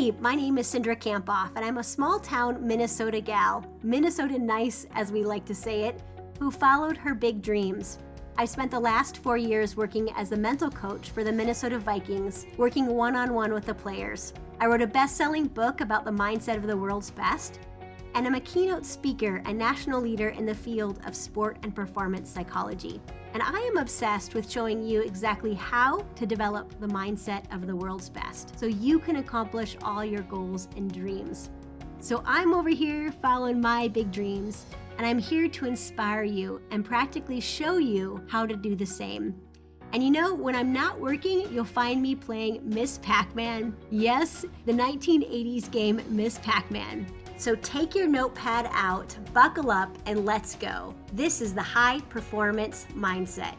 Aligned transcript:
Hey, 0.00 0.12
my 0.18 0.34
name 0.34 0.56
is 0.56 0.66
Cindra 0.66 0.98
Kamphoff, 0.98 1.54
and 1.56 1.62
I'm 1.62 1.76
a 1.76 1.84
small 1.84 2.18
town 2.18 2.66
Minnesota 2.66 3.20
gal, 3.20 3.66
Minnesota 3.82 4.38
nice 4.38 4.86
as 4.94 5.12
we 5.12 5.24
like 5.24 5.44
to 5.44 5.54
say 5.54 5.82
it, 5.82 6.02
who 6.38 6.50
followed 6.50 6.96
her 6.96 7.14
big 7.14 7.42
dreams. 7.42 7.98
I 8.38 8.46
spent 8.46 8.70
the 8.70 8.80
last 8.80 9.18
four 9.18 9.36
years 9.36 9.76
working 9.76 10.08
as 10.16 10.32
a 10.32 10.38
mental 10.38 10.70
coach 10.70 11.10
for 11.10 11.22
the 11.22 11.30
Minnesota 11.30 11.78
Vikings, 11.78 12.46
working 12.56 12.86
one 12.86 13.14
on 13.14 13.34
one 13.34 13.52
with 13.52 13.66
the 13.66 13.74
players. 13.74 14.32
I 14.58 14.68
wrote 14.68 14.80
a 14.80 14.86
best 14.86 15.18
selling 15.18 15.48
book 15.48 15.82
about 15.82 16.06
the 16.06 16.10
mindset 16.10 16.56
of 16.56 16.66
the 16.66 16.78
world's 16.78 17.10
best, 17.10 17.60
and 18.14 18.26
I'm 18.26 18.34
a 18.34 18.40
keynote 18.40 18.84
speaker 18.84 19.42
and 19.44 19.56
national 19.56 20.00
leader 20.00 20.30
in 20.30 20.46
the 20.46 20.54
field 20.54 21.00
of 21.06 21.14
sport 21.14 21.58
and 21.62 21.74
performance 21.74 22.30
psychology. 22.30 23.00
And 23.32 23.42
I 23.42 23.58
am 23.60 23.76
obsessed 23.76 24.34
with 24.34 24.50
showing 24.50 24.82
you 24.82 25.02
exactly 25.02 25.54
how 25.54 26.04
to 26.16 26.26
develop 26.26 26.78
the 26.80 26.88
mindset 26.88 27.52
of 27.54 27.66
the 27.66 27.76
world's 27.76 28.08
best 28.08 28.58
so 28.58 28.66
you 28.66 28.98
can 28.98 29.16
accomplish 29.16 29.76
all 29.82 30.04
your 30.04 30.22
goals 30.22 30.68
and 30.76 30.92
dreams. 30.92 31.50
So 32.00 32.22
I'm 32.26 32.54
over 32.54 32.70
here 32.70 33.12
following 33.12 33.60
my 33.60 33.86
big 33.86 34.10
dreams, 34.10 34.66
and 34.98 35.06
I'm 35.06 35.18
here 35.18 35.48
to 35.48 35.66
inspire 35.66 36.24
you 36.24 36.60
and 36.70 36.84
practically 36.84 37.40
show 37.40 37.76
you 37.76 38.24
how 38.28 38.46
to 38.46 38.56
do 38.56 38.74
the 38.74 38.86
same. 38.86 39.34
And 39.92 40.02
you 40.02 40.10
know, 40.10 40.34
when 40.34 40.54
I'm 40.54 40.72
not 40.72 41.00
working, 41.00 41.52
you'll 41.52 41.64
find 41.64 42.00
me 42.00 42.14
playing 42.14 42.60
Miss 42.62 42.98
Pac 42.98 43.34
Man. 43.34 43.76
Yes, 43.90 44.44
the 44.64 44.72
1980s 44.72 45.70
game 45.70 46.00
Miss 46.08 46.38
Pac 46.38 46.70
Man. 46.70 47.06
So 47.40 47.54
take 47.54 47.94
your 47.94 48.06
notepad 48.06 48.68
out, 48.70 49.16
buckle 49.32 49.70
up, 49.70 49.96
and 50.04 50.26
let's 50.26 50.56
go. 50.56 50.94
This 51.14 51.40
is 51.40 51.54
the 51.54 51.62
high 51.62 52.00
performance 52.10 52.86
mindset. 52.94 53.54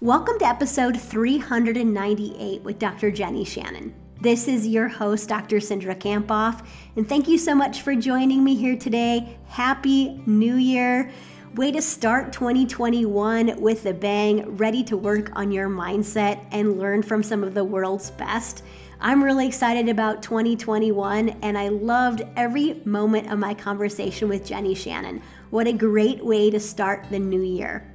Welcome 0.00 0.38
to 0.38 0.46
episode 0.46 0.98
398 0.98 2.62
with 2.62 2.78
Dr. 2.78 3.10
Jenny 3.10 3.44
Shannon. 3.44 3.94
This 4.22 4.48
is 4.48 4.66
your 4.66 4.88
host, 4.88 5.28
Dr. 5.28 5.56
Cindra 5.56 5.94
Kamphoff, 5.94 6.66
and 6.96 7.06
thank 7.06 7.28
you 7.28 7.36
so 7.36 7.54
much 7.54 7.82
for 7.82 7.94
joining 7.94 8.42
me 8.42 8.54
here 8.54 8.78
today. 8.78 9.36
Happy 9.46 10.22
New 10.24 10.54
Year! 10.54 11.12
Way 11.56 11.72
to 11.72 11.82
start 11.82 12.32
2021 12.32 13.60
with 13.60 13.84
a 13.84 13.92
bang, 13.92 14.56
ready 14.56 14.82
to 14.84 14.96
work 14.96 15.30
on 15.36 15.52
your 15.52 15.68
mindset 15.68 16.42
and 16.52 16.78
learn 16.78 17.02
from 17.02 17.22
some 17.22 17.44
of 17.44 17.52
the 17.52 17.64
world's 17.64 18.12
best. 18.12 18.64
I'm 19.06 19.22
really 19.22 19.46
excited 19.46 19.90
about 19.90 20.22
2021 20.22 21.28
and 21.42 21.58
I 21.58 21.68
loved 21.68 22.22
every 22.36 22.80
moment 22.86 23.30
of 23.30 23.38
my 23.38 23.52
conversation 23.52 24.30
with 24.30 24.46
Jenny 24.46 24.74
Shannon. 24.74 25.20
What 25.50 25.66
a 25.66 25.74
great 25.74 26.24
way 26.24 26.50
to 26.50 26.58
start 26.58 27.04
the 27.10 27.18
new 27.18 27.42
year. 27.42 27.86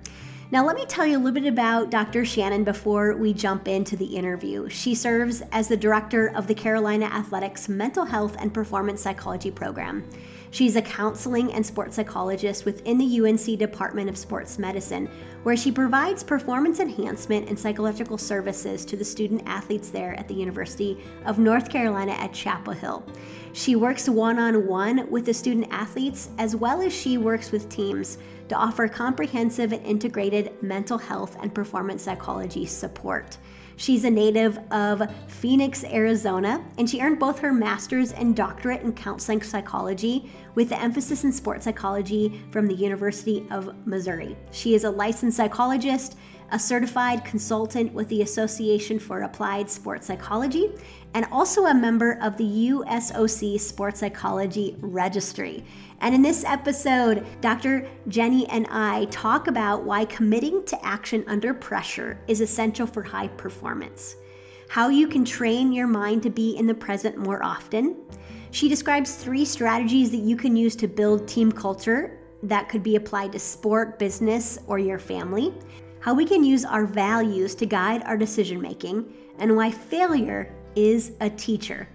Now, 0.51 0.63
let 0.63 0.75
me 0.75 0.85
tell 0.85 1.07
you 1.07 1.17
a 1.17 1.19
little 1.19 1.41
bit 1.41 1.51
about 1.51 1.89
Dr. 1.89 2.25
Shannon 2.25 2.63
before 2.63 3.15
we 3.15 3.33
jump 3.33 3.67
into 3.67 3.97
the 3.97 4.05
interview. 4.05 4.69
She 4.69 4.93
serves 4.93 5.41
as 5.51 5.67
the 5.67 5.75
director 5.75 6.27
of 6.35 6.45
the 6.45 6.53
Carolina 6.53 7.05
Athletics 7.05 7.67
Mental 7.67 8.05
Health 8.05 8.35
and 8.37 8.53
Performance 8.53 9.01
Psychology 9.01 9.49
Program. 9.49 10.07
She's 10.51 10.75
a 10.75 10.81
counseling 10.81 11.53
and 11.53 11.63
sports 11.63 11.95
psychologist 11.95 12.65
within 12.65 12.97
the 12.97 13.21
UNC 13.21 13.59
Department 13.59 14.09
of 14.09 14.17
Sports 14.17 14.57
Medicine, 14.57 15.07
where 15.43 15.55
she 15.55 15.71
provides 15.71 16.23
performance 16.23 16.79
enhancement 16.79 17.49
and 17.49 17.57
psychological 17.57 18.17
services 18.17 18.83
to 18.85 18.97
the 18.97 19.05
student 19.05 19.43
athletes 19.45 19.89
there 19.89 20.17
at 20.19 20.27
the 20.27 20.33
University 20.33 20.97
of 21.25 21.37
North 21.37 21.69
Carolina 21.69 22.13
at 22.13 22.33
Chapel 22.33 22.73
Hill. 22.73 23.05
She 23.53 23.75
works 23.75 24.09
one 24.09 24.39
on 24.39 24.65
one 24.65 25.09
with 25.11 25.25
the 25.25 25.33
student 25.33 25.67
athletes 25.71 26.29
as 26.39 26.55
well 26.55 26.81
as 26.81 26.93
she 26.93 27.17
works 27.17 27.51
with 27.51 27.69
teams 27.69 28.17
to 28.47 28.55
offer 28.55 28.87
comprehensive 28.87 29.71
and 29.71 29.85
integrated 29.85 30.51
mental 30.63 30.97
health 30.97 31.37
and 31.41 31.53
performance 31.53 32.03
psychology 32.03 32.65
support. 32.65 33.37
She's 33.79 34.03
a 34.03 34.09
native 34.09 34.59
of 34.71 35.09
Phoenix, 35.27 35.85
Arizona, 35.85 36.61
and 36.77 36.89
she 36.89 36.99
earned 36.99 37.17
both 37.17 37.39
her 37.39 37.53
master's 37.53 38.11
and 38.11 38.35
doctorate 38.35 38.81
in 38.81 38.91
counseling 38.91 39.41
psychology 39.41 40.29
with 40.53 40.67
the 40.67 40.77
emphasis 40.77 41.23
in 41.23 41.31
sports 41.31 41.63
psychology 41.63 42.41
from 42.51 42.67
the 42.67 42.75
University 42.75 43.47
of 43.51 43.73
Missouri. 43.87 44.35
She 44.51 44.75
is 44.75 44.83
a 44.83 44.89
licensed 44.91 45.37
psychologist, 45.37 46.17
a 46.51 46.59
certified 46.59 47.23
consultant 47.25 47.93
with 47.93 48.07
the 48.09 48.21
Association 48.21 48.99
for 48.99 49.21
Applied 49.21 49.69
Sports 49.69 50.07
Psychology, 50.07 50.71
and 51.13 51.25
also 51.31 51.65
a 51.65 51.73
member 51.73 52.19
of 52.21 52.37
the 52.37 52.69
USOC 52.69 53.59
Sports 53.59 53.99
Psychology 53.99 54.75
Registry. 54.79 55.63
And 56.01 56.13
in 56.13 56.21
this 56.21 56.43
episode, 56.43 57.25
Dr. 57.41 57.87
Jenny 58.07 58.47
and 58.49 58.67
I 58.69 59.05
talk 59.05 59.47
about 59.47 59.83
why 59.83 60.05
committing 60.05 60.63
to 60.65 60.85
action 60.85 61.23
under 61.27 61.53
pressure 61.53 62.19
is 62.27 62.41
essential 62.41 62.87
for 62.87 63.03
high 63.03 63.27
performance, 63.27 64.15
how 64.69 64.89
you 64.89 65.07
can 65.07 65.25
train 65.25 65.73
your 65.73 65.87
mind 65.87 66.23
to 66.23 66.29
be 66.29 66.55
in 66.57 66.67
the 66.67 66.73
present 66.73 67.17
more 67.17 67.43
often. 67.43 67.97
She 68.51 68.69
describes 68.69 69.15
three 69.15 69.45
strategies 69.45 70.11
that 70.11 70.17
you 70.17 70.35
can 70.35 70.55
use 70.55 70.75
to 70.77 70.87
build 70.87 71.27
team 71.27 71.51
culture 71.51 72.19
that 72.43 72.69
could 72.69 72.83
be 72.83 72.95
applied 72.95 73.31
to 73.33 73.39
sport, 73.39 73.99
business, 73.99 74.59
or 74.67 74.79
your 74.79 74.99
family, 74.99 75.53
how 76.09 76.15
we 76.15 76.25
can 76.25 76.43
use 76.43 76.65
our 76.65 76.87
values 76.87 77.53
to 77.53 77.67
guide 77.67 78.01
our 78.05 78.17
decision 78.17 78.59
making, 78.59 79.05
and 79.37 79.55
why 79.55 79.69
failure 79.69 80.51
is 80.75 81.11
a 81.21 81.29
teacher. 81.29 81.87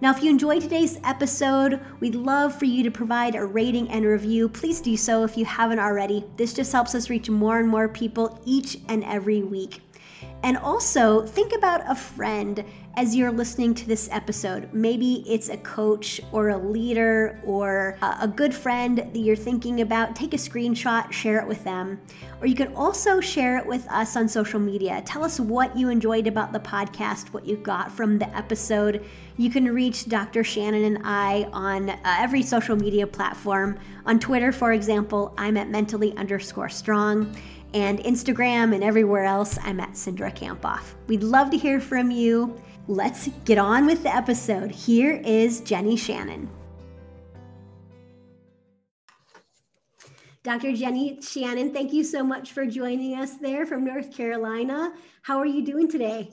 Now, 0.00 0.10
if 0.12 0.22
you 0.22 0.30
enjoyed 0.30 0.62
today's 0.62 0.98
episode, 1.04 1.78
we'd 2.00 2.14
love 2.14 2.58
for 2.58 2.64
you 2.64 2.82
to 2.82 2.90
provide 2.90 3.34
a 3.34 3.44
rating 3.44 3.90
and 3.90 4.06
review. 4.06 4.48
Please 4.48 4.80
do 4.80 4.96
so 4.96 5.24
if 5.24 5.36
you 5.36 5.44
haven't 5.44 5.78
already. 5.78 6.24
This 6.38 6.54
just 6.54 6.72
helps 6.72 6.94
us 6.94 7.10
reach 7.10 7.28
more 7.28 7.58
and 7.58 7.68
more 7.68 7.86
people 7.86 8.40
each 8.46 8.78
and 8.88 9.04
every 9.04 9.42
week. 9.42 9.82
And 10.42 10.56
also, 10.56 11.26
think 11.26 11.52
about 11.52 11.82
a 11.86 11.94
friend 11.94 12.64
as 12.94 13.14
you're 13.14 13.30
listening 13.30 13.74
to 13.74 13.86
this 13.86 14.08
episode. 14.10 14.68
Maybe 14.72 15.24
it's 15.26 15.48
a 15.48 15.56
coach 15.58 16.20
or 16.32 16.50
a 16.50 16.58
leader 16.58 17.40
or 17.44 17.96
a 18.02 18.26
good 18.26 18.54
friend 18.54 18.98
that 18.98 19.16
you're 19.16 19.36
thinking 19.36 19.80
about. 19.80 20.16
Take 20.16 20.34
a 20.34 20.36
screenshot, 20.36 21.10
share 21.12 21.40
it 21.40 21.46
with 21.46 21.62
them. 21.62 22.00
Or 22.40 22.46
you 22.46 22.54
can 22.54 22.74
also 22.74 23.20
share 23.20 23.58
it 23.58 23.66
with 23.66 23.86
us 23.88 24.16
on 24.16 24.28
social 24.28 24.58
media. 24.58 25.02
Tell 25.06 25.24
us 25.24 25.38
what 25.38 25.76
you 25.76 25.88
enjoyed 25.88 26.26
about 26.26 26.52
the 26.52 26.60
podcast, 26.60 27.32
what 27.32 27.46
you 27.46 27.56
got 27.56 27.92
from 27.92 28.18
the 28.18 28.34
episode. 28.36 29.04
You 29.36 29.50
can 29.50 29.72
reach 29.72 30.08
Dr. 30.08 30.42
Shannon 30.42 30.84
and 30.84 30.98
I 31.04 31.48
on 31.52 31.90
uh, 31.90 31.96
every 32.04 32.42
social 32.42 32.76
media 32.76 33.06
platform. 33.06 33.78
On 34.06 34.18
Twitter, 34.18 34.52
for 34.52 34.72
example, 34.72 35.34
I'm 35.38 35.56
at 35.56 35.68
mentally 35.68 36.16
underscore 36.16 36.68
strong 36.68 37.34
and 37.72 38.00
Instagram 38.00 38.74
and 38.74 38.82
everywhere 38.82 39.24
else, 39.24 39.58
I'm 39.62 39.80
at 39.80 39.92
Cindra 39.92 40.34
Kamphoff. 40.34 40.94
We'd 41.06 41.22
love 41.22 41.50
to 41.50 41.56
hear 41.56 41.80
from 41.80 42.10
you. 42.10 42.60
Let's 42.90 43.28
get 43.44 43.56
on 43.56 43.86
with 43.86 44.02
the 44.02 44.12
episode. 44.12 44.72
Here 44.72 45.22
is 45.24 45.60
Jenny 45.60 45.94
Shannon. 45.94 46.50
Dr. 50.42 50.72
Jenny 50.72 51.22
Shannon, 51.22 51.72
thank 51.72 51.92
you 51.92 52.02
so 52.02 52.24
much 52.24 52.50
for 52.50 52.66
joining 52.66 53.14
us 53.14 53.36
there 53.36 53.64
from 53.64 53.84
North 53.84 54.12
Carolina. 54.12 54.92
How 55.22 55.38
are 55.38 55.46
you 55.46 55.64
doing 55.64 55.88
today? 55.88 56.32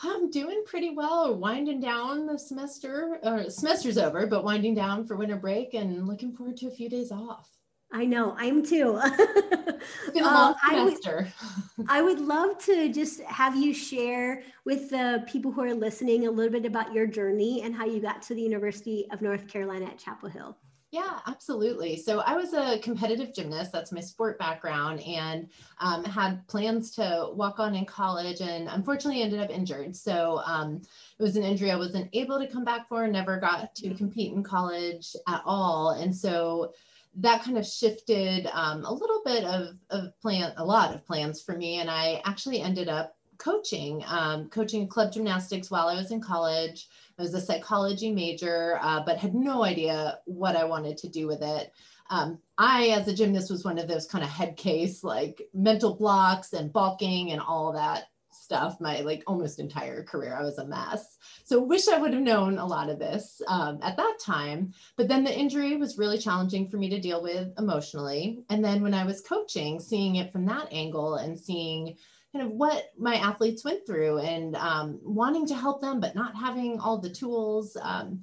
I'm 0.00 0.30
doing 0.30 0.62
pretty 0.64 0.90
well. 0.90 1.34
Winding 1.34 1.80
down 1.80 2.24
the 2.24 2.38
semester, 2.38 3.18
or 3.24 3.50
semester's 3.50 3.98
over, 3.98 4.28
but 4.28 4.44
winding 4.44 4.76
down 4.76 5.08
for 5.08 5.16
winter 5.16 5.34
break 5.34 5.74
and 5.74 6.06
looking 6.06 6.32
forward 6.36 6.56
to 6.58 6.68
a 6.68 6.70
few 6.70 6.88
days 6.88 7.10
off. 7.10 7.55
I 7.96 8.04
know, 8.04 8.36
I'm 8.38 8.62
too. 8.62 9.00
it's 9.04 10.10
been 10.12 10.22
a 10.22 10.26
long 10.26 10.54
uh, 10.62 10.68
semester. 10.68 11.28
I 11.40 11.52
would, 11.78 11.86
I 11.88 12.02
would 12.02 12.20
love 12.20 12.58
to 12.66 12.92
just 12.92 13.22
have 13.22 13.56
you 13.56 13.72
share 13.72 14.42
with 14.66 14.90
the 14.90 15.24
people 15.26 15.50
who 15.50 15.62
are 15.62 15.72
listening 15.72 16.26
a 16.26 16.30
little 16.30 16.52
bit 16.52 16.66
about 16.66 16.92
your 16.92 17.06
journey 17.06 17.62
and 17.62 17.74
how 17.74 17.86
you 17.86 18.00
got 18.00 18.20
to 18.22 18.34
the 18.34 18.42
University 18.42 19.06
of 19.12 19.22
North 19.22 19.48
Carolina 19.48 19.86
at 19.86 19.96
Chapel 19.96 20.28
Hill. 20.28 20.58
Yeah, 20.90 21.20
absolutely. 21.26 21.96
So 21.96 22.20
I 22.20 22.36
was 22.36 22.52
a 22.52 22.78
competitive 22.80 23.34
gymnast. 23.34 23.72
That's 23.72 23.92
my 23.92 24.00
sport 24.00 24.38
background, 24.38 25.00
and 25.00 25.48
um, 25.80 26.04
had 26.04 26.46
plans 26.48 26.90
to 26.96 27.30
walk 27.32 27.58
on 27.58 27.74
in 27.74 27.86
college, 27.86 28.42
and 28.42 28.68
unfortunately 28.68 29.22
ended 29.22 29.40
up 29.40 29.50
injured. 29.50 29.96
So 29.96 30.42
um, 30.44 30.82
it 31.18 31.22
was 31.22 31.36
an 31.36 31.42
injury 31.44 31.70
I 31.70 31.76
wasn't 31.76 32.10
able 32.12 32.38
to 32.38 32.46
come 32.46 32.64
back 32.64 32.88
for. 32.88 33.08
Never 33.08 33.38
got 33.38 33.74
to 33.76 33.94
compete 33.94 34.32
in 34.32 34.42
college 34.42 35.16
at 35.26 35.40
all, 35.46 35.90
and 35.90 36.14
so 36.14 36.72
that 37.16 37.42
kind 37.42 37.56
of 37.56 37.66
shifted 37.66 38.48
um, 38.52 38.84
a 38.84 38.92
little 38.92 39.22
bit 39.24 39.44
of, 39.44 39.76
of 39.90 40.18
plan, 40.20 40.52
a 40.56 40.64
lot 40.64 40.94
of 40.94 41.06
plans 41.06 41.42
for 41.42 41.56
me. 41.56 41.80
And 41.80 41.90
I 41.90 42.20
actually 42.24 42.60
ended 42.60 42.88
up 42.88 43.16
coaching, 43.38 44.02
um, 44.06 44.48
coaching 44.48 44.86
club 44.86 45.12
gymnastics 45.12 45.70
while 45.70 45.88
I 45.88 45.96
was 45.96 46.10
in 46.10 46.20
college. 46.20 46.88
I 47.18 47.22
was 47.22 47.34
a 47.34 47.40
psychology 47.40 48.12
major, 48.12 48.78
uh, 48.82 49.02
but 49.04 49.18
had 49.18 49.34
no 49.34 49.64
idea 49.64 50.18
what 50.26 50.56
I 50.56 50.64
wanted 50.64 50.98
to 50.98 51.08
do 51.08 51.26
with 51.26 51.42
it. 51.42 51.72
Um, 52.10 52.38
I, 52.58 52.88
as 52.88 53.08
a 53.08 53.14
gymnast, 53.14 53.50
was 53.50 53.64
one 53.64 53.78
of 53.78 53.88
those 53.88 54.06
kind 54.06 54.22
of 54.22 54.30
head 54.30 54.56
case, 54.56 55.02
like 55.02 55.42
mental 55.52 55.94
blocks 55.94 56.52
and 56.52 56.72
bulking 56.72 57.32
and 57.32 57.40
all 57.40 57.72
that 57.72 58.04
stuff 58.46 58.80
my 58.80 59.00
like 59.00 59.24
almost 59.26 59.58
entire 59.58 60.04
career. 60.04 60.36
I 60.38 60.44
was 60.44 60.58
a 60.58 60.66
mess. 60.66 61.18
So 61.44 61.60
wish 61.60 61.88
I 61.88 61.98
would 61.98 62.14
have 62.14 62.22
known 62.22 62.58
a 62.58 62.66
lot 62.66 62.88
of 62.88 63.00
this 63.00 63.42
um, 63.48 63.80
at 63.82 63.96
that 63.96 64.18
time. 64.24 64.72
But 64.96 65.08
then 65.08 65.24
the 65.24 65.36
injury 65.36 65.76
was 65.76 65.98
really 65.98 66.16
challenging 66.16 66.68
for 66.68 66.76
me 66.76 66.88
to 66.90 67.00
deal 67.00 67.20
with 67.20 67.52
emotionally. 67.58 68.44
And 68.48 68.64
then 68.64 68.82
when 68.82 68.94
I 68.94 69.04
was 69.04 69.20
coaching, 69.20 69.80
seeing 69.80 70.16
it 70.16 70.30
from 70.32 70.46
that 70.46 70.68
angle 70.70 71.16
and 71.16 71.36
seeing 71.36 71.96
kind 72.32 72.46
of 72.46 72.52
what 72.52 72.92
my 72.96 73.16
athletes 73.16 73.64
went 73.64 73.84
through 73.84 74.18
and 74.20 74.54
um, 74.54 75.00
wanting 75.02 75.46
to 75.48 75.56
help 75.56 75.80
them, 75.80 75.98
but 75.98 76.14
not 76.14 76.36
having 76.36 76.78
all 76.78 76.98
the 76.98 77.10
tools. 77.10 77.76
Um, 77.82 78.22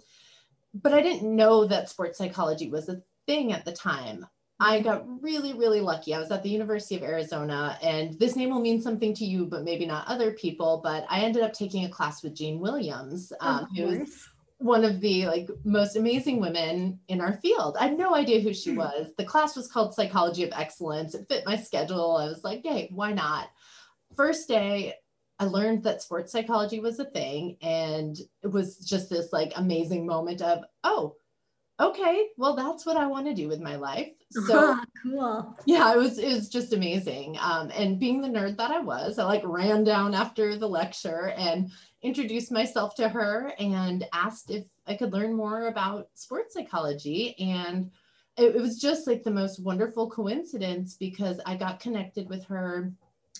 but 0.74 0.94
I 0.94 1.02
didn't 1.02 1.36
know 1.36 1.66
that 1.68 1.90
sports 1.90 2.18
psychology 2.18 2.70
was 2.70 2.88
a 2.88 3.02
thing 3.28 3.52
at 3.52 3.66
the 3.66 3.74
time. 3.74 4.26
I 4.64 4.80
got 4.80 5.04
really, 5.22 5.54
really 5.54 5.82
lucky. 5.82 6.14
I 6.14 6.20
was 6.20 6.32
at 6.32 6.42
the 6.42 6.50
University 6.50 6.96
of 6.96 7.04
Arizona, 7.04 7.78
and 7.84 8.18
this 8.18 8.38
name 8.38 8.50
will 8.50 8.62
mean 8.62 8.82
something 8.82 9.14
to 9.16 9.26
you, 9.26 9.46
but 9.46 9.66
maybe 9.66 9.86
not 9.86 10.08
other 10.08 10.32
people. 10.32 10.80
But 10.82 11.06
I 11.10 11.20
ended 11.20 11.44
up 11.44 11.52
taking 11.52 11.84
a 11.84 11.90
class 11.90 12.24
with 12.24 12.34
Jean 12.34 12.62
Williams, 12.62 13.34
um, 13.42 13.68
who's 13.76 14.30
one 14.60 14.86
of 14.86 15.02
the 15.02 15.28
like 15.28 15.50
most 15.66 15.98
amazing 15.98 16.40
women 16.40 16.98
in 17.10 17.20
our 17.20 17.34
field. 17.34 17.76
I 17.78 17.88
had 17.88 17.98
no 17.98 18.16
idea 18.16 18.40
who 18.40 18.54
she 18.54 18.72
hmm. 18.72 18.78
was. 18.78 19.12
The 19.18 19.26
class 19.26 19.58
was 19.58 19.68
called 19.68 19.94
Psychology 19.94 20.46
of 20.46 20.54
Excellence. 20.56 21.14
It 21.14 21.28
fit 21.28 21.46
my 21.46 21.58
schedule. 21.58 22.16
I 22.16 22.28
was 22.28 22.46
like, 22.46 22.62
"Hey, 22.64 22.90
why 22.94 23.12
not?" 23.12 23.50
First 24.16 24.48
day, 24.48 24.94
I 25.40 25.46
learned 25.46 25.84
that 25.84 26.02
sports 26.02 26.32
psychology 26.32 26.80
was 26.80 27.00
a 27.00 27.06
thing, 27.06 27.58
and 27.62 28.18
it 28.44 28.48
was 28.48 28.78
just 28.78 29.10
this 29.10 29.34
like 29.34 29.52
amazing 29.58 30.06
moment 30.06 30.42
of, 30.42 30.64
"Oh, 30.86 31.18
okay, 31.80 32.28
well, 32.38 32.56
that's 32.56 32.86
what 32.86 32.98
I 32.98 33.08
want 33.08 33.26
to 33.28 33.34
do 33.34 33.48
with 33.48 33.60
my 33.60 33.76
life. 33.76 34.10
So 34.32 34.78
cool. 35.04 35.58
Yeah, 35.66 35.94
it 35.94 35.98
was 35.98 36.18
it 36.18 36.34
was 36.34 36.50
just 36.50 36.74
amazing. 36.74 37.38
Um, 37.40 37.72
and 37.76 38.00
being 38.00 38.22
the 38.22 38.28
nerd 38.28 38.58
that 38.58 38.72
I 38.72 38.80
was, 38.80 39.20
I 39.20 39.26
like 39.26 39.44
ran 39.46 39.84
down 39.84 40.14
after 40.14 40.58
the 40.58 40.70
lecture 40.70 41.34
and 41.38 41.72
introduced 42.02 42.52
myself 42.52 42.96
to 42.96 43.10
her 43.10 43.54
and 43.60 44.06
asked 44.14 44.52
if 44.52 44.66
I 44.88 44.96
could 44.96 45.14
learn 45.14 45.34
more 45.34 45.68
about 45.68 46.08
sports 46.14 46.54
psychology. 46.54 47.36
And 47.40 47.92
it, 48.38 48.56
it 48.56 48.62
was 48.62 48.80
just 48.80 49.08
like 49.08 49.24
the 49.24 49.32
most 49.32 49.64
wonderful 49.64 50.10
coincidence 50.10 50.96
because 50.96 51.40
I 51.46 51.56
got 51.56 51.80
connected 51.80 52.30
with 52.30 52.44
her. 52.46 52.92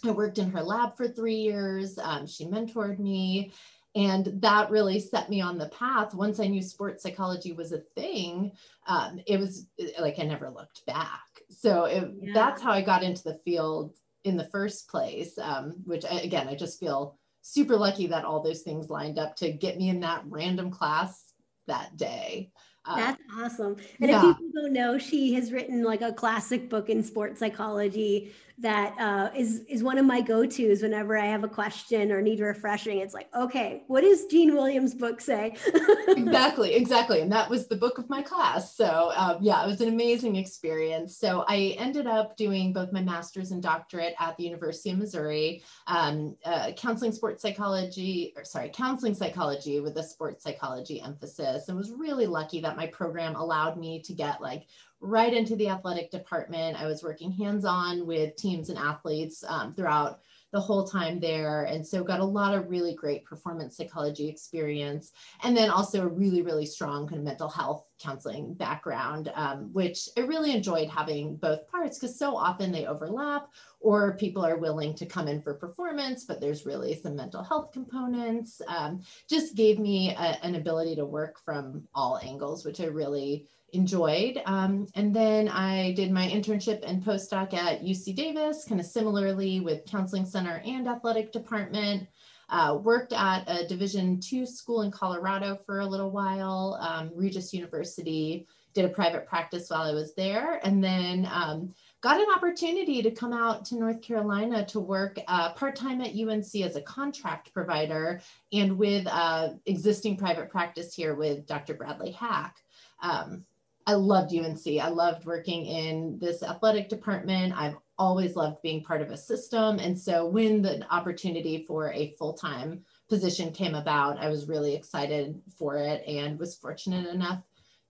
I 0.06 0.12
worked 0.12 0.38
in 0.38 0.52
her 0.52 0.62
lab 0.62 0.98
for 0.98 1.08
three 1.08 1.36
years. 1.36 1.98
Um, 1.98 2.28
she 2.28 2.46
mentored 2.46 3.00
me 3.00 3.54
and 3.96 4.42
that 4.42 4.72
really 4.72 5.00
set 5.00 5.30
me 5.30 5.42
on 5.42 5.58
the 5.58 5.70
path 5.70 6.14
once 6.14 6.40
i 6.40 6.48
knew 6.48 6.62
sports 6.62 7.04
psychology 7.04 7.52
was 7.52 7.72
a 7.72 7.80
thing 7.96 8.52
um, 8.88 9.20
it 9.28 9.40
was 9.40 9.68
like 10.00 10.20
i 10.20 10.24
never 10.24 10.50
looked 10.50 10.86
back 10.86 11.22
so 11.50 11.86
it, 11.86 12.12
yeah. 12.22 12.34
that's 12.34 12.62
how 12.62 12.72
i 12.72 12.82
got 12.82 13.04
into 13.04 13.24
the 13.24 13.40
field 13.46 13.94
in 14.24 14.38
the 14.38 14.50
first 14.50 14.88
place 14.88 15.38
um, 15.38 15.76
which 15.86 16.06
I, 16.06 16.20
again 16.22 16.48
i 16.48 16.56
just 16.56 16.80
feel 16.80 17.18
super 17.42 17.76
lucky 17.76 18.08
that 18.08 18.26
all 18.26 18.42
those 18.42 18.62
things 18.62 18.90
lined 18.90 19.20
up 19.20 19.36
to 19.38 19.52
get 19.52 19.78
me 19.78 19.90
in 19.90 20.00
that 20.02 20.24
random 20.28 20.72
class 20.72 21.34
that 21.68 21.96
day 21.98 22.52
uh, 22.86 22.98
That's 22.98 23.22
awesome. 23.40 23.78
And 24.02 24.10
yeah. 24.10 24.30
if 24.30 24.38
people 24.38 24.52
don't 24.54 24.74
know, 24.74 24.98
she 24.98 25.34
has 25.36 25.52
written 25.52 25.84
like 25.84 26.02
a 26.02 26.12
classic 26.12 26.70
book 26.70 26.90
in 26.90 27.02
sports 27.02 27.40
psychology 27.40 28.34
that 28.60 28.96
uh, 29.00 29.30
is 29.36 29.62
is 29.68 29.84
one 29.84 29.98
of 29.98 30.06
my 30.06 30.22
go-tos 30.22 30.84
whenever 30.84 31.18
I 31.18 31.26
have 31.26 31.44
a 31.44 31.48
question 31.48 32.12
or 32.12 32.22
need 32.22 32.40
refreshing. 32.40 33.00
It's 33.00 33.14
like, 33.14 33.28
okay, 33.36 33.84
what 33.88 34.02
does 34.02 34.26
Jean 34.28 34.54
Williams' 34.54 34.94
book 34.94 35.20
say? 35.22 35.56
exactly, 36.08 36.76
exactly, 36.76 37.22
and 37.22 37.32
that 37.32 37.50
was 37.50 37.68
the 37.68 37.76
book 37.76 37.98
of 37.98 38.10
my 38.10 38.22
class. 38.22 38.76
So 38.76 39.12
um, 39.16 39.38
yeah, 39.42 39.64
it 39.64 39.68
was 39.68 39.82
an 39.82 39.90
amazing 39.90 40.36
experience. 40.36 41.18
So 41.18 41.46
I 41.48 41.76
ended 41.80 42.06
up 42.06 42.38
doing 42.38 42.74
both 42.74 42.92
my 42.92 43.02
master's 43.02 43.52
and 43.52 43.62
doctorate 43.62 44.14
at 44.20 44.38
the 44.38 44.44
University 44.44 44.92
of 44.92 45.00
Missouri, 45.00 45.64
um, 45.88 46.36
uh, 46.46 46.74
counseling 46.78 47.12
sports 47.12 47.42
psychology, 47.42 48.34
or 48.38 48.46
sorry, 48.46 48.70
counseling 48.74 49.16
psychology 49.16 49.80
with 49.80 49.98
a 49.98 50.04
sports 50.04 50.44
psychology 50.44 51.02
emphasis, 51.02 51.70
and 51.70 51.78
was 51.78 51.92
really 51.92 52.28
lucky 52.28 52.62
that 52.62 52.78
my 52.78 52.88
program 52.88 53.36
allowed 53.36 53.78
me 53.78 54.02
to 54.04 54.14
get 54.14 54.42
like 54.42 54.68
right 55.04 55.34
into 55.34 55.56
the 55.58 55.68
athletic 55.68 56.10
department. 56.10 56.82
I 56.82 56.88
was 56.88 57.04
working 57.04 57.32
hands 57.32 57.66
on 57.66 58.08
with 58.08 58.38
teams 58.38 58.70
and 58.70 58.80
athletes 58.80 59.44
um, 59.48 59.74
throughout 59.76 60.22
the 60.54 60.62
whole 60.62 60.88
time 60.88 61.20
there. 61.20 61.64
And 61.64 61.86
so 61.86 62.04
got 62.04 62.20
a 62.20 62.26
lot 62.26 62.54
of 62.54 62.70
really 62.70 62.94
great 62.94 63.26
performance 63.26 63.76
psychology 63.76 64.30
experience. 64.30 65.12
And 65.44 65.58
then 65.58 65.72
also 65.72 66.04
a 66.04 66.08
really, 66.08 66.44
really 66.44 66.66
strong 66.66 67.08
kind 67.08 67.18
of 67.18 67.26
mental 67.26 67.50
health 67.50 67.88
counseling 68.00 68.54
background, 68.54 69.32
um, 69.34 69.74
which 69.74 70.08
I 70.16 70.22
really 70.22 70.56
enjoyed 70.56 70.90
having 70.90 71.38
both 71.38 71.68
parts 71.68 71.98
because 71.98 72.18
so 72.18 72.36
often 72.38 72.72
they 72.72 72.86
overlap 72.86 73.50
or 73.80 74.16
people 74.16 74.46
are 74.46 74.58
willing 74.58 74.94
to 74.96 75.08
come 75.08 75.28
in 75.28 75.42
for 75.42 75.56
performance, 75.56 76.24
but 76.24 76.40
there's 76.40 76.68
really 76.68 76.96
some 76.96 77.16
mental 77.16 77.44
health 77.44 77.72
components. 77.74 78.62
Um, 78.68 79.02
just 79.28 79.56
gave 79.56 79.80
me 79.80 80.12
a, 80.12 80.38
an 80.44 80.56
ability 80.56 80.96
to 80.96 81.06
work 81.06 81.40
from 81.44 81.84
all 81.96 82.20
angles, 82.24 82.64
which 82.64 82.80
I 82.80 82.86
really 82.86 83.48
enjoyed. 83.74 84.42
Um, 84.46 84.88
and 84.96 85.14
then 85.14 85.50
I 85.50 85.94
did 85.94 86.12
my 86.12 86.28
internship 86.28 86.84
and 86.86 87.04
postdoc 87.04 87.54
at 87.54 87.84
UC 87.84 88.16
Davis, 88.16 88.66
kind 88.66 88.80
of 88.80 88.88
similarly 88.88 89.60
with 89.60 89.86
counseling 89.86 90.26
center 90.26 90.62
and 90.66 90.88
athletic 90.88 91.32
department. 91.32 92.08
Uh, 92.50 92.78
worked 92.84 93.14
at 93.14 93.44
a 93.48 93.68
Division 93.68 94.20
two 94.20 94.46
school 94.46 94.84
in 94.84 94.92
Colorado 94.92 95.58
for 95.66 95.80
a 95.80 95.86
little 95.86 96.12
while, 96.12 96.78
um, 96.82 97.10
Regis 97.16 97.54
University. 97.54 98.48
Did 98.74 98.86
a 98.86 98.90
private 98.90 99.28
practice 99.28 99.70
while 99.70 99.84
I 99.84 99.94
was 99.94 100.16
there, 100.16 100.60
and 100.64 100.84
then 100.84 101.28
um, 101.32 101.74
got 102.02 102.20
an 102.20 102.26
opportunity 102.36 103.02
to 103.02 103.12
come 103.12 103.32
out 103.32 103.66
to 103.66 103.76
North 103.76 104.02
Carolina 104.02 104.66
to 104.66 104.80
work 104.80 105.18
uh, 105.28 105.54
part 105.54 105.76
time 105.76 106.02
at 106.02 106.16
UNC 106.16 106.56
as 106.56 106.76
a 106.76 106.82
contract 106.82 107.54
provider 107.54 108.20
and 108.52 108.78
with 108.78 109.08
uh, 109.08 109.50
existing 109.66 110.18
private 110.18 110.50
practice 110.50 110.94
here 110.94 111.16
with 111.16 111.46
Dr. 111.46 111.76
Bradley 111.76 112.12
Hack. 112.12 112.58
Um, 113.02 113.46
I 113.86 113.94
loved 113.94 114.36
UNC. 114.36 114.66
I 114.82 114.90
loved 114.90 115.26
working 115.26 115.66
in 115.66 116.18
this 116.20 116.44
athletic 116.44 116.90
department. 116.90 117.54
I've 117.56 117.76
always 117.98 118.36
loved 118.36 118.62
being 118.62 118.84
part 118.84 119.02
of 119.02 119.12
a 119.12 119.18
system. 119.18 119.80
And 119.80 120.00
so 120.00 120.26
when 120.26 120.62
the 120.62 120.86
opportunity 120.94 121.66
for 121.68 121.92
a 121.92 122.16
full 122.18 122.34
time 122.34 122.84
position 123.10 123.52
came 123.52 123.76
about, 123.76 124.18
I 124.18 124.30
was 124.30 124.48
really 124.48 124.76
excited 124.76 125.42
for 125.58 125.78
it 125.78 126.04
and 126.08 126.40
was 126.40 126.56
fortunate 126.56 127.08
enough 127.08 127.42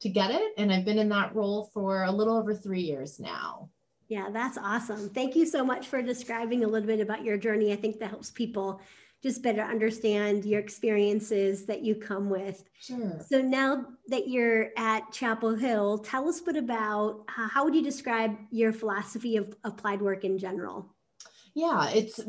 to 0.01 0.09
get 0.09 0.31
it. 0.31 0.53
And 0.57 0.71
I've 0.71 0.85
been 0.85 0.99
in 0.99 1.09
that 1.09 1.35
role 1.35 1.69
for 1.73 2.03
a 2.03 2.11
little 2.11 2.37
over 2.37 2.53
three 2.53 2.81
years 2.81 3.19
now. 3.19 3.69
Yeah, 4.09 4.29
that's 4.31 4.57
awesome. 4.57 5.09
Thank 5.09 5.35
you 5.35 5.45
so 5.45 5.63
much 5.63 5.87
for 5.87 6.01
describing 6.01 6.63
a 6.63 6.67
little 6.67 6.87
bit 6.87 6.99
about 6.99 7.23
your 7.23 7.37
journey. 7.37 7.71
I 7.71 7.77
think 7.77 7.99
that 7.99 8.09
helps 8.09 8.29
people 8.29 8.81
just 9.23 9.41
better 9.41 9.61
understand 9.61 10.43
your 10.43 10.59
experiences 10.59 11.65
that 11.65 11.81
you 11.81 11.95
come 11.95 12.29
with. 12.29 12.63
Sure. 12.79 13.19
So 13.27 13.41
now 13.41 13.85
that 14.07 14.27
you're 14.27 14.71
at 14.77 15.11
Chapel 15.13 15.55
Hill, 15.55 15.99
tell 15.99 16.27
us 16.27 16.41
a 16.41 16.43
bit 16.43 16.57
about 16.57 17.23
uh, 17.29 17.47
how 17.47 17.63
would 17.63 17.73
you 17.73 17.81
describe 17.81 18.37
your 18.51 18.73
philosophy 18.73 19.37
of 19.37 19.55
applied 19.63 20.01
work 20.01 20.25
in 20.25 20.37
general? 20.37 20.93
Yeah 21.55 21.89
it's 21.89 22.19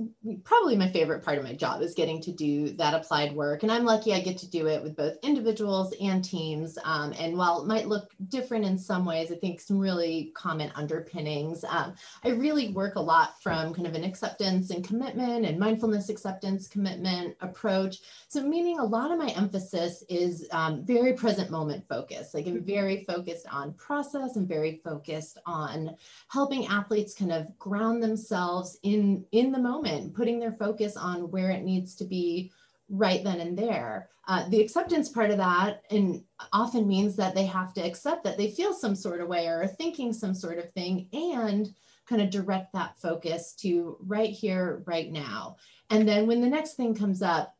probably 0.44 0.76
my 0.76 0.90
favorite 0.90 1.24
part 1.24 1.38
of 1.38 1.44
my 1.44 1.54
job 1.54 1.80
is 1.80 1.94
getting 1.94 2.20
to 2.20 2.32
do 2.32 2.70
that 2.72 2.94
applied 2.94 3.32
work 3.34 3.62
and 3.62 3.72
i'm 3.72 3.84
lucky 3.84 4.12
i 4.12 4.20
get 4.20 4.36
to 4.36 4.50
do 4.50 4.66
it 4.66 4.82
with 4.82 4.96
both 4.96 5.16
individuals 5.22 5.94
and 6.00 6.24
teams 6.24 6.78
um, 6.84 7.14
and 7.18 7.36
while 7.36 7.62
it 7.62 7.66
might 7.66 7.88
look 7.88 8.12
different 8.28 8.64
in 8.64 8.78
some 8.78 9.04
ways 9.04 9.32
i 9.32 9.34
think 9.36 9.60
some 9.60 9.78
really 9.78 10.32
common 10.34 10.70
underpinnings 10.74 11.64
um, 11.68 11.94
i 12.24 12.28
really 12.28 12.72
work 12.72 12.96
a 12.96 13.00
lot 13.00 13.40
from 13.42 13.72
kind 13.72 13.86
of 13.86 13.94
an 13.94 14.04
acceptance 14.04 14.70
and 14.70 14.86
commitment 14.86 15.44
and 15.44 15.58
mindfulness 15.58 16.08
acceptance 16.08 16.68
commitment 16.68 17.36
approach. 17.40 17.98
So 18.28 18.42
meaning 18.42 18.78
a 18.78 18.84
lot 18.84 19.10
of 19.10 19.18
my 19.18 19.28
emphasis 19.28 20.04
is 20.08 20.46
um, 20.50 20.84
very 20.84 21.12
present 21.12 21.50
moment 21.50 21.84
focused 21.88 22.34
like 22.34 22.46
i'm 22.46 22.64
very 22.64 23.04
focused 23.04 23.46
on 23.50 23.72
process 23.74 24.36
and 24.36 24.48
very 24.48 24.80
focused 24.84 25.38
on 25.46 25.94
helping 26.28 26.66
athletes 26.66 27.14
kind 27.14 27.32
of 27.32 27.56
ground 27.58 28.02
themselves 28.02 28.78
in 28.82 29.13
in 29.32 29.52
the 29.52 29.58
moment 29.58 30.14
putting 30.14 30.38
their 30.38 30.52
focus 30.52 30.96
on 30.96 31.30
where 31.30 31.50
it 31.50 31.62
needs 31.62 31.94
to 31.96 32.04
be 32.04 32.50
right 32.88 33.22
then 33.24 33.40
and 33.40 33.58
there. 33.58 34.08
Uh, 34.26 34.48
the 34.48 34.60
acceptance 34.60 35.08
part 35.08 35.30
of 35.30 35.36
that 35.36 35.82
and 35.90 36.22
often 36.52 36.88
means 36.88 37.14
that 37.16 37.34
they 37.34 37.44
have 37.44 37.74
to 37.74 37.80
accept 37.80 38.24
that 38.24 38.38
they 38.38 38.50
feel 38.50 38.72
some 38.72 38.94
sort 38.94 39.20
of 39.20 39.28
way 39.28 39.46
or 39.46 39.62
are 39.62 39.66
thinking 39.66 40.12
some 40.12 40.34
sort 40.34 40.58
of 40.58 40.72
thing 40.72 41.08
and 41.12 41.74
kind 42.08 42.22
of 42.22 42.30
direct 42.30 42.72
that 42.72 42.98
focus 42.98 43.54
to 43.54 43.96
right 44.00 44.30
here 44.30 44.82
right 44.86 45.10
now. 45.10 45.56
And 45.90 46.08
then 46.08 46.26
when 46.26 46.40
the 46.40 46.48
next 46.48 46.74
thing 46.74 46.94
comes 46.94 47.22
up 47.22 47.54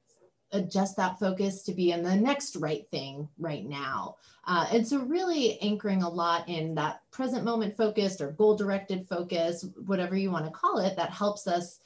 adjust 0.55 0.97
that 0.97 1.19
focus 1.19 1.63
to 1.65 1.73
be 1.73 1.91
in 1.91 2.03
the 2.03 2.17
next 2.17 2.57
right 2.57 2.87
thing 2.91 3.29
right 3.39 3.67
now. 3.67 4.17
Uh, 4.47 4.67
and 4.73 4.87
so, 4.87 4.99
really 5.01 5.61
anchoring 5.61 6.03
a 6.03 6.09
lot 6.09 6.49
in 6.49 6.75
that 6.75 7.01
present 7.11 7.45
moment 7.45 7.77
focused 7.77 8.21
or 8.21 8.33
goal 8.33 8.57
directed 8.57 9.07
focus, 9.09 9.67
whatever 9.87 10.17
you 10.17 10.31
want 10.31 10.45
to 10.45 10.51
call 10.51 10.79
it, 10.79 10.97
that 10.97 11.11
helps 11.11 11.47
us 11.47 11.81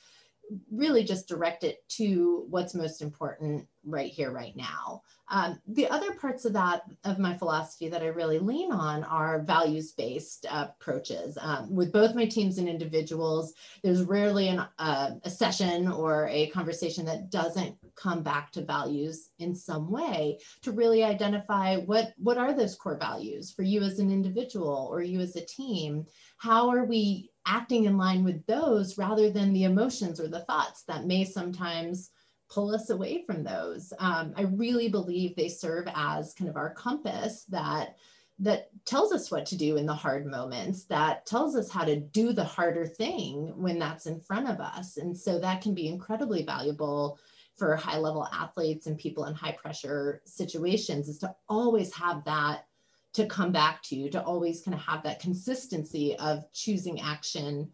really 0.70 1.04
just 1.04 1.28
direct 1.28 1.64
it 1.64 1.86
to 1.88 2.46
what's 2.48 2.74
most 2.74 3.02
important 3.02 3.66
right 3.84 4.10
here, 4.10 4.30
right 4.30 4.56
now. 4.56 5.02
Um, 5.30 5.60
the 5.66 5.88
other 5.88 6.14
parts 6.14 6.44
of 6.44 6.54
that, 6.54 6.82
of 7.04 7.18
my 7.18 7.36
philosophy 7.36 7.88
that 7.88 8.02
I 8.02 8.06
really 8.06 8.38
lean 8.38 8.72
on 8.72 9.04
are 9.04 9.42
values 9.42 9.92
based 9.92 10.46
uh, 10.50 10.68
approaches. 10.80 11.36
Um, 11.40 11.74
with 11.74 11.92
both 11.92 12.14
my 12.14 12.26
teams 12.26 12.58
and 12.58 12.68
individuals, 12.68 13.52
there's 13.82 14.02
rarely 14.02 14.48
an, 14.48 14.66
uh, 14.78 15.10
a 15.22 15.30
session 15.30 15.88
or 15.88 16.28
a 16.28 16.48
conversation 16.48 17.04
that 17.06 17.30
doesn't 17.30 17.76
come 17.94 18.22
back 18.22 18.52
to 18.52 18.64
values 18.64 19.30
in 19.38 19.54
some 19.54 19.90
way 19.90 20.38
to 20.62 20.72
really 20.72 21.04
identify 21.04 21.76
what, 21.76 22.14
what 22.16 22.38
are 22.38 22.54
those 22.54 22.74
core 22.74 22.96
values 22.96 23.52
for 23.52 23.62
you 23.62 23.82
as 23.82 23.98
an 23.98 24.10
individual 24.10 24.88
or 24.90 25.02
you 25.02 25.20
as 25.20 25.36
a 25.36 25.44
team? 25.44 26.06
How 26.38 26.70
are 26.70 26.84
we 26.84 27.30
acting 27.46 27.84
in 27.84 27.96
line 27.96 28.24
with 28.24 28.46
those 28.46 28.98
rather 28.98 29.30
than 29.30 29.52
the 29.52 29.64
emotions 29.64 30.20
or 30.20 30.28
the 30.28 30.40
thoughts 30.40 30.84
that 30.84 31.06
may 31.06 31.24
sometimes 31.24 32.10
pull 32.48 32.74
us 32.74 32.90
away 32.90 33.24
from 33.26 33.44
those. 33.44 33.92
Um, 33.98 34.32
I 34.36 34.42
really 34.42 34.88
believe 34.88 35.36
they 35.36 35.48
serve 35.48 35.86
as 35.94 36.34
kind 36.34 36.48
of 36.48 36.56
our 36.56 36.70
compass 36.74 37.44
that 37.50 37.96
that 38.40 38.68
tells 38.84 39.12
us 39.12 39.30
what 39.30 39.44
to 39.46 39.56
do 39.56 39.76
in 39.76 39.86
the 39.86 39.94
hard 39.94 40.24
moments, 40.24 40.84
that 40.84 41.26
tells 41.26 41.56
us 41.56 41.68
how 41.68 41.84
to 41.84 41.96
do 41.96 42.32
the 42.32 42.44
harder 42.44 42.86
thing 42.86 43.52
when 43.56 43.80
that's 43.80 44.06
in 44.06 44.20
front 44.20 44.48
of 44.48 44.60
us. 44.60 44.96
And 44.96 45.16
so 45.16 45.40
that 45.40 45.60
can 45.60 45.74
be 45.74 45.88
incredibly 45.88 46.44
valuable 46.44 47.18
for 47.56 47.74
high 47.74 47.98
level 47.98 48.28
athletes 48.32 48.86
and 48.86 48.96
people 48.96 49.24
in 49.24 49.34
high 49.34 49.52
pressure 49.52 50.22
situations 50.24 51.08
is 51.08 51.18
to 51.18 51.34
always 51.48 51.92
have 51.92 52.24
that 52.24 52.66
to 53.14 53.26
come 53.26 53.50
back 53.50 53.82
to, 53.82 54.08
to 54.10 54.22
always 54.22 54.62
kind 54.62 54.74
of 54.76 54.80
have 54.80 55.02
that 55.02 55.18
consistency 55.18 56.16
of 56.18 56.44
choosing 56.52 57.00
action 57.00 57.68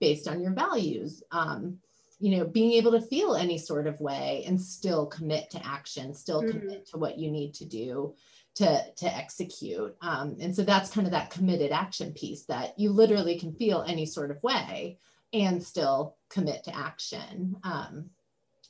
based 0.00 0.26
on 0.26 0.40
your 0.40 0.52
values. 0.52 1.22
Um, 1.30 1.78
you 2.20 2.36
know 2.36 2.44
being 2.44 2.72
able 2.72 2.92
to 2.92 3.00
feel 3.00 3.34
any 3.34 3.58
sort 3.58 3.86
of 3.86 4.00
way 4.00 4.44
and 4.46 4.60
still 4.60 5.06
commit 5.06 5.50
to 5.50 5.66
action 5.66 6.14
still 6.14 6.42
mm-hmm. 6.42 6.58
commit 6.58 6.86
to 6.86 6.98
what 6.98 7.18
you 7.18 7.30
need 7.30 7.54
to 7.54 7.64
do 7.64 8.14
to 8.54 8.82
to 8.96 9.06
execute 9.16 9.94
um, 10.02 10.36
and 10.40 10.54
so 10.54 10.62
that's 10.62 10.90
kind 10.90 11.06
of 11.06 11.12
that 11.12 11.30
committed 11.30 11.70
action 11.70 12.12
piece 12.12 12.44
that 12.44 12.78
you 12.78 12.90
literally 12.90 13.38
can 13.38 13.52
feel 13.54 13.84
any 13.86 14.04
sort 14.04 14.30
of 14.30 14.42
way 14.42 14.98
and 15.32 15.62
still 15.62 16.16
commit 16.28 16.64
to 16.64 16.76
action 16.76 17.56
um, 17.62 18.10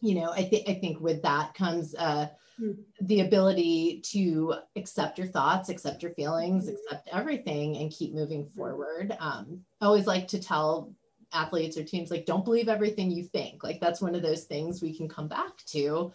you 0.01 0.15
know 0.15 0.31
i 0.33 0.43
think 0.43 0.69
i 0.69 0.75
think 0.75 1.01
with 1.01 1.23
that 1.23 1.55
comes 1.55 1.95
uh, 1.95 2.27
mm-hmm. 2.61 2.73
the 3.07 3.21
ability 3.21 4.03
to 4.05 4.55
accept 4.77 5.17
your 5.17 5.27
thoughts 5.27 5.71
accept 5.71 6.03
your 6.03 6.13
feelings 6.13 6.65
mm-hmm. 6.65 6.75
accept 6.75 7.09
everything 7.13 7.79
and 7.79 7.91
keep 7.91 8.15
moving 8.15 8.45
mm-hmm. 8.45 8.59
forward 8.59 9.17
um, 9.21 9.61
i 9.81 9.87
always 9.87 10.07
like 10.07 10.29
to 10.29 10.41
tell 10.41 10.93
athletes 11.33 11.77
or 11.77 11.85
teams 11.85 12.11
like 12.11 12.27
don't 12.27 12.45
believe 12.45 12.69
everything 12.69 13.11
you 13.11 13.25
think. 13.25 13.63
Like 13.63 13.81
that's 13.81 14.01
one 14.01 14.15
of 14.15 14.23
those 14.23 14.45
things 14.45 14.83
we 14.83 14.97
can 14.97 15.09
come 15.09 15.29
back 15.29 15.57
to. 15.69 16.13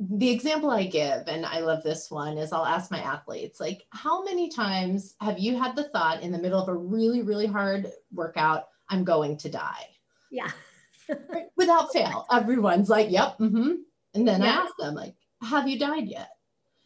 The 0.00 0.30
example 0.30 0.70
i 0.70 0.86
give 0.86 1.26
and 1.26 1.44
i 1.44 1.58
love 1.58 1.82
this 1.82 2.08
one 2.08 2.38
is 2.38 2.52
i'll 2.52 2.64
ask 2.64 2.88
my 2.88 3.00
athletes 3.00 3.58
like 3.58 3.82
how 3.90 4.22
many 4.22 4.48
times 4.48 5.16
have 5.20 5.40
you 5.40 5.58
had 5.58 5.74
the 5.74 5.88
thought 5.88 6.22
in 6.22 6.30
the 6.30 6.38
middle 6.38 6.62
of 6.62 6.68
a 6.68 6.72
really 6.72 7.22
really 7.22 7.46
hard 7.46 7.90
workout 8.12 8.68
i'm 8.90 9.02
going 9.02 9.36
to 9.38 9.48
die 9.48 9.88
yeah. 10.30 10.50
Without 11.56 11.92
fail. 11.92 12.26
Everyone's 12.30 12.88
like 12.88 13.10
yep 13.10 13.38
mm-hmm. 13.38 13.72
and 14.14 14.28
then 14.28 14.42
yeah. 14.42 14.46
i 14.46 14.62
ask 14.62 14.76
them 14.78 14.94
like 14.94 15.14
have 15.42 15.68
you 15.68 15.78
died 15.78 16.08
yet? 16.08 16.30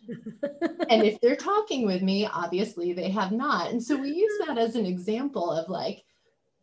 And 0.91 1.05
if 1.05 1.21
they're 1.21 1.37
talking 1.37 1.87
with 1.87 2.03
me 2.03 2.27
obviously 2.27 2.93
they 2.93 3.09
have 3.11 3.33
not. 3.33 3.71
And 3.71 3.83
so 3.83 3.97
we 3.97 4.11
use 4.11 4.47
that 4.47 4.59
as 4.59 4.77
an 4.77 4.85
example 4.85 5.51
of 5.51 5.69
like 5.69 6.05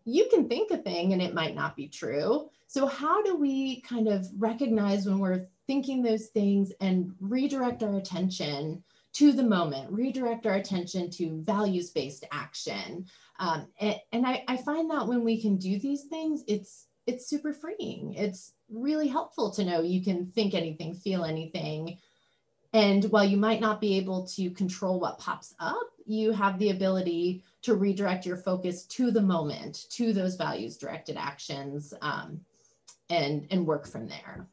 you 0.10 0.28
can 0.30 0.48
think 0.48 0.72
a 0.72 0.78
thing 0.78 1.14
and 1.14 1.22
it 1.22 1.34
might 1.34 1.56
not 1.56 1.76
be 1.76 1.88
true. 1.88 2.50
So, 2.68 2.86
how 2.86 3.22
do 3.24 3.36
we 3.36 3.82
kind 3.82 4.08
of 4.08 4.28
recognize 4.38 5.06
when 5.06 5.20
we're 5.20 5.48
thinking 5.68 6.02
those 6.02 6.28
things 6.28 6.72
and 6.82 7.14
redirect 7.20 7.84
our 7.84 7.98
attention 7.98 8.84
to 9.14 9.32
the 9.32 9.44
moment, 9.44 9.92
redirect 9.92 10.46
our 10.46 10.56
attention 10.56 11.10
to 11.12 11.42
values 11.44 11.92
based 11.92 12.26
action? 12.32 13.06
Um, 13.40 13.68
and, 13.80 13.96
and 14.12 14.28
I, 14.28 14.44
I 14.48 14.58
find 14.58 14.90
that 14.92 15.08
when 15.08 15.24
we 15.24 15.42
can 15.42 15.58
do 15.58 15.80
these 15.80 16.04
things, 16.04 16.44
it's 16.48 16.88
it's 17.08 17.28
super 17.28 17.54
freeing. 17.54 18.14
It's 18.14 18.54
really 18.70 19.08
helpful 19.08 19.50
to 19.52 19.66
know 19.66 19.82
you 19.82 20.04
can 20.04 20.28
think 20.28 20.54
anything, 20.54 20.94
feel 20.94 21.26
anything. 21.26 21.98
And 22.74 23.06
while 23.06 23.26
you 23.26 23.38
might 23.38 23.62
not 23.62 23.82
be 23.82 23.98
able 23.98 24.28
to 24.28 24.52
control 24.52 25.00
what 25.00 25.20
pops 25.20 25.56
up, 25.60 25.90
you 26.06 26.32
have 26.32 26.60
the 26.60 26.70
ability 26.70 27.44
to 27.64 27.76
redirect 27.76 28.26
your 28.26 28.38
focus 28.38 28.84
to 28.86 29.12
the 29.12 29.22
moment, 29.22 29.86
to 29.92 30.14
those 30.14 30.36
values 30.36 30.78
directed 30.78 31.18
actions, 31.18 31.94
um, 32.02 32.42
and, 33.10 33.48
and 33.52 33.66
work 33.66 33.88
from 33.88 34.08
there. 34.08 34.48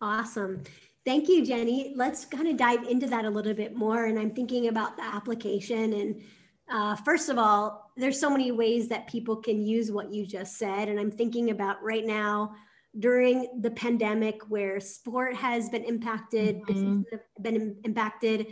Awesome. 0.00 0.62
Thank 1.04 1.28
you, 1.28 1.44
Jenny. 1.44 1.92
Let's 1.96 2.24
kind 2.24 2.48
of 2.48 2.56
dive 2.56 2.84
into 2.84 3.06
that 3.06 3.24
a 3.24 3.30
little 3.30 3.54
bit 3.54 3.74
more. 3.74 4.06
And 4.06 4.18
I'm 4.18 4.30
thinking 4.30 4.68
about 4.68 4.96
the 4.96 5.04
application. 5.04 5.92
And 5.92 6.22
uh, 6.70 6.96
first 6.96 7.28
of 7.28 7.38
all, 7.38 7.90
there's 7.96 8.20
so 8.20 8.30
many 8.30 8.52
ways 8.52 8.88
that 8.88 9.08
people 9.08 9.36
can 9.36 9.64
use 9.64 9.90
what 9.90 10.12
you 10.12 10.26
just 10.26 10.58
said. 10.58 10.88
And 10.88 11.00
I'm 11.00 11.10
thinking 11.10 11.50
about 11.50 11.82
right 11.82 12.04
now 12.04 12.54
during 12.98 13.60
the 13.60 13.70
pandemic 13.70 14.42
where 14.48 14.80
sport 14.80 15.34
has 15.36 15.68
been 15.68 15.84
impacted, 15.84 16.56
mm-hmm. 16.56 16.72
business 16.72 17.04
have 17.12 17.42
been 17.42 17.76
impacted 17.84 18.46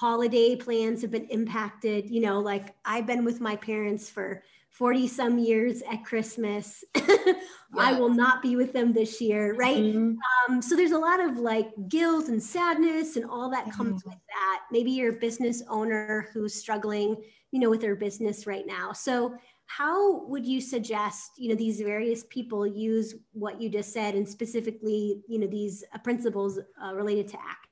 holiday 0.00 0.56
plans 0.56 1.02
have 1.02 1.10
been 1.10 1.26
impacted. 1.26 2.08
You 2.08 2.22
know, 2.22 2.40
like 2.40 2.74
I've 2.84 3.06
been 3.06 3.24
with 3.24 3.40
my 3.40 3.56
parents 3.56 4.08
for 4.08 4.42
40 4.70 5.08
some 5.08 5.38
years 5.38 5.82
at 5.90 6.04
Christmas. 6.04 6.82
yeah. 6.96 7.34
I 7.78 7.92
will 7.92 8.08
not 8.08 8.40
be 8.40 8.56
with 8.56 8.72
them 8.72 8.92
this 8.92 9.20
year, 9.20 9.54
right? 9.54 9.76
Mm-hmm. 9.76 10.52
Um, 10.54 10.62
so 10.62 10.74
there's 10.74 10.92
a 10.92 10.98
lot 10.98 11.20
of 11.20 11.38
like 11.38 11.68
guilt 11.88 12.28
and 12.28 12.42
sadness 12.42 13.16
and 13.16 13.28
all 13.28 13.50
that 13.50 13.70
comes 13.72 14.00
mm-hmm. 14.00 14.10
with 14.10 14.18
that. 14.28 14.62
Maybe 14.70 14.90
you're 14.90 15.16
a 15.16 15.18
business 15.18 15.62
owner 15.68 16.28
who's 16.32 16.54
struggling, 16.54 17.16
you 17.50 17.60
know, 17.60 17.68
with 17.68 17.80
their 17.80 17.96
business 17.96 18.46
right 18.46 18.66
now. 18.66 18.92
So 18.92 19.34
how 19.76 20.24
would 20.24 20.44
you 20.44 20.60
suggest, 20.60 21.32
you 21.38 21.48
know, 21.48 21.54
these 21.54 21.80
various 21.80 22.24
people 22.28 22.66
use 22.66 23.14
what 23.32 23.60
you 23.60 23.68
just 23.68 23.92
said 23.92 24.16
and 24.16 24.28
specifically, 24.28 25.22
you 25.28 25.38
know, 25.38 25.46
these 25.46 25.84
uh, 25.94 25.98
principles 25.98 26.58
uh, 26.84 26.92
related 26.92 27.28
to 27.28 27.36
act? 27.36 27.68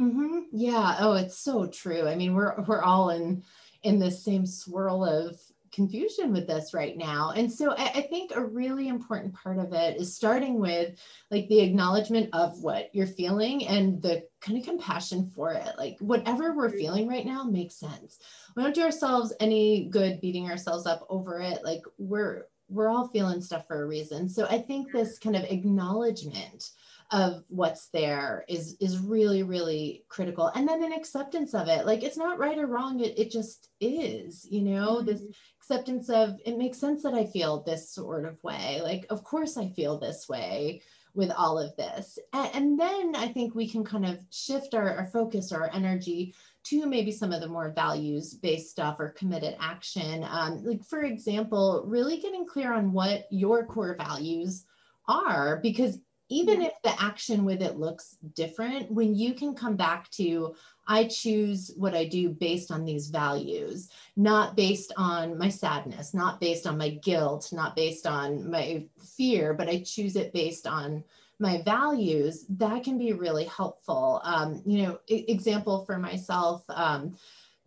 Mm-hmm. 0.00 0.42
Yeah. 0.52 0.96
Oh, 1.00 1.14
it's 1.14 1.36
so 1.36 1.66
true. 1.66 2.06
I 2.06 2.14
mean, 2.14 2.34
we're 2.34 2.54
we're 2.68 2.82
all 2.82 3.10
in 3.10 3.42
in 3.82 3.98
this 3.98 4.24
same 4.24 4.46
swirl 4.46 5.04
of 5.04 5.40
confusion 5.72 6.32
with 6.32 6.46
this 6.46 6.74
right 6.74 6.96
now. 6.96 7.32
And 7.36 7.50
so 7.52 7.72
I, 7.72 7.90
I, 7.94 8.02
think 8.02 8.32
a 8.34 8.44
really 8.44 8.88
important 8.88 9.34
part 9.34 9.58
of 9.58 9.72
it 9.72 9.96
is 9.96 10.14
starting 10.14 10.58
with 10.58 10.98
like 11.30 11.48
the 11.48 11.60
acknowledgement 11.60 12.30
of 12.32 12.58
what 12.62 12.90
you're 12.92 13.06
feeling 13.06 13.66
and 13.66 14.00
the 14.02 14.24
kind 14.40 14.58
of 14.58 14.64
compassion 14.64 15.30
for 15.34 15.52
it. 15.52 15.72
Like 15.76 15.96
whatever 16.00 16.54
we're 16.54 16.68
mm-hmm. 16.68 16.78
feeling 16.78 17.08
right 17.08 17.26
now 17.26 17.44
makes 17.44 17.76
sense. 17.76 18.18
We 18.56 18.62
don't 18.62 18.74
do 18.74 18.82
ourselves 18.82 19.32
any 19.40 19.86
good 19.86 20.20
beating 20.20 20.50
ourselves 20.50 20.86
up 20.86 21.06
over 21.08 21.40
it. 21.40 21.64
Like 21.64 21.82
we're 21.98 22.46
we're 22.70 22.88
all 22.88 23.08
feeling 23.08 23.40
stuff 23.40 23.66
for 23.66 23.82
a 23.82 23.86
reason. 23.86 24.28
So 24.28 24.46
I 24.46 24.58
think 24.58 24.88
mm-hmm. 24.88 24.98
this 24.98 25.18
kind 25.18 25.36
of 25.36 25.44
acknowledgement 25.44 26.70
of 27.10 27.42
what's 27.48 27.88
there 27.88 28.44
is 28.48 28.76
is 28.80 28.98
really 28.98 29.42
really 29.42 30.04
critical. 30.08 30.48
And 30.54 30.68
then 30.68 30.84
an 30.84 30.92
acceptance 30.92 31.54
of 31.54 31.68
it 31.68 31.86
like 31.86 32.02
it's 32.02 32.18
not 32.18 32.38
right 32.38 32.58
or 32.58 32.66
wrong 32.66 33.00
it, 33.00 33.18
it 33.18 33.30
just 33.30 33.70
is 33.80 34.46
you 34.50 34.62
know 34.62 34.96
mm-hmm. 34.96 35.06
this 35.06 35.22
acceptance 35.60 36.10
of 36.10 36.36
it 36.44 36.58
makes 36.58 36.78
sense 36.78 37.02
that 37.02 37.14
i 37.14 37.24
feel 37.24 37.62
this 37.62 37.90
sort 37.90 38.24
of 38.26 38.42
way. 38.44 38.80
Like 38.82 39.06
of 39.08 39.24
course 39.24 39.56
i 39.56 39.68
feel 39.68 39.98
this 39.98 40.28
way 40.28 40.82
with 41.14 41.30
all 41.30 41.58
of 41.58 41.74
this. 41.76 42.18
And, 42.34 42.50
and 42.54 42.80
then 42.80 43.16
i 43.16 43.28
think 43.28 43.54
we 43.54 43.68
can 43.68 43.84
kind 43.84 44.04
of 44.04 44.18
shift 44.30 44.74
our, 44.74 44.94
our 44.98 45.06
focus 45.06 45.50
or 45.50 45.62
our 45.62 45.70
energy 45.72 46.34
to 46.64 46.84
maybe 46.84 47.10
some 47.10 47.32
of 47.32 47.40
the 47.40 47.48
more 47.48 47.72
values 47.72 48.34
based 48.34 48.70
stuff 48.70 48.96
or 48.98 49.10
committed 49.10 49.56
action. 49.60 50.26
Um, 50.28 50.62
like 50.62 50.84
for 50.84 51.04
example 51.04 51.84
really 51.86 52.18
getting 52.18 52.46
clear 52.46 52.74
on 52.74 52.92
what 52.92 53.24
your 53.30 53.64
core 53.64 53.96
values 53.98 54.66
are 55.08 55.58
because 55.62 55.98
even 56.28 56.62
if 56.62 56.72
the 56.82 57.00
action 57.00 57.44
with 57.44 57.62
it 57.62 57.78
looks 57.78 58.16
different, 58.34 58.90
when 58.90 59.14
you 59.14 59.34
can 59.34 59.54
come 59.54 59.76
back 59.76 60.10
to, 60.10 60.54
I 60.86 61.04
choose 61.04 61.72
what 61.76 61.94
I 61.94 62.04
do 62.04 62.30
based 62.30 62.70
on 62.70 62.84
these 62.84 63.08
values, 63.08 63.90
not 64.16 64.56
based 64.56 64.92
on 64.96 65.36
my 65.38 65.48
sadness, 65.48 66.14
not 66.14 66.40
based 66.40 66.66
on 66.66 66.78
my 66.78 66.90
guilt, 66.90 67.50
not 67.52 67.76
based 67.76 68.06
on 68.06 68.50
my 68.50 68.86
fear, 69.16 69.54
but 69.54 69.68
I 69.68 69.82
choose 69.82 70.16
it 70.16 70.32
based 70.32 70.66
on 70.66 71.04
my 71.40 71.62
values, 71.62 72.46
that 72.48 72.82
can 72.82 72.98
be 72.98 73.12
really 73.12 73.44
helpful. 73.44 74.20
Um, 74.24 74.62
you 74.66 74.82
know, 74.82 74.98
example 75.08 75.84
for 75.84 75.98
myself, 75.98 76.64
um, 76.68 77.16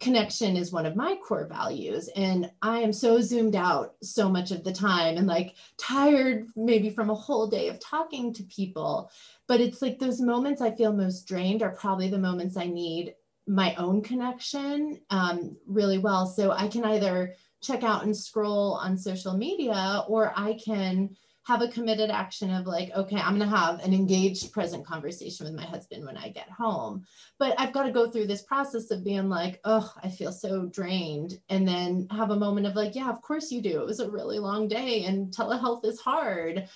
connection 0.02 0.58
is 0.58 0.72
one 0.72 0.86
of 0.86 0.96
my 0.96 1.16
core 1.24 1.48
values 1.48 2.10
and 2.16 2.52
i 2.62 2.80
am 2.80 2.92
so 2.92 3.22
zoomed 3.22 3.56
out 3.56 3.94
so 4.02 4.28
much 4.28 4.52
of 4.52 4.64
the 4.64 4.74
time 4.74 5.16
and 5.18 5.28
like 5.28 5.56
tired 5.78 6.48
maybe 6.56 6.90
from 6.90 7.10
a 7.10 7.16
whole 7.16 7.48
day 7.48 7.70
of 7.70 7.80
talking 7.80 8.34
to 8.34 8.44
people 8.44 9.10
but 9.48 9.62
it's 9.62 9.82
like 9.82 10.00
those 10.00 10.20
moments 10.20 10.62
i 10.62 10.72
feel 10.72 10.92
most 10.92 11.28
drained 11.28 11.62
are 11.62 11.76
probably 11.76 12.10
the 12.10 12.18
moments 12.18 12.58
i 12.58 12.66
need 12.66 13.14
my 13.48 13.76
own 13.76 14.02
connection 14.02 15.00
um, 15.10 15.58
really 15.68 15.98
well. 15.98 16.26
So 16.26 16.52
i 16.52 16.68
can 16.68 16.84
either 16.86 17.36
check 17.62 17.84
out 17.84 18.04
and 18.04 18.16
scroll 18.16 18.74
on 18.74 18.98
social 18.98 19.38
media 19.38 20.04
or 20.08 20.34
i 20.36 20.54
can 20.54 21.16
have 21.44 21.62
a 21.62 21.68
committed 21.68 22.12
action 22.12 22.54
of 22.54 22.68
like, 22.68 22.92
okay, 22.96 23.18
I'm 23.18 23.38
going 23.38 23.50
to 23.50 23.56
have 23.56 23.80
an 23.80 23.94
engaged 23.94 24.52
present 24.52 24.86
conversation 24.86 25.46
with 25.46 25.56
my 25.56 25.66
husband 25.66 26.06
when 26.06 26.18
I 26.18 26.30
get 26.30 26.50
home. 26.50 27.04
But 27.40 27.60
I've 27.60 27.74
got 27.74 27.84
to 27.84 27.92
go 27.92 28.10
through 28.10 28.28
this 28.28 28.44
process 28.44 28.92
of 28.92 29.04
being 29.04 29.28
like, 29.28 29.60
oh, 29.64 29.92
I 30.04 30.10
feel 30.10 30.32
so 30.32 30.68
drained. 30.68 31.40
And 31.50 31.68
then 31.68 32.08
have 32.12 32.30
a 32.30 32.36
moment 32.36 32.68
of 32.68 32.76
like, 32.76 32.96
yeah, 32.96 33.10
of 33.10 33.22
course 33.22 33.52
you 33.52 33.62
do. 33.62 33.82
It 33.82 33.88
was 33.88 34.00
a 34.00 34.12
really 34.12 34.38
long 34.38 34.68
day 34.68 35.06
and 35.06 35.34
telehealth 35.34 35.84
is 35.84 36.00
hard. 36.00 36.68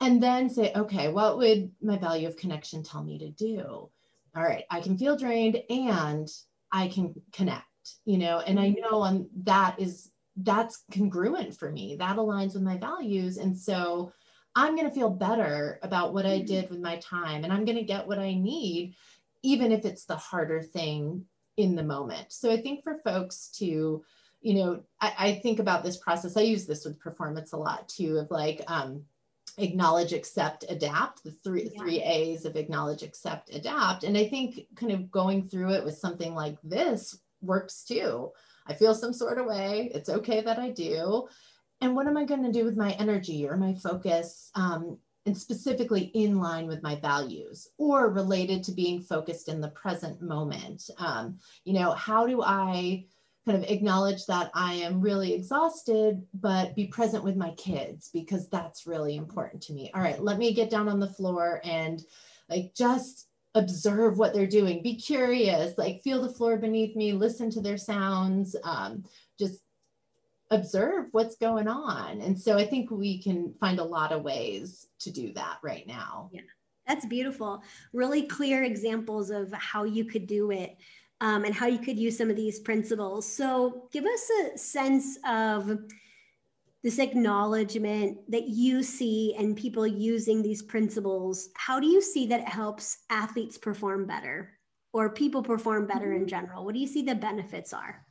And 0.00 0.22
then 0.22 0.48
say, 0.48 0.72
okay, 0.74 1.08
what 1.08 1.36
would 1.38 1.70
my 1.82 1.98
value 1.98 2.28
of 2.28 2.36
connection 2.36 2.82
tell 2.82 3.02
me 3.02 3.18
to 3.18 3.30
do? 3.30 3.90
All 4.36 4.42
right, 4.42 4.64
I 4.70 4.80
can 4.80 4.96
feel 4.96 5.18
drained 5.18 5.60
and 5.68 6.28
I 6.72 6.88
can 6.88 7.14
connect, 7.32 7.64
you 8.04 8.18
know, 8.18 8.38
and 8.38 8.58
I 8.58 8.70
mm-hmm. 8.70 8.80
know 8.82 9.00
on 9.00 9.28
that 9.42 9.80
is 9.80 10.10
that's 10.42 10.84
congruent 10.92 11.56
for 11.56 11.70
me. 11.70 11.96
That 11.96 12.16
aligns 12.16 12.54
with 12.54 12.62
my 12.62 12.76
values. 12.76 13.38
And 13.38 13.56
so 13.56 14.12
I'm 14.54 14.76
going 14.76 14.88
to 14.88 14.94
feel 14.94 15.10
better 15.10 15.78
about 15.82 16.14
what 16.14 16.26
I 16.26 16.38
mm-hmm. 16.38 16.46
did 16.46 16.70
with 16.70 16.80
my 16.80 16.96
time 16.96 17.44
and 17.44 17.52
I'm 17.52 17.64
going 17.64 17.78
to 17.78 17.84
get 17.84 18.06
what 18.06 18.18
I 18.18 18.34
need, 18.34 18.94
even 19.42 19.72
if 19.72 19.84
it's 19.84 20.04
the 20.04 20.16
harder 20.16 20.62
thing 20.62 21.24
in 21.56 21.74
the 21.74 21.82
moment. 21.82 22.26
So 22.32 22.50
I 22.50 22.60
think 22.60 22.82
for 22.82 22.98
folks 22.98 23.48
to, 23.58 24.04
you 24.40 24.54
know, 24.54 24.82
I, 25.00 25.12
I 25.18 25.34
think 25.34 25.58
about 25.58 25.82
this 25.82 25.96
process. 25.96 26.36
I 26.36 26.42
use 26.42 26.66
this 26.66 26.84
with 26.84 27.00
performance 27.00 27.52
a 27.52 27.56
lot 27.56 27.88
too, 27.88 28.18
of 28.18 28.30
like, 28.30 28.62
um, 28.68 29.04
acknowledge 29.56 30.12
accept 30.12 30.64
adapt 30.68 31.24
the 31.24 31.32
three 31.42 31.68
yeah. 31.72 31.80
three 31.80 32.00
a's 32.00 32.44
of 32.44 32.54
acknowledge 32.54 33.02
accept 33.02 33.52
adapt 33.52 34.04
and 34.04 34.16
i 34.16 34.28
think 34.28 34.66
kind 34.76 34.92
of 34.92 35.10
going 35.10 35.48
through 35.48 35.72
it 35.72 35.84
with 35.84 35.98
something 35.98 36.32
like 36.32 36.56
this 36.62 37.18
works 37.42 37.82
too 37.82 38.30
I 38.68 38.74
feel 38.74 38.94
some 38.94 39.12
sort 39.12 39.38
of 39.38 39.46
way. 39.46 39.90
It's 39.94 40.08
okay 40.08 40.40
that 40.42 40.58
I 40.58 40.70
do. 40.70 41.26
And 41.80 41.94
what 41.94 42.06
am 42.06 42.16
I 42.16 42.24
going 42.24 42.44
to 42.44 42.52
do 42.52 42.64
with 42.64 42.76
my 42.76 42.92
energy 42.92 43.46
or 43.48 43.56
my 43.56 43.74
focus? 43.74 44.50
Um, 44.54 44.98
and 45.26 45.36
specifically 45.36 46.04
in 46.14 46.38
line 46.38 46.66
with 46.66 46.82
my 46.82 46.96
values 46.96 47.68
or 47.76 48.08
related 48.08 48.64
to 48.64 48.72
being 48.72 49.00
focused 49.00 49.48
in 49.48 49.60
the 49.60 49.68
present 49.68 50.22
moment. 50.22 50.88
Um, 50.98 51.38
you 51.64 51.74
know, 51.74 51.92
how 51.92 52.26
do 52.26 52.42
I 52.42 53.04
kind 53.44 53.62
of 53.62 53.70
acknowledge 53.70 54.26
that 54.26 54.50
I 54.54 54.74
am 54.74 55.00
really 55.00 55.34
exhausted, 55.34 56.22
but 56.34 56.74
be 56.74 56.86
present 56.86 57.24
with 57.24 57.36
my 57.36 57.50
kids 57.52 58.10
because 58.12 58.48
that's 58.48 58.86
really 58.86 59.16
important 59.16 59.62
to 59.64 59.72
me. 59.72 59.90
All 59.94 60.00
right, 60.02 60.22
let 60.22 60.38
me 60.38 60.52
get 60.52 60.70
down 60.70 60.88
on 60.88 61.00
the 61.00 61.08
floor 61.08 61.60
and 61.64 62.02
like 62.48 62.74
just 62.74 63.27
observe 63.58 64.18
what 64.18 64.32
they're 64.32 64.46
doing. 64.46 64.82
Be 64.82 64.96
curious 64.96 65.76
like 65.76 66.02
feel 66.02 66.22
the 66.22 66.32
floor 66.32 66.56
beneath 66.56 66.96
me 66.96 67.12
listen 67.12 67.50
to 67.50 67.60
their 67.60 67.76
sounds 67.76 68.56
um, 68.64 69.04
just 69.38 69.60
observe 70.50 71.06
what's 71.12 71.36
going 71.36 71.68
on. 71.68 72.20
And 72.20 72.40
so 72.40 72.56
i 72.56 72.66
think 72.66 72.90
we 72.90 73.22
can 73.22 73.54
find 73.60 73.78
a 73.78 73.84
lot 73.84 74.12
of 74.12 74.22
ways 74.22 74.86
to 75.00 75.10
do 75.10 75.32
that 75.34 75.58
right 75.62 75.86
now. 75.86 76.30
Yeah 76.32 76.40
that's 76.88 77.04
beautiful. 77.04 77.62
Really 77.92 78.22
clear 78.22 78.64
examples 78.64 79.30
of 79.30 79.52
how 79.52 79.84
you 79.84 80.06
could 80.06 80.26
do 80.26 80.50
it 80.50 80.78
um, 81.20 81.44
and 81.44 81.54
how 81.54 81.66
you 81.66 81.78
could 81.78 81.98
use 81.98 82.16
some 82.16 82.30
of 82.30 82.36
these 82.36 82.58
principles. 82.60 83.30
So 83.30 83.88
give 83.92 84.06
us 84.06 84.30
a 84.30 84.58
sense 84.58 85.18
of 85.28 85.78
this 86.84 86.98
acknowledgement 86.98 88.18
that 88.30 88.48
you 88.48 88.82
see 88.82 89.34
and 89.38 89.56
people 89.56 89.86
using 89.86 90.42
these 90.42 90.62
principles, 90.62 91.48
how 91.56 91.80
do 91.80 91.86
you 91.86 92.00
see 92.00 92.26
that 92.26 92.40
it 92.40 92.48
helps 92.48 92.98
athletes 93.10 93.58
perform 93.58 94.06
better 94.06 94.50
or 94.92 95.10
people 95.10 95.42
perform 95.42 95.86
better 95.86 96.12
in 96.12 96.20
mm-hmm. 96.20 96.28
general? 96.28 96.64
What 96.64 96.74
do 96.74 96.80
you 96.80 96.86
see 96.86 97.02
the 97.02 97.14
benefits 97.14 97.72
are? 97.72 98.04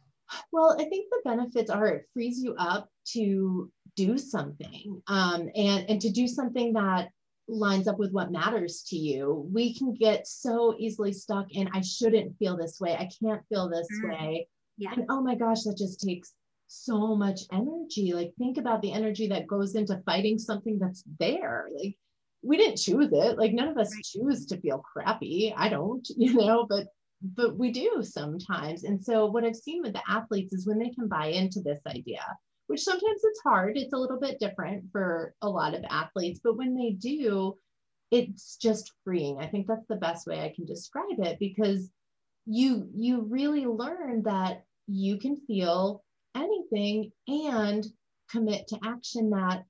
Well, 0.52 0.76
I 0.78 0.84
think 0.86 1.08
the 1.10 1.22
benefits 1.24 1.70
are 1.70 1.88
it 1.88 2.06
frees 2.14 2.44
you 2.44 2.54
up 2.56 2.90
to 3.14 3.72
do 3.96 4.18
something 4.18 5.02
um, 5.08 5.50
and, 5.56 5.90
and 5.90 6.02
to 6.02 6.10
do 6.10 6.28
something 6.28 6.74
that 6.74 7.10
lines 7.48 7.88
up 7.88 7.98
with 7.98 8.12
what 8.12 8.32
matters 8.32 8.84
to 8.90 8.98
you. 8.98 9.50
We 9.54 9.74
can 9.74 9.94
get 9.94 10.28
so 10.28 10.76
easily 10.78 11.14
stuck 11.14 11.48
in, 11.52 11.70
I 11.74 11.82
shouldn't 11.82 12.38
feel 12.38 12.58
this 12.58 12.80
way. 12.80 12.94
I 12.94 13.10
can't 13.24 13.42
feel 13.48 13.70
this 13.70 13.88
mm. 14.04 14.10
way. 14.10 14.48
Yeah. 14.78 14.92
And 14.94 15.06
oh 15.10 15.22
my 15.22 15.36
gosh, 15.36 15.64
that 15.64 15.78
just 15.78 16.02
takes 16.02 16.34
so 16.68 17.16
much 17.16 17.42
energy. 17.52 18.14
Like 18.14 18.34
think 18.38 18.58
about 18.58 18.82
the 18.82 18.92
energy 18.92 19.28
that 19.30 19.48
goes 19.48 19.76
into 19.76 20.02
fighting 20.06 20.38
something 20.38 20.80
that's 20.80 21.04
there. 21.20 21.70
Like 21.76 21.96
we 22.42 22.58
didn't 22.58 22.78
choose 22.78 23.10
it. 23.12 23.38
Like 23.38 23.54
none 23.54 23.68
of 23.68 23.78
us 23.78 23.94
choose 24.04 24.46
to 24.48 24.60
feel 24.60 24.80
crappy. 24.80 25.54
I 25.56 25.70
don't, 25.70 26.08
you 26.18 26.34
know, 26.34 26.66
but 26.70 26.88
but 27.22 27.58
we 27.58 27.72
do 27.72 28.04
sometimes. 28.04 28.84
And 28.84 29.04
so 29.04 29.26
what 29.26 29.44
I've 29.44 29.56
seen 29.56 29.82
with 29.82 29.94
the 29.94 30.04
athletes 30.08 30.54
is 30.54 30.68
when 30.68 30.78
they 30.78 30.90
can 30.90 31.08
buy 31.08 31.28
into 31.28 31.62
this 31.62 31.80
idea, 31.88 32.22
which 32.68 32.84
sometimes 32.84 33.22
it's 33.24 33.42
hard, 33.42 33.76
it's 33.76 33.94
a 33.94 33.98
little 33.98 34.20
bit 34.20 34.40
different 34.40 34.86
for 34.92 35.34
a 35.42 35.50
lot 35.50 35.74
of 35.74 35.84
athletes, 35.90 36.40
but 36.44 36.58
when 36.58 36.76
they 36.76 36.92
do, 36.92 37.58
it's 38.12 38.58
just 38.58 38.94
freeing. 39.04 39.40
I 39.40 39.48
think 39.48 39.68
that's 39.68 39.88
the 39.88 39.96
best 39.96 40.28
way 40.28 40.42
I 40.42 40.54
can 40.56 40.66
describe 40.66 41.20
it 41.20 41.40
because 41.40 41.90
you 42.46 42.88
you 42.94 43.22
really 43.24 43.66
learn 43.66 44.24
that 44.24 44.64
you 44.88 45.18
can 45.18 45.36
feel 45.36 46.03
anything 46.38 47.12
and 47.28 47.86
commit 48.30 48.68
to 48.68 48.80
action 48.84 49.30
that 49.32 49.64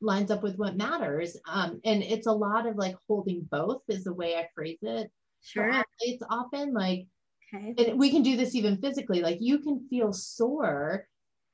lines 0.00 0.30
up 0.30 0.42
with 0.42 0.56
what 0.56 0.76
matters. 0.76 1.36
Um, 1.48 1.80
and 1.84 2.02
it's 2.02 2.26
a 2.26 2.32
lot 2.32 2.66
of 2.66 2.76
like 2.76 2.96
holding 3.08 3.42
both 3.50 3.82
is 3.88 4.04
the 4.04 4.14
way 4.14 4.36
I 4.36 4.48
phrase 4.54 4.78
it. 4.82 5.10
Sure. 5.42 5.82
It's 6.00 6.22
often 6.28 6.74
like, 6.74 7.06
okay. 7.54 7.74
and 7.78 7.98
we 7.98 8.10
can 8.10 8.22
do 8.22 8.36
this 8.36 8.54
even 8.54 8.80
physically, 8.80 9.22
like 9.22 9.38
you 9.40 9.58
can 9.58 9.86
feel 9.88 10.12
sore 10.12 11.06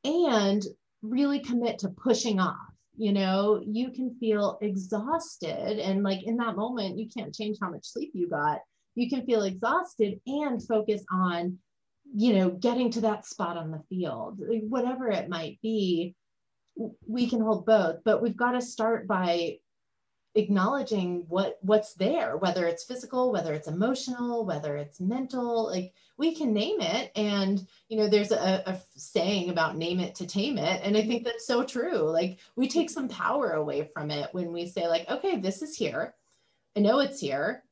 and 0.05 0.63
really 1.03 1.41
commit 1.41 1.79
to 1.81 1.89
pushing 1.89 2.41
off. 2.41 2.57
You 2.99 3.13
know, 3.13 3.63
you 3.65 3.91
can 3.91 4.17
feel 4.19 4.59
exhausted. 4.63 5.79
And 5.79 6.03
like 6.03 6.25
in 6.25 6.39
that 6.39 6.57
moment, 6.57 6.99
you 6.99 7.09
can't 7.15 7.35
change 7.35 7.59
how 7.61 7.71
much 7.71 7.85
sleep 7.85 8.11
you 8.15 8.29
got. 8.29 8.61
You 8.95 9.11
can 9.11 9.27
feel 9.27 9.43
exhausted 9.43 10.19
and 10.27 10.67
focus 10.67 11.05
on 11.13 11.59
you 12.15 12.35
know, 12.35 12.51
getting 12.51 12.91
to 12.93 13.01
that 13.03 13.27
spot 13.27 13.57
on 13.57 13.71
the 13.71 13.83
field, 13.89 14.41
whatever 14.69 15.09
it 15.09 15.29
might 15.29 15.59
be, 15.63 16.15
we 17.07 17.29
can 17.29 17.41
hold 17.41 17.67
both, 17.67 17.97
but 18.05 18.23
we've 18.23 18.37
got 18.37 18.53
to 18.53 18.61
start 18.61 19.07
by 19.07 19.59
acknowledging 20.37 21.25
what 21.29 21.59
what's 21.63 21.95
there 21.95 22.37
whether 22.37 22.67
it's 22.67 22.85
physical 22.85 23.33
whether 23.33 23.55
it's 23.55 23.69
emotional 23.69 24.45
whether 24.45 24.77
it's 24.77 25.01
mental 25.01 25.67
like 25.67 25.95
we 26.19 26.35
can 26.35 26.53
name 26.53 26.79
it 26.79 27.11
and 27.17 27.67
you 27.89 27.97
know 27.97 28.07
there's 28.07 28.33
a, 28.33 28.63
a, 28.67 28.79
saying 28.95 29.49
about 29.49 29.79
name 29.79 29.99
it 29.99 30.15
to 30.15 30.27
tame 30.27 30.59
it 30.59 30.81
and 30.85 30.95
i 30.95 31.03
think 31.03 31.25
that's 31.25 31.47
so 31.47 31.65
true 31.65 32.01
like 32.11 32.39
we 32.55 32.69
take 32.69 32.91
some 32.91 33.09
power 33.09 33.53
away 33.53 33.89
from 33.95 34.11
it 34.11 34.29
when 34.33 34.53
we 34.53 34.69
say 34.69 34.87
like 34.87 35.09
okay 35.11 35.39
this 35.39 35.63
is 35.63 35.77
here. 35.77 36.15
I 36.77 36.81
know 36.81 37.01
it's 37.01 37.21
here 37.21 37.65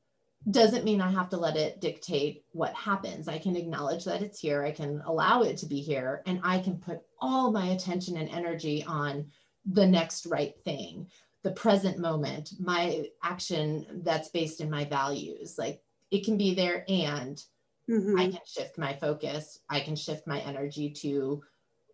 doesn't 0.51 0.85
mean 0.85 1.01
I 1.01 1.11
have 1.11 1.31
to 1.31 1.37
let 1.37 1.57
it 1.57 1.81
dictate 1.81 2.45
what 2.53 2.75
happens. 2.75 3.29
I 3.29 3.39
can 3.39 3.57
acknowledge 3.57 4.05
that 4.05 4.23
it's 4.23 4.41
here, 4.41 4.63
I 4.63 4.73
can 4.73 5.03
allow 5.07 5.43
it 5.43 5.57
to 5.59 5.67
be 5.67 5.81
here, 5.81 6.23
and 6.27 6.41
I 6.43 6.59
can 6.59 6.77
put 6.77 7.01
all 7.21 7.51
my 7.51 7.69
attention 7.69 8.17
and 8.17 8.29
energy 8.29 8.85
on 8.87 9.31
the 9.65 9.87
next 9.87 10.27
right 10.27 10.55
thing, 10.65 11.09
the 11.43 11.53
present 11.53 11.99
moment, 11.99 12.51
my 12.59 13.07
action 13.23 14.03
that's 14.05 14.29
based 14.29 14.61
in 14.61 14.71
my 14.71 14.85
values. 14.85 15.57
Like 15.59 15.81
it 16.11 16.25
can 16.25 16.37
be 16.37 16.55
there, 16.55 16.85
and 16.89 17.43
mm-hmm. 17.91 18.19
I 18.19 18.25
can 18.29 18.41
shift 18.47 18.77
my 18.77 18.93
focus, 18.95 19.61
I 19.71 19.81
can 19.81 19.97
shift 19.97 20.27
my 20.27 20.41
energy 20.41 20.91
to 20.91 21.43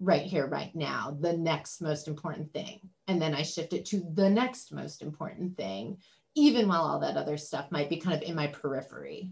right 0.01 0.23
here, 0.23 0.47
right 0.47 0.75
now, 0.75 1.17
the 1.21 1.37
next 1.37 1.83
most 1.83 2.09
important 2.09 2.53
thing. 2.53 2.81
And 3.07 3.21
then 3.21 3.35
I 3.35 3.43
shift 3.43 3.75
it 3.75 3.85
to 3.87 4.03
the 4.15 4.31
next 4.31 4.73
most 4.73 5.03
important 5.03 5.57
thing 5.57 5.99
even 6.41 6.69
while 6.69 6.83
all 6.83 7.01
that 7.01 7.17
other 7.17 7.37
stuff 7.37 7.71
might 7.71 7.89
be 7.89 7.97
kind 7.97 8.17
of 8.17 8.29
in 8.29 8.35
my 8.35 8.49
periphery. 8.49 9.31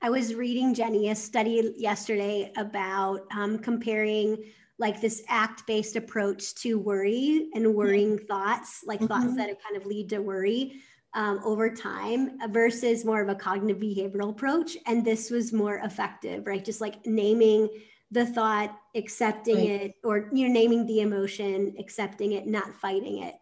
I 0.00 0.10
was 0.10 0.34
reading 0.34 0.74
Jenny 0.74 1.10
a 1.10 1.14
study 1.14 1.74
yesterday 1.76 2.52
about 2.56 3.20
um, 3.34 3.58
comparing 3.58 4.44
like 4.78 5.00
this 5.00 5.22
act 5.28 5.66
based 5.66 5.96
approach 5.96 6.54
to 6.56 6.78
worry 6.78 7.48
and 7.54 7.74
worrying 7.74 8.16
mm-hmm. 8.16 8.26
thoughts, 8.26 8.82
like 8.84 8.98
mm-hmm. 8.98 9.06
thoughts 9.06 9.36
that 9.36 9.56
kind 9.62 9.76
of 9.76 9.86
lead 9.86 10.08
to 10.10 10.18
worry 10.18 10.80
um, 11.14 11.40
over 11.44 11.70
time 11.70 12.38
versus 12.50 13.04
more 13.04 13.20
of 13.20 13.28
a 13.28 13.34
cognitive 13.34 13.80
behavioral 13.80 14.30
approach. 14.30 14.76
And 14.86 15.04
this 15.04 15.30
was 15.30 15.52
more 15.52 15.76
effective, 15.76 16.46
right? 16.46 16.64
Just 16.64 16.80
like 16.80 17.06
naming 17.06 17.68
the 18.10 18.26
thought, 18.26 18.76
accepting 18.94 19.56
right. 19.56 19.82
it, 19.82 19.94
or 20.02 20.28
you 20.32 20.48
know, 20.48 20.52
naming 20.52 20.86
the 20.86 21.00
emotion, 21.00 21.74
accepting 21.78 22.32
it, 22.32 22.46
not 22.46 22.74
fighting 22.74 23.22
it. 23.22 23.34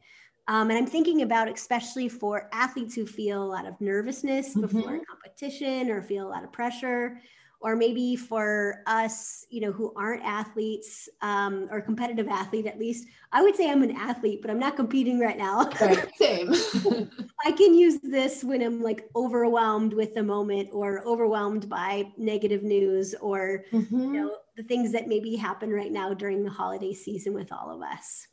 Um, 0.50 0.68
and 0.68 0.76
I'm 0.76 0.86
thinking 0.86 1.22
about, 1.22 1.48
especially 1.48 2.08
for 2.08 2.48
athletes 2.52 2.96
who 2.96 3.06
feel 3.06 3.40
a 3.40 3.46
lot 3.46 3.66
of 3.66 3.80
nervousness 3.80 4.48
mm-hmm. 4.48 4.62
before 4.62 4.96
a 4.96 5.04
competition 5.04 5.92
or 5.92 6.02
feel 6.02 6.26
a 6.26 6.28
lot 6.28 6.42
of 6.42 6.50
pressure, 6.50 7.20
or 7.60 7.76
maybe 7.76 8.16
for 8.16 8.82
us, 8.88 9.46
you 9.50 9.60
know, 9.60 9.70
who 9.70 9.92
aren't 9.94 10.24
athletes 10.24 11.08
um, 11.22 11.68
or 11.70 11.80
competitive 11.80 12.26
athlete 12.26 12.66
at 12.66 12.80
least. 12.80 13.06
I 13.30 13.42
would 13.42 13.54
say 13.54 13.70
I'm 13.70 13.84
an 13.84 13.94
athlete, 13.94 14.42
but 14.42 14.50
I'm 14.50 14.58
not 14.58 14.74
competing 14.74 15.20
right 15.20 15.38
now. 15.38 15.70
Right, 15.80 16.10
same. 16.16 16.52
I 17.46 17.52
can 17.52 17.72
use 17.72 18.00
this 18.02 18.42
when 18.42 18.60
I'm 18.60 18.82
like 18.82 19.08
overwhelmed 19.14 19.92
with 19.92 20.14
the 20.14 20.24
moment 20.24 20.70
or 20.72 21.06
overwhelmed 21.06 21.68
by 21.68 22.10
negative 22.16 22.64
news 22.64 23.14
or, 23.20 23.66
mm-hmm. 23.70 24.00
you 24.00 24.12
know, 24.12 24.36
the 24.56 24.64
things 24.64 24.90
that 24.90 25.06
maybe 25.06 25.36
happen 25.36 25.70
right 25.70 25.92
now 25.92 26.12
during 26.12 26.42
the 26.42 26.50
holiday 26.50 26.92
season 26.92 27.34
with 27.34 27.52
all 27.52 27.70
of 27.70 27.82
us. 27.82 28.26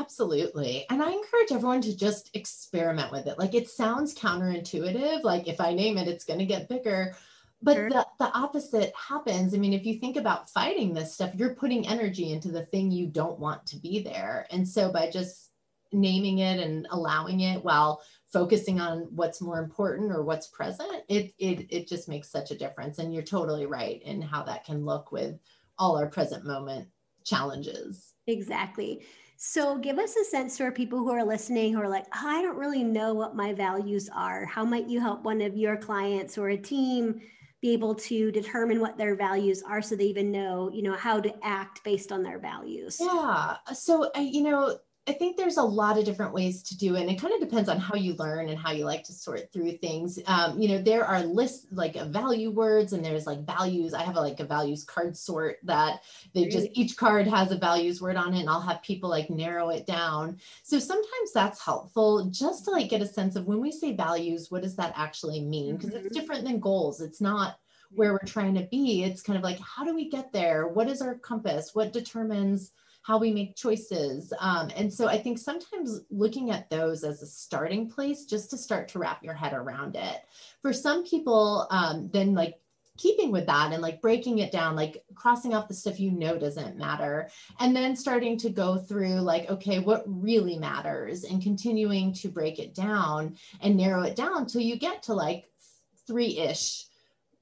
Absolutely. 0.00 0.86
And 0.90 1.02
I 1.02 1.10
encourage 1.12 1.52
everyone 1.52 1.80
to 1.82 1.96
just 1.96 2.34
experiment 2.34 3.12
with 3.12 3.26
it. 3.26 3.38
Like 3.38 3.54
it 3.54 3.68
sounds 3.68 4.14
counterintuitive. 4.14 5.22
Like 5.22 5.48
if 5.48 5.60
I 5.60 5.74
name 5.74 5.98
it, 5.98 6.08
it's 6.08 6.24
going 6.24 6.38
to 6.38 6.46
get 6.46 6.68
bigger. 6.68 7.14
But 7.62 7.76
sure. 7.76 7.90
the, 7.90 8.06
the 8.18 8.30
opposite 8.32 8.92
happens. 8.96 9.54
I 9.54 9.58
mean, 9.58 9.72
if 9.72 9.86
you 9.86 9.98
think 9.98 10.16
about 10.16 10.50
fighting 10.50 10.92
this 10.92 11.14
stuff, 11.14 11.34
you're 11.34 11.54
putting 11.54 11.86
energy 11.86 12.32
into 12.32 12.50
the 12.50 12.66
thing 12.66 12.90
you 12.90 13.06
don't 13.06 13.38
want 13.38 13.64
to 13.66 13.76
be 13.76 14.02
there. 14.02 14.46
And 14.50 14.68
so 14.68 14.92
by 14.92 15.10
just 15.10 15.50
naming 15.92 16.38
it 16.38 16.60
and 16.60 16.86
allowing 16.90 17.40
it 17.40 17.64
while 17.64 18.02
focusing 18.32 18.80
on 18.80 19.06
what's 19.14 19.40
more 19.40 19.60
important 19.60 20.12
or 20.12 20.24
what's 20.24 20.48
present, 20.48 21.04
it, 21.08 21.32
it, 21.38 21.66
it 21.70 21.88
just 21.88 22.08
makes 22.08 22.28
such 22.28 22.50
a 22.50 22.58
difference. 22.58 22.98
And 22.98 23.14
you're 23.14 23.22
totally 23.22 23.64
right 23.64 24.02
in 24.02 24.20
how 24.20 24.42
that 24.42 24.64
can 24.64 24.84
look 24.84 25.12
with 25.12 25.38
all 25.78 25.96
our 25.96 26.08
present 26.08 26.44
moment 26.44 26.88
challenges. 27.24 28.14
Exactly. 28.26 29.06
So, 29.46 29.76
give 29.76 29.98
us 29.98 30.16
a 30.16 30.24
sense 30.24 30.56
for 30.56 30.72
people 30.72 31.00
who 31.00 31.10
are 31.10 31.22
listening 31.22 31.74
who 31.74 31.80
are 31.82 31.88
like, 31.88 32.06
oh, 32.14 32.26
I 32.26 32.40
don't 32.40 32.56
really 32.56 32.82
know 32.82 33.12
what 33.12 33.36
my 33.36 33.52
values 33.52 34.08
are. 34.08 34.46
How 34.46 34.64
might 34.64 34.88
you 34.88 35.00
help 35.00 35.22
one 35.22 35.42
of 35.42 35.54
your 35.54 35.76
clients 35.76 36.38
or 36.38 36.48
a 36.48 36.56
team 36.56 37.20
be 37.60 37.74
able 37.74 37.94
to 37.94 38.32
determine 38.32 38.80
what 38.80 38.96
their 38.96 39.14
values 39.14 39.62
are 39.62 39.82
so 39.82 39.96
they 39.96 40.06
even 40.06 40.32
know, 40.32 40.70
you 40.72 40.82
know, 40.82 40.94
how 40.94 41.20
to 41.20 41.32
act 41.44 41.84
based 41.84 42.10
on 42.10 42.22
their 42.22 42.38
values? 42.38 42.96
Yeah. 42.98 43.58
So, 43.74 44.10
uh, 44.16 44.20
you 44.20 44.44
know, 44.44 44.78
I 45.06 45.12
think 45.12 45.36
there's 45.36 45.58
a 45.58 45.62
lot 45.62 45.98
of 45.98 46.06
different 46.06 46.32
ways 46.32 46.62
to 46.62 46.78
do 46.78 46.96
it. 46.96 47.02
And 47.02 47.10
it 47.10 47.20
kind 47.20 47.34
of 47.34 47.40
depends 47.40 47.68
on 47.68 47.78
how 47.78 47.94
you 47.94 48.14
learn 48.14 48.48
and 48.48 48.58
how 48.58 48.72
you 48.72 48.86
like 48.86 49.04
to 49.04 49.12
sort 49.12 49.52
through 49.52 49.72
things. 49.72 50.18
Um, 50.26 50.58
you 50.58 50.68
know, 50.68 50.78
there 50.80 51.04
are 51.04 51.22
lists 51.22 51.66
like 51.70 51.94
value 52.06 52.50
words 52.50 52.94
and 52.94 53.04
there's 53.04 53.26
like 53.26 53.44
values. 53.44 53.92
I 53.92 54.02
have 54.02 54.16
a, 54.16 54.20
like 54.20 54.40
a 54.40 54.46
values 54.46 54.82
card 54.82 55.14
sort 55.14 55.58
that 55.64 56.00
they 56.32 56.46
just, 56.46 56.68
each 56.72 56.96
card 56.96 57.26
has 57.26 57.52
a 57.52 57.58
values 57.58 58.00
word 58.00 58.16
on 58.16 58.32
it 58.32 58.40
and 58.40 58.48
I'll 58.48 58.62
have 58.62 58.82
people 58.82 59.10
like 59.10 59.28
narrow 59.28 59.68
it 59.68 59.84
down. 59.84 60.38
So 60.62 60.78
sometimes 60.78 61.32
that's 61.34 61.62
helpful 61.62 62.24
just 62.30 62.64
to 62.64 62.70
like 62.70 62.88
get 62.88 63.02
a 63.02 63.06
sense 63.06 63.36
of 63.36 63.46
when 63.46 63.60
we 63.60 63.72
say 63.72 63.94
values, 63.94 64.50
what 64.50 64.62
does 64.62 64.76
that 64.76 64.94
actually 64.96 65.40
mean? 65.42 65.76
Because 65.76 65.90
mm-hmm. 65.90 66.06
it's 66.06 66.16
different 66.16 66.44
than 66.44 66.60
goals. 66.60 67.02
It's 67.02 67.20
not 67.20 67.58
where 67.90 68.12
we're 68.12 68.18
trying 68.24 68.54
to 68.54 68.62
be. 68.70 69.04
It's 69.04 69.22
kind 69.22 69.36
of 69.36 69.44
like, 69.44 69.58
how 69.60 69.84
do 69.84 69.94
we 69.94 70.08
get 70.08 70.32
there? 70.32 70.66
What 70.66 70.88
is 70.88 71.02
our 71.02 71.16
compass? 71.16 71.74
What 71.74 71.92
determines 71.92 72.72
how 73.04 73.18
we 73.18 73.30
make 73.30 73.54
choices. 73.54 74.32
Um, 74.40 74.70
and 74.74 74.92
so 74.92 75.08
I 75.08 75.18
think 75.18 75.38
sometimes 75.38 76.00
looking 76.10 76.50
at 76.50 76.70
those 76.70 77.04
as 77.04 77.20
a 77.20 77.26
starting 77.26 77.88
place 77.88 78.24
just 78.24 78.50
to 78.50 78.56
start 78.56 78.88
to 78.88 78.98
wrap 78.98 79.22
your 79.22 79.34
head 79.34 79.52
around 79.52 79.94
it. 79.94 80.24
For 80.62 80.72
some 80.72 81.04
people, 81.04 81.66
um, 81.70 82.08
then 82.14 82.34
like 82.34 82.54
keeping 82.96 83.30
with 83.30 83.44
that 83.44 83.72
and 83.72 83.82
like 83.82 84.00
breaking 84.00 84.38
it 84.38 84.50
down, 84.50 84.74
like 84.74 85.04
crossing 85.14 85.52
off 85.52 85.68
the 85.68 85.74
stuff 85.74 86.00
you 86.00 86.12
know 86.12 86.38
doesn't 86.38 86.78
matter, 86.78 87.28
and 87.60 87.76
then 87.76 87.94
starting 87.94 88.38
to 88.38 88.48
go 88.48 88.78
through 88.78 89.20
like, 89.20 89.50
okay, 89.50 89.80
what 89.80 90.02
really 90.06 90.56
matters, 90.56 91.24
and 91.24 91.42
continuing 91.42 92.14
to 92.14 92.28
break 92.28 92.58
it 92.58 92.74
down 92.74 93.36
and 93.60 93.76
narrow 93.76 94.02
it 94.02 94.16
down 94.16 94.46
till 94.46 94.62
you 94.62 94.78
get 94.78 95.02
to 95.02 95.12
like 95.12 95.44
three 96.06 96.38
ish 96.38 96.86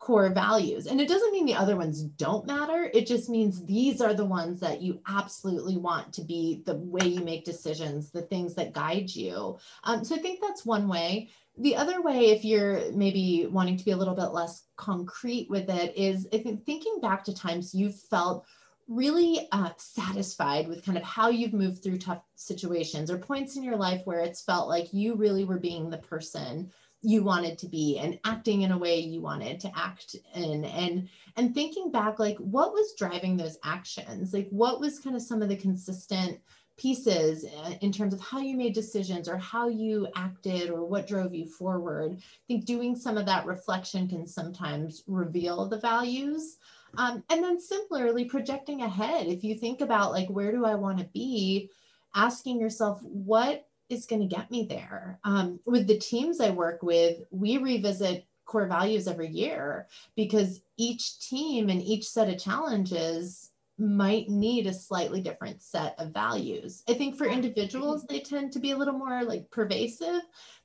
core 0.03 0.31
values. 0.31 0.89
And 0.89 1.01
it 1.01 1.07
doesn't 1.07 1.31
mean 1.31 1.47
the 1.47 1.55
other 1.55 1.77
ones 1.77 2.03
don't 2.03 2.45
matter. 2.45 2.91
It 2.93 3.07
just 3.07 3.31
means 3.31 3.65
these 3.65 4.01
are 4.01 4.15
the 4.15 4.25
ones 4.25 4.59
that 4.59 4.83
you 4.83 5.01
absolutely 5.07 5.77
want 5.77 6.13
to 6.15 6.25
be 6.25 6.65
the 6.67 6.75
way 6.75 7.07
you 7.07 7.21
make 7.21 7.45
decisions, 7.45 8.11
the 8.11 8.23
things 8.23 8.57
that 8.57 8.73
guide 8.73 9.15
you. 9.15 9.59
Um, 9.85 10.03
so 10.03 10.17
I 10.17 10.19
think 10.19 10.41
that's 10.41 10.67
one 10.67 10.89
way. 10.89 11.31
The 11.59 11.77
other 11.77 12.03
way, 12.03 12.31
if 12.31 12.45
you're 12.45 12.91
maybe 12.91 13.47
wanting 13.49 13.77
to 13.77 13.85
be 13.85 13.93
a 13.93 13.97
little 13.97 14.17
bit 14.17 14.33
less 14.33 14.65
concrete 14.75 15.47
with 15.49 15.71
it, 15.71 15.97
is 15.97 16.27
if 16.33 16.43
thinking 16.67 16.99
back 17.01 17.23
to 17.25 17.35
times 17.35 17.73
you've 17.73 18.01
felt 18.01 18.45
really 18.89 19.47
uh, 19.53 19.71
satisfied 19.77 20.67
with 20.67 20.85
kind 20.85 20.99
of 20.99 21.05
how 21.05 21.29
you've 21.29 21.53
moved 21.53 21.81
through 21.81 21.99
tough 21.99 22.25
situations 22.35 23.09
or 23.09 23.19
points 23.19 23.57
in 23.57 23.63
your 23.63 23.77
life 23.77 24.03
where 24.05 24.19
it's 24.19 24.43
felt 24.43 24.69
like 24.69 24.93
you 24.93 25.15
really 25.15 25.45
were 25.45 25.61
being 25.61 25.89
the 25.89 25.99
person 25.99 26.73
you 27.03 27.25
wanted 27.25 27.59
to 27.59 27.69
be 27.69 27.99
and 27.99 28.19
acting 28.25 28.63
in 28.63 28.71
a 28.71 28.79
way 28.79 28.99
you 28.99 29.21
wanted 29.21 29.59
to 29.61 29.73
act 29.77 30.17
in. 30.35 30.65
And 30.65 31.09
and 31.37 31.55
thinking 31.55 31.91
back 31.91 32.19
like 32.19 32.39
what 32.39 32.73
was 32.73 32.95
driving 32.97 33.37
those 33.37 33.59
actions? 33.65 34.33
Like 34.33 34.49
what 34.51 34.81
was 34.81 35.01
kind 35.01 35.17
of 35.17 35.23
some 35.23 35.43
of 35.43 35.49
the 35.49 35.57
consistent 35.57 36.39
pieces 36.79 37.45
uh, 37.45 37.73
in 37.81 37.93
terms 37.93 38.15
of 38.15 38.21
how 38.21 38.39
you 38.39 38.57
made 38.57 38.73
decisions 38.73 39.29
or 39.29 39.37
how 39.37 39.69
you 39.69 40.09
acted 40.17 40.71
or 40.71 40.85
what 40.85 41.07
drove 41.07 41.35
you 41.35 41.47
forward? 41.47 42.17
I 42.19 42.45
think 42.47 42.65
doing 42.65 42.95
some 42.95 43.19
of 43.19 43.27
that 43.27 43.47
reflection 43.47 44.09
can 44.09 44.27
sometimes 44.27 45.03
reveal 45.07 45.67
the 45.67 45.81
values. 45.81 46.59
Um, 46.99 47.25
and 47.31 47.43
then 47.43 47.59
similarly 47.61 48.27
projecting 48.27 48.83
ahead. 48.83 49.27
If 49.27 49.43
you 49.43 49.57
think 49.57 49.81
about 49.81 50.13
like 50.13 50.29
where 50.29 50.53
do 50.53 50.65
i 50.65 50.75
want 50.75 50.99
to 50.99 51.05
be? 51.07 51.71
Asking 52.15 52.61
yourself 52.61 53.03
what 53.03 53.67
is 53.89 54.07
going 54.07 54.23
to 54.23 54.35
get 54.35 54.51
me 54.51 54.67
there. 54.69 55.19
Um, 55.25 55.61
with 55.67 55.87
the 55.87 55.99
teams 55.99 56.41
I 56.41 56.51
work 56.51 56.83
with, 56.83 57.19
we 57.31 57.59
revisit 57.59 58.27
core 58.45 58.67
values 58.67 59.07
every 59.09 59.29
year 59.29 59.87
because 60.17 60.61
each 60.77 61.21
team 61.21 61.69
and 61.69 61.83
each 61.83 62.09
set 62.09 62.29
of 62.29 62.39
challenges 62.39 63.51
might 63.79 64.29
need 64.29 64.67
a 64.67 64.75
slightly 64.75 65.21
different 65.21 65.63
set 65.63 65.95
of 65.99 66.13
values. 66.13 66.83
I 66.89 66.95
think 66.95 67.17
for 67.17 67.27
individuals, 67.27 68.05
they 68.05 68.21
tend 68.21 68.53
to 68.53 68.61
be 68.61 68.73
a 68.73 68.77
little 68.77 68.95
more 68.95 69.25
like 69.25 69.51
pervasive, 69.51 70.23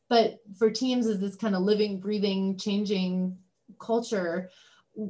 but 0.10 0.40
for 0.58 0.70
teams, 0.70 1.08
as 1.08 1.20
this 1.20 1.36
kind 1.36 1.56
of 1.56 1.64
living, 1.64 2.00
breathing, 2.00 2.58
changing 2.58 3.38
culture, 3.80 4.50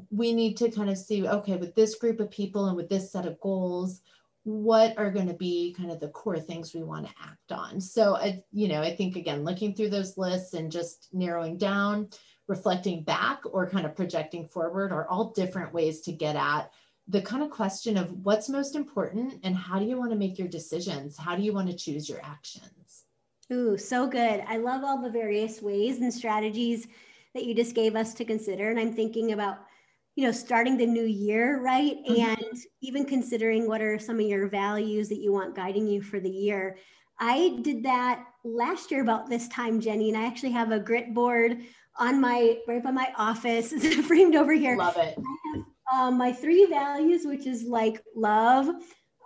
we 0.10 0.34
need 0.34 0.58
to 0.58 0.72
kind 0.72 0.90
of 0.90 0.98
see 0.98 1.28
okay, 1.28 1.56
with 1.56 1.76
this 1.76 1.96
group 1.96 2.20
of 2.20 2.32
people 2.32 2.66
and 2.68 2.76
with 2.76 2.90
this 2.90 3.12
set 3.12 3.26
of 3.26 3.40
goals, 3.40 4.02
what 4.48 4.98
are 4.98 5.12
going 5.12 5.28
to 5.28 5.34
be 5.34 5.76
kind 5.78 5.92
of 5.92 6.00
the 6.00 6.08
core 6.08 6.40
things 6.40 6.74
we 6.74 6.82
want 6.82 7.06
to 7.06 7.14
act 7.22 7.52
on. 7.52 7.82
So 7.82 8.16
i 8.16 8.42
you 8.52 8.70
know 8.70 8.82
i 8.82 8.96
think 8.96 9.16
again 9.16 9.44
looking 9.44 9.74
through 9.74 9.90
those 9.90 10.18
lists 10.18 10.54
and 10.54 10.72
just 10.72 11.10
narrowing 11.12 11.58
down 11.58 12.10
reflecting 12.48 13.04
back 13.04 13.42
or 13.52 13.70
kind 13.70 13.86
of 13.86 13.94
projecting 13.94 14.48
forward 14.48 14.94
are 14.94 15.08
all 15.10 15.32
different 15.32 15.74
ways 15.74 16.00
to 16.02 16.14
get 16.14 16.38
at 16.38 16.72
the 17.10 17.22
kind 17.22 17.44
of 17.44 17.50
question 17.50 17.98
of 17.98 18.10
what's 18.24 18.48
most 18.48 18.76
important 18.76 19.34
and 19.44 19.56
how 19.56 19.80
do 19.80 19.86
you 19.86 19.98
want 19.98 20.12
to 20.12 20.18
make 20.18 20.38
your 20.38 20.48
decisions? 20.48 21.18
How 21.18 21.36
do 21.36 21.42
you 21.42 21.54
want 21.54 21.70
to 21.70 21.76
choose 21.76 22.08
your 22.08 22.20
actions? 22.24 23.04
Ooh 23.52 23.78
so 23.78 24.08
good. 24.08 24.44
I 24.48 24.58
love 24.58 24.84
all 24.86 25.02
the 25.02 25.10
various 25.10 25.62
ways 25.62 26.00
and 26.00 26.14
strategies 26.14 26.88
that 27.34 27.46
you 27.46 27.54
just 27.54 27.76
gave 27.76 27.96
us 27.96 28.16
to 28.16 28.26
consider 28.26 28.72
and 28.72 28.80
i'm 28.80 28.92
thinking 28.92 29.32
about 29.32 29.60
you 30.18 30.26
know 30.26 30.32
starting 30.32 30.76
the 30.76 30.86
new 30.86 31.06
year 31.06 31.62
right? 31.62 31.98
Mm-hmm. 32.10 32.22
and 32.22 32.58
even 32.82 33.06
considering 33.06 33.68
what 33.68 33.82
are 33.82 33.98
some 33.98 34.20
of 34.20 34.26
your 34.26 34.50
values 34.50 35.08
that 35.10 35.22
you 35.22 35.32
want 35.32 35.56
guiding 35.56 35.88
you 35.88 36.02
for 36.02 36.20
the 36.20 36.30
year 36.30 36.78
i 37.20 37.58
did 37.62 37.84
that 37.84 38.26
last 38.44 38.92
year 38.92 39.02
about 39.02 39.30
this 39.30 39.48
time 39.48 39.80
jenny 39.80 40.10
and 40.10 40.18
i 40.18 40.26
actually 40.26 40.52
have 40.52 40.72
a 40.72 40.80
grit 40.80 41.14
board 41.14 41.62
on 41.98 42.22
my 42.22 42.58
right 42.68 42.84
by 42.84 42.92
my 42.92 43.12
office. 43.18 43.74
Framed 44.08 44.36
over 44.36 44.54
here. 44.54 44.78
Love 44.78 44.98
it. 44.98 45.18
I 45.18 45.56
have 45.56 45.66
um, 45.94 46.18
my 46.18 46.32
three 46.32 46.66
values 46.66 47.22
which 47.26 47.48
is 47.48 47.64
like 47.64 48.04
love 48.16 48.68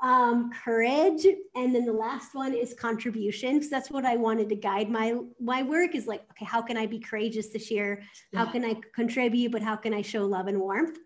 um, 0.02 0.52
courage, 0.64 1.26
and 1.56 1.76
then 1.76 1.86
the 1.86 1.94
last 1.94 2.34
one 2.34 2.54
is 2.54 2.74
contribution. 2.74 3.56
Because 3.56 3.70
that's 3.70 3.92
what 3.92 4.06
I 4.06 4.16
wanted 4.16 4.50
to 4.50 4.56
guide 4.56 4.90
my 4.90 5.16
my 5.40 5.64
work 5.64 5.96
is 5.96 6.08
like, 6.08 6.24
okay, 6.32 6.46
how 6.46 6.62
can 6.62 6.78
I 6.78 6.86
be 6.88 7.00
courageous 7.00 7.50
this 7.50 7.70
year? 7.70 8.02
How 8.34 8.46
can 8.46 8.66
I 8.66 8.76
contribute, 8.96 9.52
but 9.52 9.62
how 9.62 9.76
can 9.76 9.94
I 9.94 10.02
show 10.02 10.26
love 10.26 10.48
and 10.48 10.60
warmth? 10.60 10.98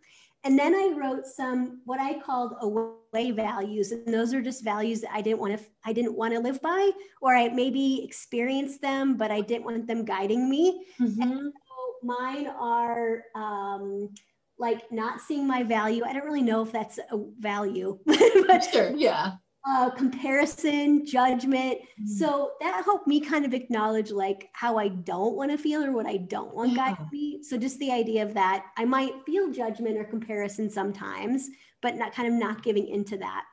And 0.45 0.57
then 0.59 0.75
I 0.75 0.93
wrote 0.95 1.25
some 1.25 1.81
what 1.85 1.99
I 1.99 2.19
called 2.19 2.53
away 2.61 3.31
values, 3.31 3.91
and 3.91 4.13
those 4.13 4.33
are 4.33 4.41
just 4.41 4.63
values 4.63 5.01
that 5.01 5.11
I 5.11 5.21
didn't 5.21 5.39
want 5.39 5.57
to 5.57 5.65
I 5.83 5.91
didn't 5.91 6.15
want 6.15 6.33
to 6.33 6.39
live 6.39 6.61
by, 6.61 6.91
or 7.21 7.35
I 7.35 7.49
maybe 7.49 8.03
experienced 8.03 8.81
them, 8.81 9.17
but 9.17 9.31
I 9.31 9.41
didn't 9.41 9.65
want 9.65 9.87
them 9.87 10.05
guiding 10.05 10.49
me. 10.49 10.85
Mm-hmm. 11.01 11.21
And 11.21 11.53
so 11.53 12.07
mine 12.07 12.47
are. 12.47 13.23
Um, 13.35 14.09
like 14.57 14.91
not 14.91 15.21
seeing 15.21 15.47
my 15.47 15.63
value. 15.63 16.03
I 16.05 16.13
don't 16.13 16.25
really 16.25 16.41
know 16.41 16.61
if 16.61 16.71
that's 16.71 16.97
a 16.97 17.23
value, 17.39 17.99
but 18.05 18.63
sure, 18.71 18.91
yeah. 18.95 19.33
Uh, 19.67 19.89
comparison, 19.89 21.03
judgment. 21.05 21.79
Mm. 21.79 22.07
So 22.19 22.51
that 22.61 22.83
helped 22.85 23.07
me 23.07 23.19
kind 23.19 23.45
of 23.45 23.53
acknowledge 23.53 24.11
like 24.11 24.47
how 24.53 24.77
I 24.77 24.89
don't 24.89 25.35
want 25.35 25.49
to 25.49 25.57
feel 25.57 25.83
or 25.83 25.91
what 25.91 26.05
I 26.05 26.17
don't 26.17 26.53
want 26.53 26.73
yeah. 26.73 26.89
God 26.89 26.95
to 26.95 27.07
be. 27.11 27.41
So 27.41 27.57
just 27.57 27.79
the 27.79 27.91
idea 27.91 28.21
of 28.21 28.35
that, 28.35 28.67
I 28.77 28.85
might 28.85 29.13
feel 29.25 29.51
judgment 29.51 29.97
or 29.97 30.03
comparison 30.03 30.69
sometimes, 30.69 31.49
but 31.81 31.95
not 31.95 32.13
kind 32.13 32.27
of 32.27 32.39
not 32.39 32.61
giving 32.61 32.87
into 32.87 33.17
that. 33.17 33.45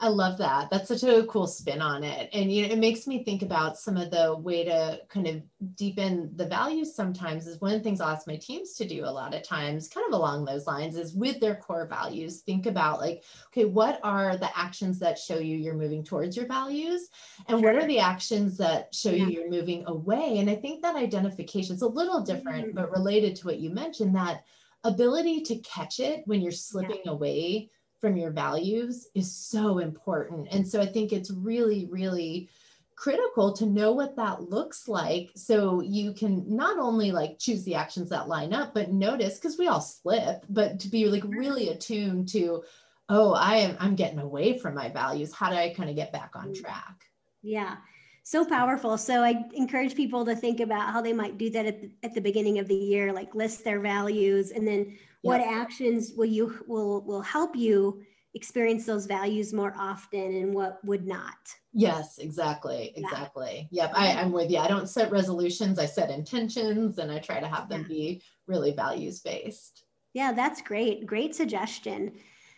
I 0.00 0.08
love 0.08 0.38
that. 0.38 0.70
That's 0.70 0.88
such 0.88 1.02
a 1.02 1.24
cool 1.26 1.46
spin 1.46 1.80
on 1.80 2.04
it. 2.04 2.28
And 2.32 2.52
you 2.52 2.62
know, 2.66 2.72
it 2.72 2.78
makes 2.78 3.06
me 3.06 3.22
think 3.22 3.42
about 3.42 3.78
some 3.78 3.96
of 3.96 4.10
the 4.10 4.36
way 4.36 4.64
to 4.64 5.00
kind 5.08 5.26
of 5.26 5.42
deepen 5.76 6.30
the 6.36 6.46
values 6.46 6.94
sometimes 6.94 7.46
is 7.46 7.60
one 7.60 7.72
of 7.72 7.78
the 7.78 7.84
things 7.84 8.00
I'll 8.00 8.10
ask 8.10 8.26
my 8.26 8.36
teams 8.36 8.74
to 8.74 8.86
do 8.86 9.04
a 9.04 9.06
lot 9.06 9.34
of 9.34 9.42
times, 9.42 9.88
kind 9.88 10.06
of 10.06 10.12
along 10.12 10.44
those 10.44 10.66
lines, 10.66 10.96
is 10.96 11.14
with 11.14 11.40
their 11.40 11.56
core 11.56 11.86
values, 11.86 12.40
think 12.40 12.66
about 12.66 13.00
like, 13.00 13.22
okay, 13.48 13.64
what 13.64 14.00
are 14.02 14.36
the 14.36 14.56
actions 14.58 14.98
that 14.98 15.18
show 15.18 15.38
you 15.38 15.56
you're 15.56 15.74
moving 15.74 16.04
towards 16.04 16.36
your 16.36 16.46
values? 16.46 17.08
And 17.48 17.60
sure. 17.60 17.72
what 17.72 17.82
are 17.82 17.86
the 17.86 18.00
actions 18.00 18.56
that 18.58 18.94
show 18.94 19.10
yeah. 19.10 19.26
you 19.26 19.30
you're 19.30 19.50
moving 19.50 19.84
away? 19.86 20.38
And 20.38 20.50
I 20.50 20.56
think 20.56 20.82
that 20.82 20.96
identification 20.96 21.74
is 21.74 21.82
a 21.82 21.88
little 21.88 22.20
different, 22.20 22.68
mm-hmm. 22.68 22.76
but 22.76 22.90
related 22.90 23.36
to 23.36 23.46
what 23.46 23.60
you 23.60 23.70
mentioned, 23.70 24.14
that 24.16 24.44
ability 24.84 25.40
to 25.42 25.56
catch 25.58 25.98
it 25.98 26.22
when 26.26 26.40
you're 26.40 26.52
slipping 26.52 27.00
yeah. 27.04 27.12
away 27.12 27.70
from 28.04 28.18
your 28.18 28.32
values 28.32 29.08
is 29.14 29.34
so 29.34 29.78
important. 29.78 30.46
And 30.50 30.68
so 30.68 30.78
I 30.78 30.84
think 30.84 31.10
it's 31.10 31.30
really, 31.30 31.88
really 31.90 32.50
critical 32.96 33.50
to 33.54 33.64
know 33.64 33.92
what 33.92 34.14
that 34.16 34.50
looks 34.50 34.88
like 34.88 35.30
so 35.34 35.80
you 35.80 36.12
can 36.12 36.44
not 36.46 36.78
only 36.78 37.12
like 37.12 37.38
choose 37.38 37.64
the 37.64 37.74
actions 37.74 38.10
that 38.10 38.28
line 38.28 38.52
up 38.52 38.72
but 38.74 38.92
notice 38.92 39.34
because 39.34 39.58
we 39.58 39.66
all 39.66 39.80
slip 39.80 40.44
but 40.48 40.78
to 40.78 40.88
be 40.88 41.06
like 41.06 41.24
really 41.24 41.70
attuned 41.70 42.28
to 42.28 42.62
oh 43.08 43.32
i 43.32 43.56
am 43.56 43.76
i'm 43.80 43.96
getting 43.96 44.20
away 44.20 44.56
from 44.58 44.74
my 44.74 44.88
values. 44.90 45.32
How 45.32 45.48
do 45.48 45.56
i 45.56 45.74
kind 45.74 45.88
of 45.88 45.96
get 45.96 46.12
back 46.12 46.32
on 46.36 46.50
mm. 46.50 46.60
track? 46.60 47.04
Yeah. 47.42 47.76
So 48.22 48.44
powerful. 48.44 48.98
So 48.98 49.22
i 49.22 49.42
encourage 49.54 49.96
people 49.96 50.26
to 50.26 50.36
think 50.36 50.60
about 50.60 50.92
how 50.92 51.00
they 51.00 51.14
might 51.14 51.38
do 51.38 51.48
that 51.50 51.64
at 51.64 51.80
the, 51.80 51.90
at 52.02 52.14
the 52.14 52.20
beginning 52.20 52.58
of 52.58 52.68
the 52.68 52.76
year 52.76 53.14
like 53.14 53.34
list 53.34 53.64
their 53.64 53.80
values 53.80 54.50
and 54.50 54.68
then 54.68 54.96
what 55.24 55.40
actions 55.40 56.12
will 56.16 56.26
you 56.26 56.62
will 56.66 57.02
will 57.04 57.22
help 57.22 57.56
you 57.56 58.02
experience 58.34 58.84
those 58.84 59.06
values 59.06 59.52
more 59.52 59.74
often 59.78 60.34
and 60.34 60.52
what 60.52 60.84
would 60.84 61.06
not. 61.06 61.36
Yes, 61.72 62.18
exactly. 62.18 62.92
Exactly. 62.96 63.68
Yeah. 63.70 63.84
Yep. 63.84 63.92
I, 63.94 64.12
I'm 64.12 64.32
with 64.32 64.50
you. 64.50 64.58
I 64.58 64.68
don't 64.68 64.88
set 64.88 65.10
resolutions, 65.10 65.78
I 65.78 65.86
set 65.86 66.10
intentions 66.10 66.98
and 66.98 67.10
I 67.10 67.18
try 67.18 67.40
to 67.40 67.46
have 67.46 67.68
them 67.68 67.82
yeah. 67.82 67.88
be 67.88 68.22
really 68.46 68.72
values 68.72 69.20
based. 69.20 69.84
Yeah, 70.14 70.32
that's 70.32 70.62
great. 70.62 71.06
Great 71.06 71.34
suggestion. 71.34 72.12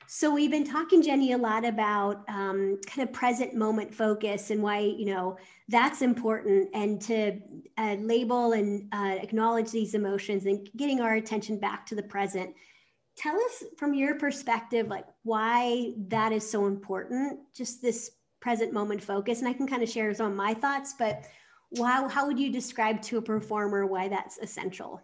So 0.09 0.33
we've 0.33 0.51
been 0.51 0.65
talking, 0.65 1.03
Jenny, 1.03 1.33
a 1.33 1.39
lot 1.39 1.65
about 1.65 2.25
um, 2.29 2.79
kind 2.87 3.09
of 3.09 3.13
present 3.13 3.55
moment 3.55 3.93
focus 3.93 4.51
and 4.51 4.63
why 4.63 4.79
you 4.79 5.07
know 5.07 5.37
that's 5.69 6.01
important, 6.01 6.69
and 6.75 7.01
to 7.03 7.41
uh, 7.77 7.97
label 7.99 8.53
and 8.53 8.89
uh, 8.93 9.17
acknowledge 9.21 9.71
these 9.73 9.95
emotions 9.95 10.47
and 10.47 10.69
getting 10.77 11.01
our 11.01 11.15
attention 11.15 11.59
back 11.59 11.87
to 11.87 11.95
the 11.97 12.03
present. 12.03 12.55
Tell 13.17 13.35
us 13.35 13.65
from 13.79 13.95
your 13.95 14.17
perspective 14.17 14.89
like 14.89 15.07
why 15.23 15.93
that 16.09 16.33
is 16.33 16.49
so 16.49 16.67
important 16.67 17.41
just 17.55 17.81
this 17.81 18.11
present 18.41 18.73
moment 18.73 19.03
focus 19.03 19.39
and 19.41 19.49
i 19.49 19.53
can 19.55 19.67
kind 19.67 19.83
of 19.83 19.89
share 19.89 20.13
some 20.13 20.31
of 20.31 20.37
my 20.37 20.53
thoughts 20.53 20.95
but 20.99 21.25
wow 21.73 22.07
how 22.09 22.27
would 22.27 22.39
you 22.39 22.53
describe 22.53 23.01
to 23.01 23.17
a 23.17 23.23
performer 23.23 23.87
why 23.87 24.07
that's 24.07 24.39
essential 24.39 25.01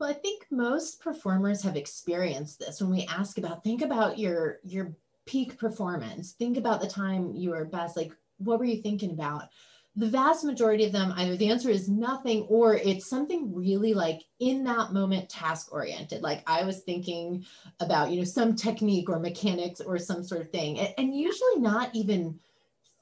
well 0.00 0.10
i 0.10 0.14
think 0.14 0.46
most 0.50 1.00
performers 1.00 1.62
have 1.62 1.76
experienced 1.76 2.58
this. 2.58 2.80
When 2.80 2.90
we 2.90 3.06
ask 3.06 3.38
about 3.38 3.62
think 3.62 3.82
about 3.82 4.18
your 4.18 4.58
your 4.64 4.96
peak 5.30 5.58
performance. 5.58 6.32
Think 6.32 6.56
about 6.56 6.80
the 6.80 6.88
time 6.88 7.32
you 7.34 7.50
were 7.50 7.64
best. 7.64 7.96
Like 7.96 8.12
what 8.38 8.58
were 8.58 8.64
you 8.64 8.82
thinking 8.82 9.12
about? 9.12 9.48
The 9.96 10.08
vast 10.08 10.44
majority 10.44 10.84
of 10.84 10.92
them 10.92 11.12
either 11.16 11.36
the 11.36 11.50
answer 11.50 11.68
is 11.68 11.88
nothing 11.88 12.42
or 12.42 12.74
it's 12.74 13.06
something 13.06 13.54
really 13.54 13.94
like 13.94 14.22
in 14.38 14.64
that 14.64 14.92
moment 14.92 15.28
task 15.28 15.72
oriented. 15.72 16.22
Like 16.22 16.42
i 16.48 16.64
was 16.64 16.80
thinking 16.80 17.44
about 17.78 18.10
you 18.10 18.18
know 18.18 18.24
some 18.24 18.56
technique 18.56 19.08
or 19.08 19.20
mechanics 19.20 19.80
or 19.80 19.98
some 19.98 20.24
sort 20.24 20.40
of 20.40 20.50
thing. 20.50 20.80
And, 20.80 20.94
and 20.98 21.14
usually 21.14 21.58
not 21.58 21.94
even 21.94 22.40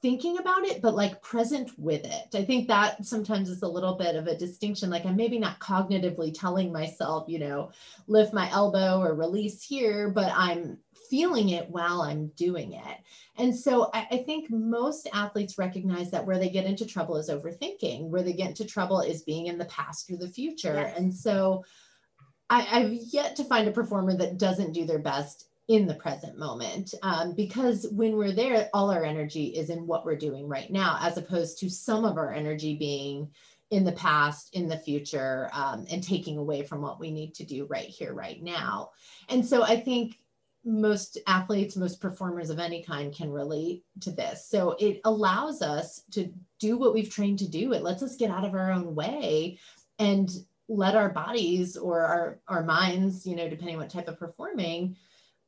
thinking 0.01 0.37
about 0.37 0.63
it 0.65 0.81
but 0.81 0.95
like 0.95 1.21
present 1.21 1.71
with 1.77 2.05
it 2.05 2.35
i 2.35 2.43
think 2.43 2.67
that 2.67 3.05
sometimes 3.05 3.49
is 3.49 3.63
a 3.63 3.67
little 3.67 3.95
bit 3.95 4.15
of 4.15 4.27
a 4.27 4.37
distinction 4.37 4.89
like 4.89 5.05
i'm 5.05 5.15
maybe 5.15 5.37
not 5.37 5.59
cognitively 5.59 6.33
telling 6.37 6.71
myself 6.71 7.27
you 7.27 7.39
know 7.39 7.71
lift 8.07 8.33
my 8.33 8.49
elbow 8.51 8.99
or 8.99 9.13
release 9.13 9.63
here 9.63 10.09
but 10.09 10.31
i'm 10.35 10.77
feeling 11.09 11.49
it 11.49 11.69
while 11.69 12.01
I'm 12.01 12.27
doing 12.35 12.73
it. 12.73 12.97
And 13.37 13.55
so 13.55 13.89
I, 13.93 14.07
I, 14.11 14.17
think 14.17 14.49
most 14.49 15.07
athletes 15.13 15.57
recognize 15.57 16.11
that 16.11 16.25
where 16.25 16.37
they 16.37 16.49
get 16.49 16.65
into 16.65 16.85
trouble 16.85 17.17
is 17.17 17.29
overthinking, 17.29 18.09
where 18.09 18.21
they 18.21 18.33
get 18.33 18.49
into 18.49 18.65
trouble 18.65 19.01
is 19.01 19.23
being 19.23 19.47
in 19.47 19.57
the 19.57 19.65
past 19.65 20.11
or 20.11 20.17
the 20.17 20.29
future. 20.29 20.75
Yes. 20.75 20.97
And 20.97 21.13
so 21.13 21.65
I, 22.49 22.61
have 22.61 22.93
yet 22.93 23.35
to 23.37 23.43
find 23.43 23.67
a 23.67 23.71
performer 23.71 24.15
that 24.17 24.37
doesn't 24.37 24.73
do 24.73 24.85
their 24.85 24.99
best 24.99 25.47
in 25.69 25.85
the 25.85 25.93
present 25.93 26.37
moment 26.37 26.95
um, 27.03 27.33
because 27.35 27.87
when 27.91 28.17
we're 28.17 28.33
there, 28.33 28.67
all 28.73 28.89
our 28.89 29.05
energy 29.05 29.45
is 29.45 29.69
in 29.69 29.85
what 29.85 30.03
we're 30.03 30.15
doing 30.15 30.47
right 30.47 30.71
now, 30.71 30.97
as 30.99 31.15
opposed 31.15 31.59
to 31.59 31.69
some 31.69 32.03
of 32.03 32.17
our 32.17 32.33
energy 32.33 32.75
being 32.75 33.29
in 33.69 33.85
the 33.85 33.91
past, 33.91 34.55
in 34.55 34.67
the 34.67 34.79
future, 34.79 35.47
um, 35.53 35.85
and 35.91 36.03
taking 36.03 36.39
away 36.39 36.63
from 36.63 36.81
what 36.81 36.99
we 36.99 37.11
need 37.11 37.35
to 37.35 37.45
do 37.45 37.65
right 37.65 37.87
here, 37.87 38.15
right 38.15 38.41
now. 38.41 38.89
And 39.29 39.45
so 39.45 39.61
I 39.61 39.79
think 39.79 40.17
most 40.65 41.19
athletes, 41.27 41.75
most 41.75 42.01
performers 42.01 42.49
of 42.49 42.57
any 42.57 42.81
kind 42.83 43.13
can 43.13 43.31
relate 43.31 43.83
to 44.01 44.11
this. 44.11 44.47
So 44.47 44.75
it 44.79 45.01
allows 45.05 45.61
us 45.61 46.01
to 46.13 46.33
do 46.57 46.79
what 46.79 46.95
we've 46.95 47.11
trained 47.11 47.39
to 47.39 47.47
do. 47.47 47.73
It 47.73 47.83
lets 47.83 48.01
us 48.01 48.15
get 48.15 48.31
out 48.31 48.43
of 48.43 48.55
our 48.55 48.71
own 48.71 48.95
way 48.95 49.59
and 49.99 50.31
let 50.67 50.95
our 50.95 51.09
bodies 51.09 51.77
or 51.77 52.01
our, 52.01 52.39
our 52.47 52.63
minds, 52.63 53.27
you 53.27 53.35
know, 53.35 53.47
depending 53.47 53.77
what 53.77 53.91
type 53.91 54.07
of 54.07 54.17
performing, 54.17 54.95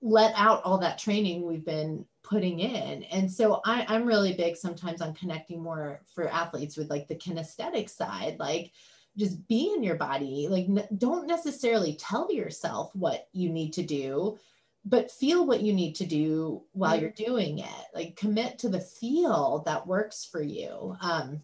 let 0.02 0.34
out 0.36 0.64
all 0.64 0.78
that 0.80 0.98
training 0.98 1.46
we've 1.46 1.66
been 1.66 2.06
putting 2.24 2.60
in. 2.60 3.04
And 3.04 3.32
so 3.32 3.62
I, 3.66 3.86
I'm 3.88 4.06
really 4.06 4.34
big 4.34 4.56
sometimes 4.56 5.02
on 5.02 5.14
connecting 5.14 5.62
more 5.62 6.02
for 6.14 6.28
athletes 6.28 6.78
with 6.78 6.90
like 6.90 7.08
the 7.08 7.16
kinesthetic 7.16 7.90
side, 7.90 8.38
like 8.40 8.72
just 9.18 9.48
be 9.48 9.74
in 9.76 9.84
your 9.84 9.96
body. 9.96 10.48
Like, 10.50 10.66
n- 10.66 10.88
don't 10.98 11.28
necessarily 11.28 11.96
tell 11.96 12.32
yourself 12.32 12.96
what 12.96 13.28
you 13.34 13.50
need 13.50 13.74
to 13.74 13.84
do 13.84 14.38
but 14.86 15.12
feel 15.12 15.46
what 15.46 15.62
you 15.62 15.74
need 15.74 15.96
to 15.96 16.06
do 16.06 16.64
while 16.72 16.94
mm-hmm. 16.94 17.02
you're 17.02 17.12
doing 17.12 17.60
it 17.60 17.86
like 17.94 18.16
commit 18.16 18.58
to 18.60 18.70
the 18.70 18.80
feel 18.80 19.64
that 19.66 19.86
works 19.86 20.26
for 20.26 20.42
you 20.42 20.96
um, 21.02 21.42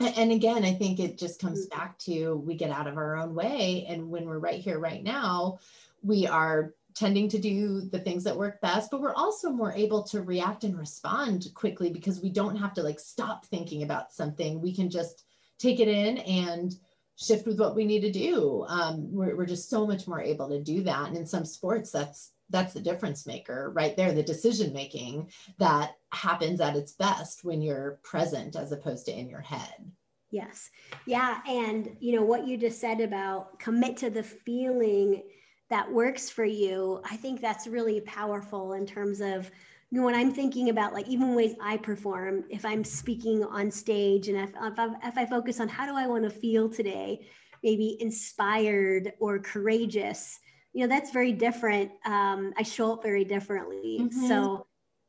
and 0.00 0.32
again 0.32 0.64
i 0.64 0.72
think 0.72 1.00
it 1.00 1.18
just 1.18 1.40
comes 1.40 1.66
mm-hmm. 1.66 1.78
back 1.78 1.98
to 1.98 2.36
we 2.36 2.54
get 2.54 2.70
out 2.70 2.86
of 2.86 2.96
our 2.96 3.16
own 3.16 3.34
way 3.34 3.86
and 3.88 4.08
when 4.08 4.26
we're 4.26 4.38
right 4.38 4.60
here 4.60 4.78
right 4.78 5.02
now 5.02 5.58
we 6.02 6.26
are 6.26 6.74
tending 6.94 7.28
to 7.28 7.38
do 7.38 7.80
the 7.90 7.98
things 7.98 8.22
that 8.22 8.36
work 8.36 8.60
best 8.60 8.90
but 8.90 9.00
we're 9.00 9.14
also 9.14 9.50
more 9.50 9.72
able 9.72 10.02
to 10.02 10.22
react 10.22 10.64
and 10.64 10.78
respond 10.78 11.46
quickly 11.54 11.90
because 11.90 12.20
we 12.20 12.30
don't 12.30 12.56
have 12.56 12.72
to 12.74 12.82
like 12.82 13.00
stop 13.00 13.46
thinking 13.46 13.82
about 13.82 14.12
something. 14.12 14.60
We 14.60 14.74
can 14.74 14.90
just 14.90 15.24
take 15.58 15.80
it 15.80 15.88
in 15.88 16.18
and 16.18 16.74
shift 17.16 17.46
with 17.46 17.60
what 17.60 17.76
we 17.76 17.84
need 17.84 18.00
to 18.00 18.10
do. 18.10 18.64
Um, 18.68 19.12
we're, 19.12 19.36
we're 19.36 19.46
just 19.46 19.70
so 19.70 19.86
much 19.86 20.08
more 20.08 20.20
able 20.20 20.48
to 20.48 20.62
do 20.62 20.82
that. 20.82 21.08
And 21.08 21.16
in 21.16 21.26
some 21.26 21.44
sports 21.44 21.90
that's 21.90 22.32
that's 22.50 22.74
the 22.74 22.80
difference 22.80 23.26
maker 23.26 23.72
right 23.74 23.96
there 23.96 24.12
the 24.12 24.22
decision 24.22 24.70
making 24.74 25.30
that 25.58 25.92
happens 26.12 26.60
at 26.60 26.76
its 26.76 26.92
best 26.92 27.42
when 27.42 27.62
you're 27.62 27.98
present 28.02 28.54
as 28.54 28.70
opposed 28.70 29.06
to 29.06 29.12
in 29.12 29.28
your 29.28 29.40
head. 29.40 29.90
Yes. 30.30 30.70
Yeah. 31.06 31.40
And 31.48 31.96
you 32.00 32.16
know 32.16 32.24
what 32.24 32.46
you 32.46 32.56
just 32.56 32.80
said 32.80 33.00
about 33.00 33.58
commit 33.58 33.96
to 33.98 34.10
the 34.10 34.22
feeling 34.22 35.22
that 35.70 35.90
works 35.90 36.28
for 36.30 36.44
you 36.44 37.00
i 37.10 37.16
think 37.16 37.40
that's 37.40 37.66
really 37.66 38.00
powerful 38.02 38.74
in 38.74 38.86
terms 38.86 39.20
of 39.20 39.50
you 39.90 40.00
know, 40.00 40.06
when 40.06 40.14
i'm 40.14 40.32
thinking 40.32 40.70
about 40.70 40.92
like 40.92 41.08
even 41.08 41.34
ways 41.34 41.54
i 41.62 41.76
perform 41.76 42.44
if 42.50 42.64
i'm 42.64 42.84
speaking 42.84 43.44
on 43.44 43.70
stage 43.70 44.28
and 44.28 44.38
if, 44.38 44.50
if, 44.50 44.78
I, 44.78 44.88
if 45.04 45.18
I 45.18 45.26
focus 45.26 45.60
on 45.60 45.68
how 45.68 45.86
do 45.86 45.96
i 45.96 46.06
want 46.06 46.24
to 46.24 46.30
feel 46.30 46.68
today 46.68 47.26
maybe 47.62 47.96
inspired 48.00 49.12
or 49.20 49.38
courageous 49.38 50.38
you 50.72 50.82
know 50.82 50.88
that's 50.88 51.10
very 51.10 51.32
different 51.32 51.90
um, 52.04 52.52
i 52.58 52.62
show 52.62 52.92
up 52.92 53.02
very 53.02 53.24
differently. 53.24 54.00
Mm-hmm. 54.02 54.28
so 54.28 54.66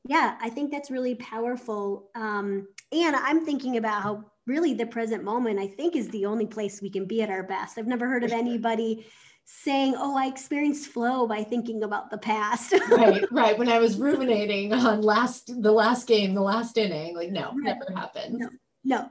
yeah 0.08 0.38
i 0.42 0.50
think 0.50 0.72
that's 0.72 0.92
really 0.92 1.16
powerful 1.16 2.10
um, 2.16 2.68
and 2.92 3.16
i'm 3.16 3.46
thinking 3.46 3.78
about 3.78 4.04
how 4.04 4.24
really 4.48 4.74
the 4.74 4.86
present 4.86 5.24
moment 5.24 5.60
i 5.60 5.68
think 5.68 5.96
is 5.96 6.08
the 6.10 6.26
only 6.26 6.46
place 6.46 6.82
we 6.82 6.90
can 6.90 7.06
be 7.06 7.22
at 7.22 7.30
our 7.30 7.44
best. 7.44 7.78
I've 7.78 7.88
never 7.88 8.08
heard 8.08 8.24
of 8.24 8.32
anybody 8.32 9.06
saying 9.46 9.94
oh 9.98 10.18
i 10.18 10.26
experienced 10.26 10.88
flow 10.88 11.28
by 11.28 11.44
thinking 11.44 11.84
about 11.84 12.10
the 12.10 12.18
past 12.18 12.74
right 12.90 13.24
right 13.32 13.58
when 13.58 13.70
i 13.70 13.78
was 13.78 13.98
ruminating 13.98 14.74
on 14.74 15.02
last 15.02 15.62
the 15.62 15.72
last 15.72 16.08
game 16.08 16.34
the 16.34 16.42
last 16.42 16.78
inning 16.78 17.16
like 17.16 17.32
no 17.32 17.52
right. 17.54 17.78
never 17.78 17.88
happened 17.96 18.40
no. 18.40 18.50
No. 18.88 19.10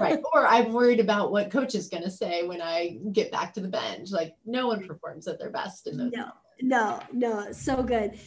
right. 0.00 0.18
Or 0.32 0.46
I'm 0.46 0.72
worried 0.72 0.98
about 0.98 1.30
what 1.30 1.50
coach 1.50 1.74
is 1.74 1.88
going 1.88 2.02
to 2.04 2.10
say 2.10 2.46
when 2.46 2.62
I 2.62 2.98
get 3.12 3.30
back 3.30 3.52
to 3.54 3.60
the 3.60 3.68
bench. 3.68 4.10
Like 4.10 4.34
no 4.46 4.66
one 4.66 4.86
performs 4.86 5.28
at 5.28 5.38
their 5.38 5.50
best 5.50 5.86
in 5.86 5.98
those. 5.98 6.10
No, 6.12 6.32
no, 6.62 7.00
no. 7.12 7.52
So 7.52 7.82
good. 7.82 8.18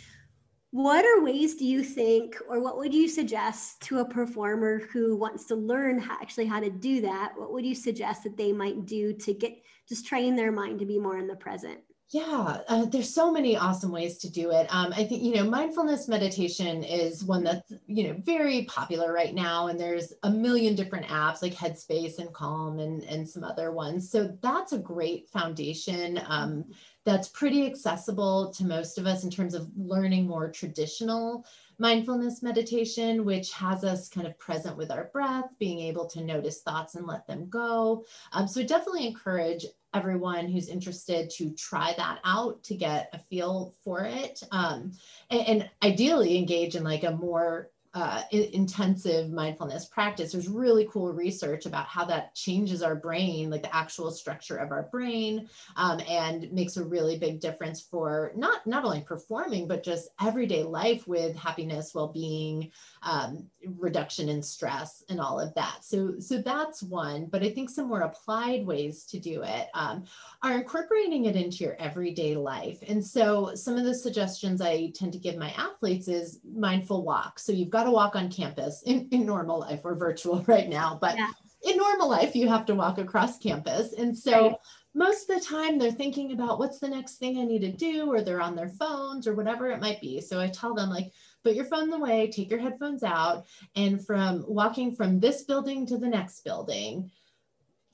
What 0.73 1.05
are 1.05 1.23
ways 1.23 1.53
do 1.53 1.65
you 1.65 1.83
think, 1.83 2.35
or 2.49 2.59
what 2.59 2.77
would 2.77 2.95
you 2.95 3.07
suggest 3.07 3.79
to 3.81 3.99
a 3.99 4.09
performer 4.09 4.79
who 4.91 5.15
wants 5.15 5.45
to 5.45 5.55
learn 5.55 5.99
how, 5.99 6.17
actually 6.19 6.47
how 6.47 6.59
to 6.59 6.71
do 6.71 6.99
that? 7.01 7.33
What 7.37 7.53
would 7.53 7.63
you 7.63 7.75
suggest 7.75 8.23
that 8.23 8.37
they 8.37 8.51
might 8.51 8.87
do 8.87 9.13
to 9.13 9.35
get 9.35 9.53
just 9.87 10.07
train 10.07 10.35
their 10.35 10.51
mind 10.51 10.79
to 10.79 10.87
be 10.87 10.97
more 10.97 11.19
in 11.19 11.27
the 11.27 11.35
present? 11.35 11.81
Yeah, 12.09 12.57
uh, 12.67 12.85
there's 12.85 13.13
so 13.13 13.31
many 13.31 13.55
awesome 13.55 13.91
ways 13.91 14.17
to 14.19 14.31
do 14.31 14.49
it. 14.49 14.65
Um, 14.71 14.93
I 14.93 15.03
think, 15.03 15.21
you 15.21 15.35
know, 15.35 15.43
mindfulness 15.43 16.07
meditation 16.07 16.83
is 16.83 17.23
one 17.23 17.43
that's, 17.43 17.71
you 17.85 18.07
know, 18.07 18.15
very 18.23 18.65
popular 18.65 19.13
right 19.13 19.33
now. 19.33 19.67
And 19.67 19.79
there's 19.79 20.11
a 20.23 20.29
million 20.29 20.73
different 20.73 21.05
apps 21.05 21.43
like 21.43 21.53
Headspace 21.53 22.17
and 22.17 22.33
Calm 22.33 22.79
and, 22.79 23.03
and 23.03 23.29
some 23.29 23.43
other 23.43 23.71
ones. 23.71 24.09
So 24.11 24.35
that's 24.41 24.73
a 24.73 24.79
great 24.79 25.29
foundation 25.29 26.19
um, 26.27 26.65
that's 27.05 27.27
pretty 27.27 27.65
accessible 27.65 28.51
to 28.51 28.65
most 28.65 28.97
of 28.97 29.05
us 29.05 29.23
in 29.23 29.29
terms 29.29 29.53
of 29.53 29.69
learning 29.75 30.27
more 30.27 30.49
traditional 30.49 31.45
mindfulness 31.79 32.41
meditation, 32.41 33.25
which 33.25 33.51
has 33.53 33.83
us 33.83 34.07
kind 34.07 34.27
of 34.27 34.37
present 34.37 34.77
with 34.77 34.91
our 34.91 35.05
breath, 35.11 35.49
being 35.59 35.79
able 35.79 36.05
to 36.07 36.23
notice 36.23 36.61
thoughts 36.61 36.95
and 36.95 37.05
let 37.05 37.27
them 37.27 37.49
go. 37.49 38.05
Um, 38.31 38.47
so 38.47 38.63
definitely 38.63 39.07
encourage 39.07 39.65
everyone 39.93 40.47
who's 40.47 40.69
interested 40.69 41.29
to 41.29 41.51
try 41.51 41.93
that 41.97 42.19
out 42.23 42.63
to 42.63 42.75
get 42.75 43.09
a 43.13 43.19
feel 43.19 43.75
for 43.83 44.05
it 44.05 44.41
um, 44.51 44.91
and, 45.29 45.47
and, 45.47 45.69
ideally 45.83 46.37
engage 46.37 46.75
in 46.75 46.83
like 46.83 47.03
a 47.03 47.11
more 47.11 47.69
uh, 47.93 48.23
intensive 48.31 49.31
mindfulness 49.31 49.85
practice, 49.85 50.31
there's 50.31 50.47
really 50.47 50.87
cool 50.91 51.13
research 51.13 51.67
about 51.67 51.85
how 51.85 52.03
that 52.05 52.33
changes 52.33 52.81
our 52.81 52.95
brain, 52.95 53.51
like 53.51 53.61
the 53.61 53.75
actual 53.75 54.09
structure 54.09 54.57
of 54.57 54.71
our 54.71 54.83
brain, 54.91 55.47
um, 55.75 55.99
and 56.09 56.51
makes 56.51 56.77
a 56.77 56.83
really 56.83 57.19
big 57.19 57.39
difference 57.39 57.81
for 57.81 58.31
not 58.35 58.65
not 58.65 58.83
only 58.83 59.01
performing 59.01 59.67
but 59.67 59.83
just 59.83 60.09
everyday 60.19 60.63
life 60.63 61.07
with 61.07 61.35
happiness, 61.35 61.93
well-being, 61.93 62.71
um, 63.03 63.45
reduction 63.77 64.27
in 64.27 64.41
stress, 64.41 65.03
and 65.09 65.19
all 65.19 65.39
of 65.39 65.53
that. 65.53 65.77
So 65.81 66.15
so 66.19 66.39
that's 66.39 66.81
one. 66.81 67.27
But 67.27 67.43
I 67.43 67.51
think 67.51 67.69
some 67.69 67.87
more 67.87 68.01
applied 68.01 68.65
ways 68.65 69.05
to 69.05 69.19
do 69.19 69.43
it 69.43 69.67
um, 69.75 70.05
are 70.41 70.53
incorporating 70.53 71.25
it 71.25 71.35
into 71.35 71.63
your 71.63 71.75
everyday 71.79 72.35
life. 72.35 72.79
And 72.87 73.05
so 73.05 73.53
some 73.53 73.77
of 73.77 73.83
the 73.85 73.93
suggestions 73.93 74.61
I 74.61 74.91
tend 74.95 75.13
to 75.13 75.19
give 75.19 75.37
my 75.37 75.51
athletes 75.51 76.07
is 76.07 76.39
mindful 76.55 77.03
walk. 77.03 77.37
So 77.37 77.51
you've 77.51 77.69
got 77.69 77.82
to 77.83 77.91
walk 77.91 78.15
on 78.15 78.31
campus 78.31 78.83
in, 78.85 79.07
in 79.11 79.25
normal 79.25 79.59
life. 79.59 79.81
We're 79.83 79.95
virtual 79.95 80.43
right 80.47 80.69
now, 80.69 80.97
but 80.99 81.17
yeah. 81.17 81.31
in 81.63 81.77
normal 81.77 82.09
life, 82.09 82.35
you 82.35 82.47
have 82.49 82.65
to 82.67 82.75
walk 82.75 82.97
across 82.97 83.37
campus. 83.37 83.93
And 83.93 84.17
so 84.17 84.49
right. 84.49 84.55
most 84.93 85.29
of 85.29 85.39
the 85.39 85.45
time 85.45 85.77
they're 85.77 85.91
thinking 85.91 86.31
about 86.31 86.59
what's 86.59 86.79
the 86.79 86.89
next 86.89 87.15
thing 87.15 87.37
I 87.37 87.43
need 87.43 87.61
to 87.61 87.71
do, 87.71 88.11
or 88.11 88.21
they're 88.21 88.41
on 88.41 88.55
their 88.55 88.69
phones 88.69 89.27
or 89.27 89.35
whatever 89.35 89.69
it 89.69 89.81
might 89.81 90.01
be. 90.01 90.21
So 90.21 90.39
I 90.39 90.47
tell 90.47 90.73
them 90.73 90.89
like, 90.89 91.11
put 91.43 91.55
your 91.55 91.65
phone 91.65 91.91
away, 91.91 92.31
take 92.31 92.49
your 92.49 92.59
headphones 92.59 93.03
out, 93.03 93.45
and 93.75 94.05
from 94.05 94.45
walking 94.47 94.95
from 94.95 95.19
this 95.19 95.43
building 95.43 95.85
to 95.87 95.97
the 95.97 96.07
next 96.07 96.43
building, 96.43 97.11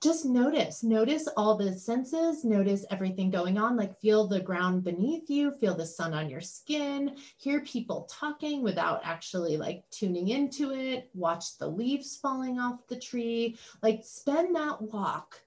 just 0.02 0.26
notice 0.26 0.84
notice 0.84 1.28
all 1.36 1.58
the 1.58 1.74
senses 1.74 2.46
notice 2.46 2.86
everything 2.90 3.30
going 3.30 3.58
on 3.58 3.76
like 3.76 4.00
feel 4.00 4.28
the 4.28 4.40
ground 4.40 4.84
beneath 4.84 5.30
you 5.30 5.52
feel 5.52 5.76
the 5.76 5.86
sun 5.86 6.14
on 6.14 6.30
your 6.30 6.42
skin 6.42 7.16
hear 7.38 7.62
people 7.62 8.08
talking 8.10 8.62
without 8.64 9.02
actually 9.04 9.58
like 9.58 9.84
tuning 9.92 10.30
into 10.30 10.72
it 10.72 11.10
watch 11.14 11.58
the 11.58 11.68
leaves 11.68 12.16
falling 12.16 12.60
off 12.60 12.88
the 12.88 13.00
tree 13.00 13.58
like 13.84 14.02
spend 14.04 14.56
that 14.56 14.82
walk 14.82 15.42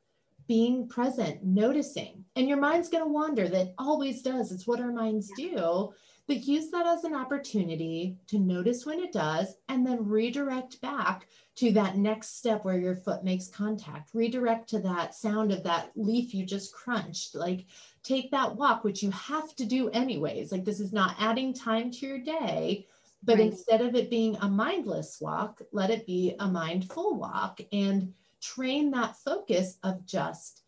being 0.49 0.87
present 0.89 1.43
noticing 1.43 2.25
and 2.37 2.49
your 2.49 2.59
mind's 2.59 2.89
going 2.89 3.05
to 3.05 3.11
wander 3.11 3.49
that 3.49 3.73
always 3.79 4.23
does 4.23 4.53
it's 4.53 4.67
what 4.67 4.81
our 4.81 4.93
minds 4.93 5.31
do 5.37 5.93
but 6.29 6.45
use 6.45 6.71
that 6.71 6.87
as 6.87 7.05
an 7.05 7.15
opportunity 7.15 8.17
to 8.29 8.39
notice 8.39 8.87
when 8.87 9.01
it 9.01 9.13
does 9.13 9.57
and 9.69 9.87
then 9.87 10.07
redirect 10.07 10.81
back 10.81 11.27
to 11.57 11.73
that 11.73 11.97
next 11.97 12.39
step 12.39 12.65
where 12.65 12.79
your 12.79 12.97
foot 12.97 13.25
makes 13.25 13.49
contact. 13.49 14.15
Redirect 14.15 14.69
to 14.71 14.79
that 14.81 15.15
sound 15.15 15.53
of 15.53 15.63
that 15.65 15.91
leaf 15.97 16.33
you 16.33 16.47
just 16.47 16.73
crunched. 16.73 17.35
Like 17.35 17.67
take 18.03 18.31
that 18.31 18.57
walk, 18.57 18.85
which 18.85 19.03
you 19.03 19.11
have 19.11 19.55
to 19.57 19.67
do 19.67 19.91
anyways. 19.91 20.53
Like 20.53 20.65
this 20.65 20.81
is 20.81 20.93
not 20.93 21.17
adding 21.19 21.53
time 21.53 21.91
to 21.91 22.07
your 22.07 22.19
day, 22.19 22.87
but 23.23 23.39
right. 23.39 23.49
instead 23.49 23.81
of 23.81 23.95
it 23.95 24.11
being 24.11 24.37
a 24.37 24.49
mindless 24.49 25.21
walk, 25.21 25.61
let 25.73 25.91
it 25.91 26.07
be 26.07 26.35
a 26.39 26.49
mindful 26.49 27.17
walk 27.17 27.61
and 27.73 28.13
train 28.41 28.91
that 28.91 29.17
focus 29.17 29.77
of 29.83 30.05
just 30.07 30.62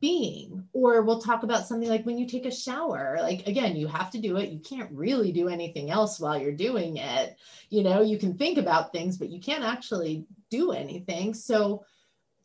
being 0.00 0.66
or 0.72 1.02
we'll 1.02 1.20
talk 1.20 1.42
about 1.42 1.66
something 1.66 1.88
like 1.88 2.06
when 2.06 2.16
you 2.16 2.26
take 2.26 2.46
a 2.46 2.50
shower 2.50 3.18
like 3.20 3.46
again 3.46 3.76
you 3.76 3.86
have 3.86 4.10
to 4.10 4.20
do 4.20 4.36
it. 4.38 4.50
You 4.50 4.58
can't 4.60 4.90
really 4.92 5.30
do 5.30 5.48
anything 5.48 5.90
else 5.90 6.18
while 6.18 6.40
you're 6.40 6.52
doing 6.52 6.96
it. 6.96 7.36
You 7.68 7.82
know 7.82 8.00
you 8.00 8.18
can 8.18 8.36
think 8.36 8.58
about 8.58 8.92
things 8.92 9.18
but 9.18 9.30
you 9.30 9.40
can't 9.40 9.64
actually 9.64 10.24
do 10.50 10.72
anything. 10.72 11.34
So 11.34 11.84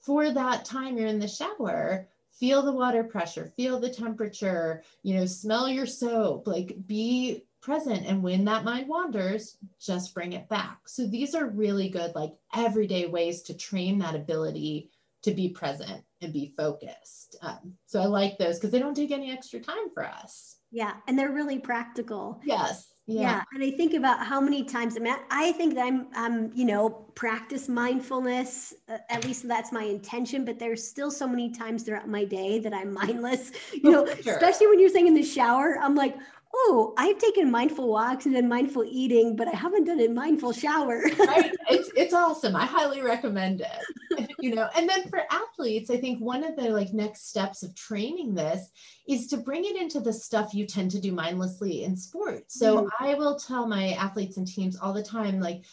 for 0.02 0.32
that 0.32 0.66
time 0.66 0.98
you're 0.98 1.08
in 1.08 1.20
the 1.20 1.28
shower 1.28 2.08
feel 2.32 2.62
the 2.62 2.74
water 2.74 3.04
pressure 3.04 3.54
feel 3.56 3.80
the 3.80 3.90
temperature 3.90 4.84
you 5.04 5.16
know 5.16 5.26
smell 5.26 5.70
your 5.70 5.86
soap 5.86 6.48
like 6.48 6.76
be 6.86 7.44
present. 7.62 8.06
And 8.06 8.22
when 8.22 8.46
that 8.46 8.64
mind 8.64 8.88
wanders 8.88 9.58
just 9.80 10.14
bring 10.14 10.34
it 10.34 10.48
back. 10.48 10.88
So 10.88 11.08
these 11.08 11.34
are 11.34 11.48
really 11.48 11.90
good 11.90 12.14
like 12.14 12.34
everyday 12.54 13.08
ways 13.08 13.42
to 13.44 13.56
train 13.56 13.98
that 14.00 14.14
ability 14.14 14.92
to 15.24 15.32
be 15.32 15.50
present 15.50 16.04
and 16.22 16.34
be 16.34 16.54
focused. 16.58 17.36
Um, 17.42 17.74
so 17.86 18.02
I 18.02 18.06
like 18.06 18.38
those 18.38 18.58
because 18.58 18.72
they 18.72 18.80
don't 18.80 18.96
take 18.96 19.12
any 19.12 19.32
extra 19.32 19.60
time 19.60 19.90
for 19.94 20.04
us. 20.04 20.58
Yeah, 20.72 20.94
and 21.08 21.18
they're 21.18 21.32
really 21.32 21.60
practical. 21.60 22.42
Yes. 22.44 22.92
Yeah. 23.08 23.22
yeah. 23.22 23.44
and 23.54 23.64
I 23.64 23.70
think 23.78 23.94
about 23.94 24.26
how 24.26 24.42
many 24.42 24.64
times 24.64 24.98
I 24.98 25.00
mean, 25.00 25.16
I 25.30 25.52
think 25.54 25.76
that 25.76 25.86
I'm, 25.86 26.08
um, 26.16 26.52
you 26.56 26.66
know, 26.66 26.90
practice 26.90 27.70
mindfulness. 27.70 28.74
Uh, 28.90 28.98
at 29.10 29.24
least 29.24 29.48
that's 29.48 29.72
my 29.72 29.84
intention. 29.84 30.44
But 30.44 30.58
there's 30.58 30.88
still 30.88 31.12
so 31.12 31.28
many 31.28 31.52
times 31.52 31.84
throughout 31.84 32.10
my 32.10 32.26
day 32.26 32.60
that 32.60 32.74
I'm 32.74 32.94
mindless. 33.06 33.52
You 33.74 33.92
know, 33.92 34.06
sure. 34.06 34.34
especially 34.34 34.68
when 34.68 34.80
you're 34.80 34.90
saying 34.90 35.08
in 35.08 35.14
the 35.14 35.24
shower, 35.24 35.78
I'm 35.80 35.96
like, 35.96 36.16
oh, 36.58 36.94
I've 36.98 37.18
taken 37.18 37.52
mindful 37.52 37.90
walks 37.90 38.26
and 38.26 38.34
then 38.34 38.48
mindful 38.48 38.86
eating, 38.88 39.36
but 39.36 39.48
I 39.48 39.56
haven't 39.56 39.84
done 39.84 40.00
a 40.00 40.08
mindful 40.08 40.54
shower. 40.54 41.04
right. 41.20 41.52
It's, 41.68 41.90
it's 41.96 42.14
awesome. 42.14 42.56
I 42.56 42.66
highly 42.66 43.02
recommend 43.02 43.62
it. 43.62 44.30
you 44.40 44.54
know, 44.54 44.70
and 44.78 44.88
then 44.88 45.10
for 45.10 45.24
athletes, 45.32 45.90
I 45.90 45.98
think 45.98 46.22
one 46.22 46.44
of 46.44 46.56
the 46.56 46.70
like 46.70 46.94
next 46.94 47.28
steps 47.28 47.64
of 47.64 47.76
training 47.76 48.36
this 48.36 48.70
is 49.08 49.28
to 49.28 49.38
bring 49.38 49.66
it 49.66 49.76
into 49.76 50.00
the 50.00 50.14
stuff 50.14 50.54
you 50.54 50.68
tend 50.68 50.92
to 50.92 51.02
do 51.02 51.12
mindlessly 51.12 51.84
in 51.84 51.98
sports. 51.98 52.60
So 52.60 52.78
mm-hmm. 52.78 53.04
I 53.04 53.16
will 53.16 53.36
tell 53.36 53.68
my 53.68 53.94
athletes 53.94 54.38
and 54.38 54.48
teams 54.48 54.78
all 54.78 54.94
the 54.94 55.04
time, 55.04 55.40
like, 55.40 55.64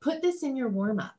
put 0.00 0.22
this 0.22 0.42
in 0.42 0.56
your 0.56 0.68
warm 0.68 0.98
up 0.98 1.14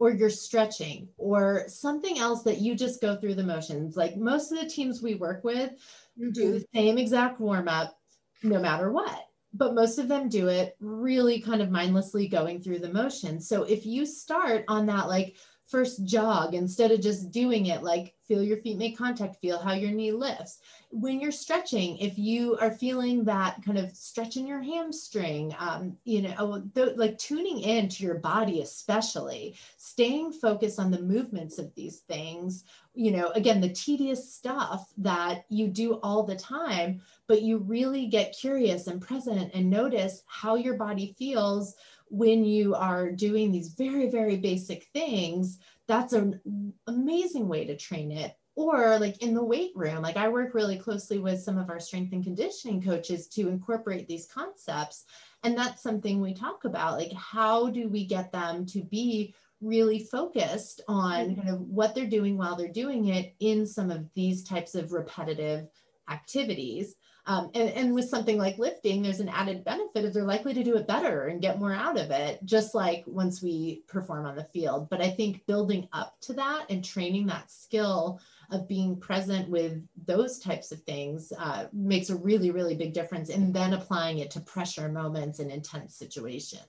or 0.00 0.10
you're 0.10 0.30
stretching 0.30 1.08
or 1.16 1.64
something 1.68 2.18
else 2.18 2.42
that 2.42 2.58
you 2.58 2.74
just 2.74 3.00
go 3.00 3.16
through 3.16 3.34
the 3.34 3.44
motions. 3.44 3.96
Like 3.96 4.16
most 4.16 4.50
of 4.50 4.58
the 4.58 4.68
teams 4.68 5.02
we 5.02 5.14
work 5.14 5.44
with 5.44 5.70
mm-hmm. 6.18 6.30
do 6.30 6.52
the 6.52 6.64
same 6.74 6.98
exact 6.98 7.38
warm 7.38 7.68
up 7.68 7.99
no 8.42 8.60
matter 8.60 8.90
what. 8.90 9.26
But 9.52 9.74
most 9.74 9.98
of 9.98 10.06
them 10.06 10.28
do 10.28 10.48
it 10.48 10.76
really 10.80 11.40
kind 11.40 11.60
of 11.60 11.70
mindlessly 11.70 12.28
going 12.28 12.60
through 12.60 12.78
the 12.78 12.92
motions. 12.92 13.48
So 13.48 13.64
if 13.64 13.84
you 13.84 14.06
start 14.06 14.64
on 14.68 14.86
that 14.86 15.08
like 15.08 15.36
first 15.70 16.04
jog 16.04 16.54
instead 16.54 16.90
of 16.90 17.00
just 17.00 17.30
doing 17.30 17.66
it 17.66 17.82
like 17.82 18.14
feel 18.26 18.42
your 18.42 18.58
feet 18.58 18.76
make 18.76 18.96
contact 18.96 19.36
feel 19.40 19.58
how 19.58 19.72
your 19.72 19.90
knee 19.90 20.12
lifts. 20.12 20.58
When 20.90 21.20
you're 21.20 21.32
stretching 21.32 21.96
if 21.98 22.18
you 22.18 22.56
are 22.60 22.72
feeling 22.72 23.24
that 23.24 23.62
kind 23.64 23.78
of 23.78 23.94
stretching 23.94 24.46
your 24.46 24.62
hamstring 24.62 25.54
um, 25.58 25.96
you 26.04 26.22
know 26.22 26.62
th- 26.74 26.96
like 26.96 27.18
tuning 27.18 27.60
in 27.60 27.88
to 27.88 28.04
your 28.04 28.16
body 28.16 28.62
especially 28.62 29.56
staying 29.78 30.32
focused 30.32 30.80
on 30.80 30.90
the 30.90 31.00
movements 31.00 31.58
of 31.58 31.74
these 31.74 32.00
things 32.00 32.64
you 32.94 33.12
know 33.12 33.28
again 33.30 33.60
the 33.60 33.68
tedious 33.68 34.32
stuff 34.32 34.92
that 34.98 35.44
you 35.48 35.68
do 35.68 35.94
all 36.02 36.24
the 36.24 36.36
time 36.36 37.00
but 37.28 37.42
you 37.42 37.58
really 37.58 38.06
get 38.06 38.36
curious 38.36 38.88
and 38.88 39.00
present 39.00 39.50
and 39.54 39.70
notice 39.70 40.22
how 40.26 40.56
your 40.56 40.74
body 40.74 41.14
feels 41.16 41.76
when 42.10 42.44
you 42.44 42.74
are 42.74 43.10
doing 43.10 43.50
these 43.50 43.68
very, 43.68 44.10
very 44.10 44.36
basic 44.36 44.84
things, 44.92 45.58
that's 45.86 46.12
an 46.12 46.72
amazing 46.86 47.48
way 47.48 47.64
to 47.64 47.76
train 47.76 48.10
it. 48.12 48.36
Or 48.56 48.98
like 48.98 49.22
in 49.22 49.32
the 49.32 49.44
weight 49.44 49.70
room, 49.74 50.02
like 50.02 50.16
I 50.16 50.28
work 50.28 50.52
really 50.52 50.76
closely 50.76 51.18
with 51.18 51.40
some 51.40 51.56
of 51.56 51.70
our 51.70 51.80
strength 51.80 52.12
and 52.12 52.22
conditioning 52.22 52.82
coaches 52.82 53.28
to 53.28 53.48
incorporate 53.48 54.06
these 54.06 54.26
concepts. 54.26 55.04
And 55.44 55.56
that's 55.56 55.82
something 55.82 56.20
we 56.20 56.34
talk 56.34 56.64
about. 56.64 56.98
Like, 56.98 57.12
how 57.12 57.70
do 57.70 57.88
we 57.88 58.04
get 58.04 58.32
them 58.32 58.66
to 58.66 58.82
be 58.82 59.34
really 59.60 60.00
focused 60.00 60.82
on 60.88 61.30
mm-hmm. 61.30 61.40
kind 61.40 61.54
of 61.54 61.60
what 61.60 61.94
they're 61.94 62.06
doing 62.06 62.36
while 62.36 62.56
they're 62.56 62.68
doing 62.68 63.06
it 63.06 63.34
in 63.38 63.66
some 63.66 63.90
of 63.90 64.06
these 64.14 64.42
types 64.42 64.74
of 64.74 64.92
repetitive 64.92 65.68
activities? 66.10 66.96
Um, 67.26 67.50
and, 67.54 67.70
and 67.70 67.94
with 67.94 68.08
something 68.08 68.38
like 68.38 68.58
lifting, 68.58 69.02
there's 69.02 69.20
an 69.20 69.28
added 69.28 69.64
benefit 69.64 70.04
of 70.04 70.14
they're 70.14 70.24
likely 70.24 70.54
to 70.54 70.64
do 70.64 70.76
it 70.76 70.86
better 70.86 71.28
and 71.28 71.42
get 71.42 71.58
more 71.58 71.74
out 71.74 71.98
of 71.98 72.10
it, 72.10 72.44
just 72.44 72.74
like 72.74 73.04
once 73.06 73.42
we 73.42 73.82
perform 73.86 74.26
on 74.26 74.36
the 74.36 74.48
field. 74.52 74.88
But 74.90 75.00
I 75.00 75.10
think 75.10 75.46
building 75.46 75.88
up 75.92 76.16
to 76.22 76.32
that 76.34 76.66
and 76.70 76.84
training 76.84 77.26
that 77.26 77.50
skill 77.50 78.20
of 78.50 78.68
being 78.68 78.98
present 78.98 79.48
with 79.48 79.82
those 80.06 80.38
types 80.38 80.72
of 80.72 80.80
things 80.82 81.32
uh, 81.38 81.66
makes 81.72 82.10
a 82.10 82.16
really, 82.16 82.50
really 82.50 82.74
big 82.74 82.92
difference. 82.92 83.30
And 83.30 83.54
then 83.54 83.74
applying 83.74 84.18
it 84.18 84.30
to 84.32 84.40
pressure 84.40 84.88
moments 84.88 85.38
and 85.38 85.50
intense 85.50 85.94
situations. 85.94 86.66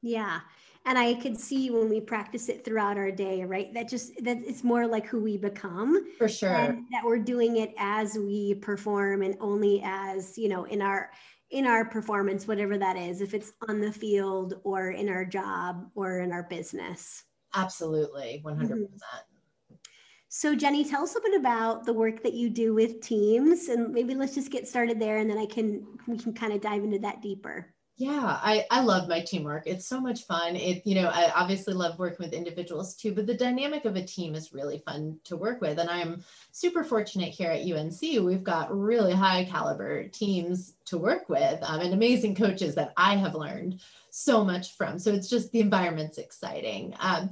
Yeah 0.00 0.40
and 0.86 0.98
i 0.98 1.14
could 1.14 1.38
see 1.38 1.70
when 1.70 1.88
we 1.88 2.00
practice 2.00 2.48
it 2.48 2.64
throughout 2.64 2.96
our 2.96 3.10
day 3.10 3.38
right? 3.48 3.72
That 3.74 3.88
just 3.88 4.12
that 4.22 4.38
it's 4.46 4.62
more 4.62 4.86
like 4.86 5.06
who 5.06 5.20
we 5.20 5.36
become. 5.36 6.06
For 6.18 6.28
sure. 6.28 6.78
That 6.92 7.04
we're 7.04 7.18
doing 7.18 7.56
it 7.56 7.74
as 7.78 8.16
we 8.16 8.54
perform 8.54 9.22
and 9.22 9.36
only 9.40 9.82
as 9.84 10.38
you 10.38 10.48
know 10.48 10.64
in 10.64 10.82
our 10.82 11.10
in 11.50 11.66
our 11.66 11.84
performance 11.84 12.46
whatever 12.46 12.76
that 12.76 12.96
is 12.96 13.22
if 13.22 13.32
it's 13.32 13.52
on 13.68 13.80
the 13.80 13.90
field 13.90 14.60
or 14.64 14.90
in 14.90 15.08
our 15.08 15.24
job 15.24 15.90
or 15.94 16.20
in 16.20 16.30
our 16.30 16.42
business. 16.42 17.24
Absolutely. 17.54 18.42
100% 18.44 18.68
mm-hmm. 18.68 18.82
So, 20.30 20.54
Jenny, 20.54 20.84
tell 20.84 21.04
us 21.04 21.16
a 21.16 21.22
bit 21.22 21.40
about 21.40 21.86
the 21.86 21.94
work 21.94 22.22
that 22.22 22.34
you 22.34 22.50
do 22.50 22.74
with 22.74 23.00
teams, 23.00 23.68
and 23.68 23.94
maybe 23.94 24.14
let's 24.14 24.34
just 24.34 24.50
get 24.50 24.68
started 24.68 25.00
there, 25.00 25.16
and 25.16 25.30
then 25.30 25.38
I 25.38 25.46
can 25.46 25.86
we 26.06 26.18
can 26.18 26.34
kind 26.34 26.52
of 26.52 26.60
dive 26.60 26.84
into 26.84 26.98
that 26.98 27.22
deeper. 27.22 27.72
Yeah, 28.00 28.38
I, 28.40 28.64
I 28.70 28.82
love 28.82 29.08
my 29.08 29.20
teamwork. 29.20 29.64
It's 29.66 29.84
so 29.84 30.00
much 30.00 30.22
fun. 30.22 30.54
It, 30.54 30.86
you 30.86 30.94
know, 30.94 31.08
I 31.08 31.32
obviously 31.34 31.74
love 31.74 31.98
working 31.98 32.24
with 32.24 32.32
individuals 32.32 32.94
too, 32.94 33.12
but 33.12 33.26
the 33.26 33.34
dynamic 33.34 33.86
of 33.86 33.96
a 33.96 34.04
team 34.04 34.36
is 34.36 34.52
really 34.52 34.78
fun 34.86 35.18
to 35.24 35.36
work 35.36 35.60
with. 35.60 35.80
And 35.80 35.90
I'm 35.90 36.22
super 36.52 36.84
fortunate 36.84 37.30
here 37.34 37.50
at 37.50 37.66
UNC. 37.66 38.00
We've 38.00 38.44
got 38.44 38.72
really 38.72 39.12
high 39.14 39.46
caliber 39.46 40.06
teams 40.06 40.74
to 40.84 40.96
work 40.96 41.28
with 41.28 41.58
um, 41.64 41.80
and 41.80 41.92
amazing 41.92 42.36
coaches 42.36 42.76
that 42.76 42.92
I 42.96 43.16
have 43.16 43.34
learned 43.34 43.80
so 44.10 44.44
much 44.44 44.76
from. 44.76 45.00
So 45.00 45.12
it's 45.12 45.28
just 45.28 45.50
the 45.50 45.60
environment's 45.60 46.18
exciting. 46.18 46.94
Um, 47.00 47.30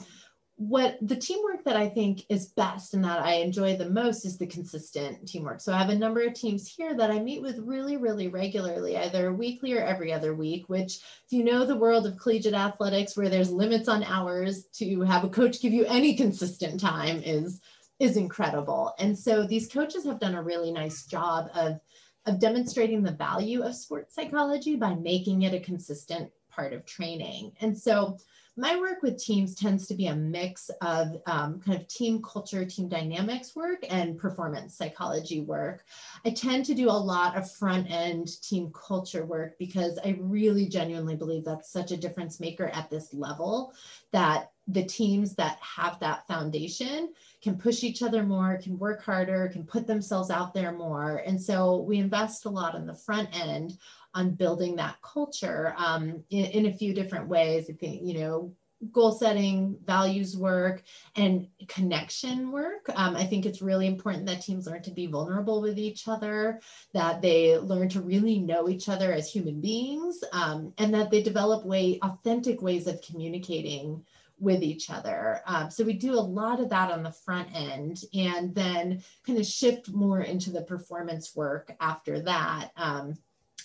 what 0.59 0.97
the 1.03 1.17
teamwork 1.17 1.65
that 1.65 1.77
I 1.77 1.87
think 1.87 2.25
is 2.31 2.47
best 2.47 2.95
and 2.95 3.05
that 3.05 3.23
I 3.23 3.35
enjoy 3.35 3.77
the 3.77 3.91
most 3.91 4.25
is 4.25 4.39
the 4.39 4.47
consistent 4.47 5.29
teamwork. 5.29 5.61
So 5.61 5.73
I 5.73 5.77
have 5.77 5.91
a 5.91 5.95
number 5.95 6.23
of 6.23 6.33
teams 6.33 6.67
here 6.67 6.97
that 6.97 7.11
I 7.11 7.19
meet 7.19 7.43
with 7.43 7.59
really, 7.59 7.99
really 7.99 8.29
regularly, 8.29 8.97
either 8.97 9.35
weekly 9.35 9.75
or 9.75 9.85
every 9.85 10.15
other 10.15 10.35
week, 10.35 10.65
which 10.69 10.97
if 11.27 11.33
you 11.33 11.45
know 11.45 11.67
the 11.67 11.77
world 11.77 12.07
of 12.07 12.19
collegiate 12.19 12.55
athletics 12.55 13.17
where 13.17 13.29
there's 13.29 13.51
limits 13.51 13.87
on 13.87 14.03
hours 14.05 14.65
to 14.77 15.03
have 15.03 15.25
a 15.25 15.29
coach 15.29 15.61
give 15.61 15.75
you 15.75 15.85
any 15.85 16.15
consistent 16.15 16.81
time 16.81 17.21
is 17.23 17.61
is 17.99 18.17
incredible. 18.17 18.95
And 18.99 19.19
so 19.19 19.47
these 19.47 19.69
coaches 19.69 20.05
have 20.05 20.21
done 20.21 20.35
a 20.35 20.43
really 20.43 20.73
nice 20.73 21.05
job 21.05 21.51
of 21.55 21.81
of 22.25 22.41
demonstrating 22.41 23.03
the 23.03 23.13
value 23.13 23.63
of 23.63 23.75
sports 23.75 24.15
psychology 24.15 24.75
by 24.75 24.95
making 24.95 25.43
it 25.43 25.55
a 25.55 25.61
consistent 25.61 26.31
part 26.51 26.73
of 26.73 26.85
training. 26.87 27.53
And 27.61 27.77
so 27.77 28.19
my 28.57 28.77
work 28.77 29.03
with 29.03 29.23
teams 29.23 29.55
tends 29.55 29.87
to 29.87 29.95
be 29.95 30.07
a 30.07 30.17
mix 30.17 30.71
of 30.81 31.17
um, 31.27 31.61
kind 31.61 31.79
of 31.79 31.87
team 31.89 32.23
culture, 32.23 32.65
team 32.65 32.89
dynamics 32.89 33.55
work, 33.55 33.85
and 33.91 34.19
performance 34.19 34.75
psychology 34.75 35.41
work. 35.41 35.85
I 36.25 36.31
tend 36.31 36.65
to 36.67 36.75
do 36.75 36.89
a 36.89 36.93
lot 36.93 37.37
of 37.37 37.51
front 37.51 37.91
end 37.91 38.41
team 38.43 38.73
culture 38.73 39.27
work 39.27 39.59
because 39.59 39.99
I 40.05 40.17
really 40.19 40.67
genuinely 40.67 41.17
believe 41.17 41.45
that's 41.45 41.71
such 41.71 41.93
a 41.93 41.97
difference 41.97 42.41
maker 42.41 42.69
at 42.69 42.89
this 42.89 43.13
level 43.13 43.75
that 44.13 44.53
the 44.69 44.85
teams 44.85 45.35
that 45.37 45.59
have 45.61 46.01
that 46.01 46.27
foundation 46.27 47.13
can 47.47 47.57
push 47.57 47.85
each 47.85 48.03
other 48.03 48.25
more, 48.25 48.59
can 48.61 48.77
work 48.77 49.05
harder, 49.05 49.49
can 49.49 49.63
put 49.63 49.87
themselves 49.87 50.31
out 50.31 50.53
there 50.53 50.73
more. 50.73 51.23
And 51.25 51.41
so 51.41 51.77
we 51.83 51.99
invest 51.99 52.45
a 52.45 52.49
lot 52.51 52.75
on 52.75 52.87
the 52.87 52.95
front 52.95 53.29
end 53.41 53.79
on 54.15 54.35
building 54.35 54.75
that 54.75 54.97
culture 55.01 55.73
um, 55.77 56.25
in, 56.31 56.47
in, 56.47 56.67
a 56.67 56.73
few 56.73 56.93
different 56.93 57.29
ways. 57.29 57.67
I 57.71 57.75
think, 57.75 58.03
you 58.03 58.19
know, 58.19 58.53
goal 58.91 59.13
setting, 59.13 59.79
values 59.85 60.37
work, 60.37 60.83
and 61.15 61.47
connection 61.69 62.51
work. 62.51 62.91
Um, 62.97 63.15
I 63.15 63.25
think 63.25 63.47
it's 63.47 63.63
really 63.63 63.87
important 63.87 64.27
that 64.27 64.43
teams 64.43 64.67
learn 64.67 64.83
to 64.83 64.91
be 64.91 65.07
vulnerable 65.07 65.63
with 65.63 65.79
each 65.79 66.09
other, 66.09 66.61
that 66.95 67.23
they 67.23 67.57
learn 67.59 67.89
to 67.91 68.01
really 68.01 68.41
know 68.41 68.69
each 68.69 68.89
other 68.89 69.13
as 69.13 69.31
human 69.31 69.61
beings, 69.61 70.19
um, 70.33 70.73
and 70.79 70.93
that 70.95 71.13
they 71.13 71.23
develop 71.23 71.65
way 71.65 72.01
authentic 72.03 72.61
ways 72.61 72.89
of 72.89 73.01
communicating 73.03 74.05
with 74.39 74.63
each 74.63 74.91
other. 74.91 75.41
Um, 75.47 75.71
so 75.71 75.85
we 75.85 75.95
do 75.95 76.15
a 76.15 76.21
lot 76.21 76.61
of 76.61 76.69
that 76.71 76.91
on 76.91 77.03
the 77.03 77.13
front 77.13 77.49
end 77.55 78.03
and 78.15 78.55
then 78.55 79.03
kind 79.27 79.39
of 79.39 79.47
shift 79.47 79.91
more 79.91 80.21
into 80.21 80.51
the 80.51 80.63
performance 80.63 81.35
work 81.35 81.75
after 81.81 82.21
that. 82.21 82.71
Um, 82.77 83.17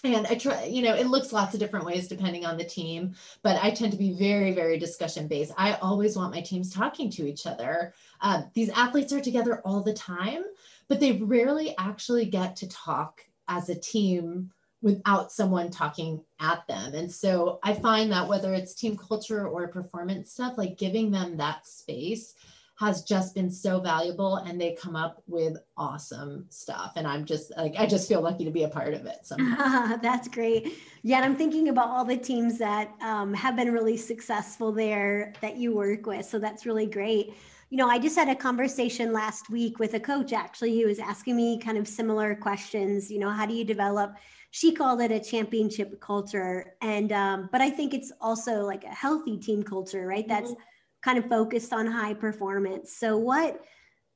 and 0.04 0.26
I 0.28 0.36
try, 0.36 0.64
you 0.64 0.82
know, 0.82 0.96
it 0.96 1.08
looks 1.08 1.32
lots 1.32 1.54
of 1.54 1.60
different 1.60 1.86
ways 1.86 2.08
depending 2.08 2.46
on 2.46 2.58
the 2.58 2.64
team, 2.64 3.14
but 3.44 3.62
I 3.62 3.70
tend 3.70 3.92
to 3.92 3.98
be 3.98 4.14
very, 4.14 4.52
very 4.52 4.80
discussion 4.80 5.28
based. 5.28 5.52
I 5.58 5.74
always 5.74 6.16
want 6.16 6.34
my 6.34 6.42
teams 6.42 6.74
talking 6.74 7.10
to 7.12 7.28
each 7.28 7.46
other. 7.46 7.94
Uh, 8.20 8.44
these 8.54 8.70
athletes 8.70 9.14
are 9.14 9.22
together 9.22 9.62
all 9.64 9.84
the 9.84 9.94
time, 9.94 10.44
but 10.88 11.00
they 11.00 11.14
rarely 11.14 11.76
actually 11.78 12.26
get 12.26 12.56
to 12.58 12.70
talk 12.70 13.22
as 13.48 13.70
a 13.70 13.76
team 13.76 14.52
without 14.82 15.32
someone 15.32 15.70
talking 15.70 16.24
at 16.40 16.66
them. 16.68 16.94
And 16.94 17.12
so 17.12 17.60
I 17.64 17.74
find 17.74 18.12
that 18.12 18.28
whether 18.28 18.54
it's 18.54 18.74
team 18.74 18.98
culture 18.98 19.48
or 19.48 19.68
performance 19.68 20.32
stuff, 20.34 20.58
like 20.58 20.78
giving 20.78 21.12
them 21.12 21.38
that 21.38 21.68
space 21.68 22.34
has 22.82 23.04
just 23.04 23.36
been 23.36 23.52
so 23.52 23.80
valuable 23.80 24.38
and 24.38 24.60
they 24.60 24.76
come 24.82 24.96
up 24.96 25.22
with 25.28 25.56
awesome 25.78 26.46
stuff. 26.50 26.94
And 26.96 27.08
i'm 27.08 27.26
just 27.26 27.56
like 27.56 27.76
i 27.78 27.86
just 27.86 28.08
feel 28.08 28.22
lucky 28.22 28.44
to 28.44 28.50
be 28.50 28.64
a 28.64 28.68
part 28.68 28.96
of 28.96 29.06
it 29.06 29.20
so 29.24 29.36
that's 30.02 30.28
great. 30.28 30.74
Yeah 31.04 31.22
i'm 31.22 31.36
thinking 31.36 31.70
about 31.70 31.90
all 31.90 32.04
the 32.04 32.18
teams 32.18 32.58
that 32.58 32.92
um, 33.02 33.36
have 33.36 33.56
been 33.56 33.72
really 33.72 33.98
successful 33.98 34.72
there 34.72 35.34
that 35.42 35.58
you 35.58 35.76
work 35.76 36.08
with 36.08 36.26
so 36.26 36.40
that's 36.40 36.66
really 36.66 36.88
great. 36.88 37.34
You 37.70 37.78
know 37.78 37.88
i 37.88 38.00
just 38.00 38.18
had 38.18 38.28
a 38.30 38.36
conversation 38.36 39.14
last 39.14 39.50
week 39.50 39.78
with 39.80 39.94
a 39.94 40.00
coach 40.00 40.34
actually 40.34 40.82
who 40.82 40.88
was 40.88 41.00
asking 41.00 41.36
me 41.36 41.60
kind 41.60 41.78
of 41.78 41.88
similar 41.88 42.36
questions 42.36 43.10
you 43.12 43.20
know 43.20 43.30
how 43.30 43.46
do 43.46 43.54
you 43.54 43.64
develop 43.64 44.16
she 44.52 44.74
called 44.74 45.02
it 45.02 45.12
a 45.12 45.20
championship 45.20 46.00
culture 46.00 46.76
and 46.82 47.12
um, 47.12 47.50
but 47.52 47.62
i 47.62 47.70
think 47.70 47.94
it's 47.94 48.12
also 48.22 48.64
like 48.66 48.84
a 48.84 48.90
healthy 48.90 49.38
team 49.38 49.64
culture 49.64 50.06
right 50.06 50.28
that's 50.28 50.52
mm-hmm 50.52 50.62
kind 51.02 51.18
of 51.18 51.26
focused 51.26 51.74
on 51.74 51.88
high 51.88 52.14
performance. 52.14 52.94
So 52.94 53.18
what 53.18 53.62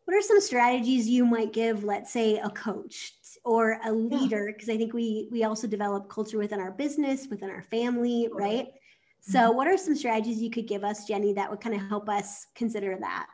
what 0.05 0.15
are 0.15 0.21
some 0.21 0.39
strategies 0.39 1.09
you 1.09 1.25
might 1.25 1.51
give, 1.51 1.83
let's 1.83 2.13
say, 2.13 2.37
a 2.37 2.49
coach 2.49 3.13
or 3.43 3.79
a 3.83 3.91
leader? 3.91 4.53
Because. 4.53 4.69
I 4.69 4.77
think 4.77 4.93
we 4.93 5.27
we 5.31 5.43
also 5.43 5.67
develop 5.67 6.09
culture 6.09 6.37
within 6.37 6.59
our 6.59 6.71
business, 6.71 7.27
within 7.29 7.49
our 7.49 7.63
family, 7.63 8.29
right? 8.31 8.67
Mm-hmm. 8.67 9.31
So 9.31 9.51
what 9.51 9.67
are 9.67 9.77
some 9.77 9.95
strategies 9.95 10.41
you 10.41 10.51
could 10.51 10.67
give 10.67 10.83
us, 10.83 11.05
Jenny, 11.05 11.33
that 11.33 11.49
would 11.49 11.61
kind 11.61 11.75
of 11.75 11.87
help 11.89 12.07
us 12.07 12.45
consider 12.55 12.95
that? 12.99 13.27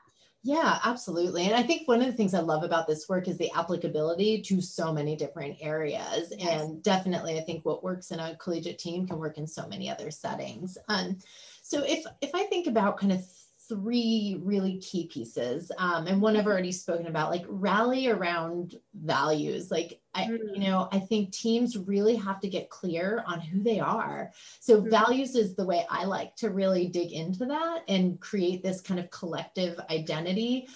Yeah, 0.43 0.79
absolutely. 0.83 1.45
And 1.45 1.53
I 1.53 1.61
think 1.61 1.87
one 1.87 2.01
of 2.01 2.07
the 2.07 2.13
things 2.13 2.33
I 2.33 2.39
love 2.39 2.63
about 2.63 2.87
this 2.87 3.07
work 3.07 3.27
is 3.27 3.37
the 3.37 3.51
applicability 3.53 4.41
to 4.43 4.59
so 4.59 4.91
many 4.91 5.15
different 5.15 5.57
areas. 5.61 6.33
Yes. 6.35 6.61
And 6.61 6.81
definitely, 6.81 7.37
I 7.37 7.43
think 7.43 7.63
what 7.63 7.83
works 7.83 8.09
in 8.09 8.19
a 8.19 8.35
collegiate 8.37 8.79
team 8.79 9.05
can 9.05 9.19
work 9.19 9.37
in 9.37 9.45
so 9.45 9.67
many 9.67 9.87
other 9.87 10.09
settings. 10.09 10.79
Um, 10.87 11.19
so 11.61 11.83
if 11.83 12.05
if 12.21 12.31
I 12.33 12.45
think 12.45 12.65
about 12.65 12.97
kind 12.97 13.11
of 13.11 13.23
three 13.71 14.37
really 14.43 14.77
key 14.79 15.07
pieces 15.07 15.71
um, 15.77 16.05
and 16.05 16.21
one 16.21 16.35
i've 16.35 16.45
already 16.45 16.73
spoken 16.73 17.07
about 17.07 17.29
like 17.29 17.45
rally 17.47 18.09
around 18.09 18.75
values 18.93 19.71
like 19.71 20.01
i 20.13 20.25
you 20.25 20.39
mm. 20.57 20.59
know 20.59 20.89
i 20.91 20.99
think 20.99 21.31
teams 21.31 21.77
really 21.77 22.17
have 22.17 22.41
to 22.41 22.49
get 22.49 22.69
clear 22.69 23.23
on 23.25 23.39
who 23.39 23.63
they 23.63 23.79
are 23.79 24.29
so 24.59 24.81
mm-hmm. 24.81 24.89
values 24.89 25.35
is 25.37 25.55
the 25.55 25.65
way 25.65 25.85
i 25.89 26.03
like 26.03 26.35
to 26.35 26.49
really 26.49 26.89
dig 26.89 27.13
into 27.13 27.45
that 27.45 27.83
and 27.87 28.19
create 28.19 28.61
this 28.61 28.81
kind 28.81 28.99
of 28.99 29.09
collective 29.09 29.79
identity 29.89 30.67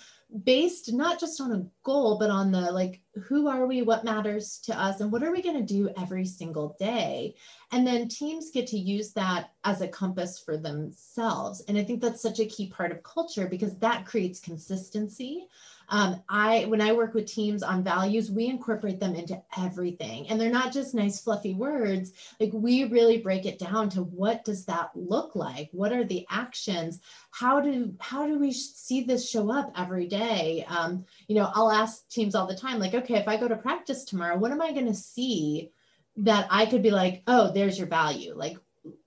based 0.44 0.92
not 0.92 1.20
just 1.20 1.40
on 1.40 1.52
a 1.52 1.66
goal 1.84 2.18
but 2.18 2.30
on 2.30 2.52
the 2.52 2.60
like 2.60 3.02
who 3.28 3.48
are 3.48 3.66
we 3.66 3.82
what 3.82 4.04
matters 4.04 4.60
to 4.60 4.78
us 4.78 5.00
and 5.00 5.12
what 5.12 5.24
are 5.24 5.32
we 5.32 5.42
going 5.42 5.56
to 5.56 5.74
do 5.74 5.90
every 5.98 6.26
single 6.26 6.76
day? 6.80 7.36
And 7.72 7.88
then 7.88 8.10
teams 8.10 8.52
get 8.52 8.68
to 8.68 8.78
use 8.78 9.14
that 9.14 9.52
as 9.64 9.82
a 9.82 9.88
compass 9.88 10.40
for 10.40 10.58
themselves. 10.58 11.64
And 11.68 11.78
i 11.78 11.84
think 11.84 12.02
that's 12.02 12.22
such 12.22 12.40
a 12.40 12.46
key 12.46 12.68
part 12.68 12.92
of 12.92 13.04
culture 13.04 13.48
because 13.48 13.78
that 13.78 14.06
creates 14.06 14.40
consistency 14.40 15.48
um, 15.90 16.22
I 16.28 16.66
when 16.66 16.82
I 16.82 16.94
work 16.94 17.14
with 17.14 17.26
teams 17.28 17.64
on 17.64 17.84
values, 17.84 18.32
we 18.32 18.48
incorporate 18.48 19.00
them 19.00 19.16
into 19.16 19.42
everything, 19.58 20.28
and 20.28 20.40
they're 20.40 20.50
not 20.50 20.74
just 20.74 20.94
nice 20.96 21.22
fluffy 21.22 21.54
words. 21.54 22.12
Like 22.40 22.52
we 22.54 22.86
really 22.86 23.18
break 23.18 23.46
it 23.46 23.60
down 23.60 23.90
to 23.90 24.04
what 24.04 24.46
does 24.46 24.66
that 24.66 24.92
look 24.96 25.36
like? 25.36 25.70
What 25.72 25.92
are 25.92 26.04
the 26.04 26.26
actions? 26.30 27.00
How 27.32 27.62
do 27.62 27.94
how 28.00 28.28
do 28.28 28.40
we 28.40 28.52
see 28.52 29.04
this 29.04 29.30
show 29.30 29.52
up 29.52 29.72
every 29.78 30.08
day? 30.08 30.66
Um, 30.68 31.06
you 31.28 31.36
know, 31.36 31.52
I'll 31.54 31.72
ask 31.72 32.08
teams 32.10 32.36
all 32.36 32.48
the 32.48 32.56
time, 32.56 32.80
like, 32.80 32.94
okay, 32.94 33.16
if 33.16 33.28
I 33.28 33.38
go 33.38 33.48
to 33.48 33.56
practice 33.56 34.04
tomorrow, 34.04 34.38
what 34.38 34.52
am 34.52 34.62
I 34.62 34.72
going 34.72 34.88
to 34.88 34.94
see 34.94 35.72
that 36.18 36.48
I 36.50 36.66
could 36.66 36.82
be 36.82 36.92
like, 36.92 37.24
oh, 37.28 37.52
there's 37.52 37.78
your 37.78 37.88
value, 37.88 38.34
like 38.36 38.58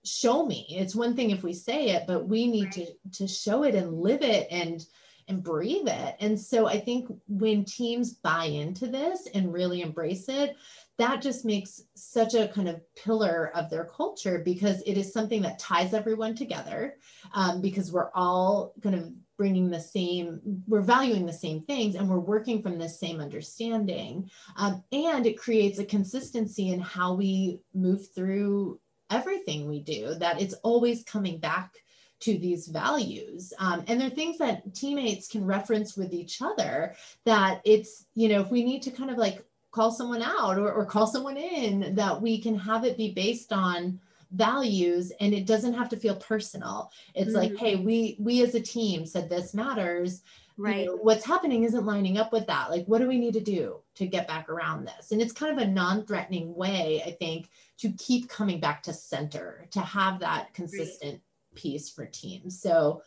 show 0.05 0.45
me 0.45 0.67
it's 0.71 0.95
one 0.95 1.15
thing 1.15 1.31
if 1.31 1.43
we 1.45 1.53
say 1.53 1.91
it 1.91 2.05
but 2.07 2.27
we 2.27 2.49
need 2.49 2.65
right. 2.65 2.89
to 3.13 3.27
to 3.27 3.29
show 3.29 3.63
it 3.63 3.77
and 3.77 3.95
live 3.95 4.23
it 4.23 4.49
and 4.51 4.85
and 5.29 5.43
breathe 5.43 5.87
it. 5.87 6.17
And 6.21 6.39
so 6.39 6.67
I 6.67 6.81
think 6.81 7.09
when 7.29 7.65
teams 7.65 8.15
buy 8.15 8.45
into 8.45 8.87
this 8.87 9.29
and 9.35 9.53
really 9.53 9.83
embrace 9.83 10.29
it, 10.29 10.57
that 10.99 11.23
just 11.23 11.45
makes 11.45 11.83
such 11.95 12.35
a 12.35 12.49
kind 12.49 12.69
of 12.69 12.81
pillar 12.97 13.53
of 13.55 13.71
their 13.71 13.85
culture 13.85 14.43
because 14.45 14.83
it 14.83 14.99
is 14.99 15.13
something 15.13 15.41
that 15.43 15.59
ties 15.59 15.95
everyone 15.95 16.35
together 16.35 16.97
um, 17.35 17.63
because 17.63 17.93
we're 17.93 18.11
all 18.15 18.75
kind 18.83 18.97
of 18.97 19.13
bringing 19.37 19.71
the 19.71 19.81
same 19.81 20.41
we're 20.67 20.81
valuing 20.81 21.25
the 21.25 21.33
same 21.33 21.63
things 21.63 21.95
and 21.95 22.09
we're 22.09 22.19
working 22.19 22.61
from 22.61 22.77
the 22.77 22.89
same 22.89 23.21
understanding 23.21 24.29
um, 24.57 24.83
and 24.91 25.27
it 25.27 25.39
creates 25.39 25.79
a 25.79 25.85
consistency 25.85 26.71
in 26.71 26.81
how 26.81 27.15
we 27.15 27.61
move 27.73 28.13
through 28.13 28.81
everything 29.11 29.69
we 29.69 29.81
do 29.81 30.15
that 30.17 30.43
it's 30.43 30.55
always 30.65 31.05
coming 31.05 31.39
back 31.39 31.73
to 32.21 32.39
these 32.39 32.69
values. 32.69 33.53
Um, 33.59 33.85
and 33.87 34.01
they're 34.01 34.11
things 34.11 34.39
that 34.39 34.75
teammates 34.75 35.29
can 35.29 35.45
reference 35.45 35.97
with 35.97 36.13
each 36.13 36.43
other 36.43 36.95
that 37.25 37.61
it's, 37.65 38.07
you 38.15 38.29
know, 38.29 38.41
if 38.41 38.51
we 38.51 38.65
need 38.65 38.83
to 38.83 38.91
kind 38.91 39.11
of 39.11 39.19
like 39.19 39.45
call 39.71 39.91
someone 39.91 40.23
out 40.23 40.59
or, 40.59 40.73
or 40.73 40.85
call 40.85 41.07
someone 41.07 41.37
in, 41.37 41.95
that 41.95 42.21
we 42.21 42.41
can 42.41 42.59
have 42.59 42.85
it 42.85 42.97
be 42.97 43.13
based 43.13 43.53
on 43.53 44.01
values 44.33 45.13
and 45.21 45.33
it 45.33 45.47
doesn't 45.47 45.75
have 45.75 45.89
to 45.89 45.97
feel 45.97 46.17
personal. 46.17 46.91
It's 47.15 47.31
mm-hmm. 47.31 47.37
like, 47.37 47.57
hey, 47.57 47.77
we 47.77 48.17
we 48.19 48.43
as 48.43 48.55
a 48.55 48.61
team 48.61 49.07
said 49.07 49.29
this 49.29 49.55
matters. 49.55 50.23
Right. 50.57 50.81
You 50.81 50.87
know, 50.87 50.97
what's 50.97 51.25
happening 51.25 51.63
isn't 51.63 51.87
lining 51.87 52.19
up 52.19 52.33
with 52.33 52.49
that. 52.49 52.69
Like, 52.69 52.85
what 52.87 52.99
do 52.99 53.07
we 53.07 53.21
need 53.21 53.35
to 53.35 53.41
do 53.41 53.79
to 53.95 54.07
get 54.09 54.27
back 54.27 54.49
around 54.49 54.87
this 54.87 55.13
and 55.13 55.23
it's 55.23 55.33
kind 55.33 55.53
of 55.53 55.59
a 55.59 55.71
non-threatening 55.71 56.55
way 56.55 57.03
i 57.05 57.11
think 57.11 57.49
to 57.79 57.93
keep 57.93 58.29
coming 58.29 58.61
back 58.61 58.83
to 58.83 58.93
center 58.93 59.67
to 59.71 59.81
have 59.81 60.21
that 60.21 60.53
consistent. 60.53 61.21
Piece 61.59 61.91
for 61.91 62.07
teams 62.07 62.61
so 62.61 63.03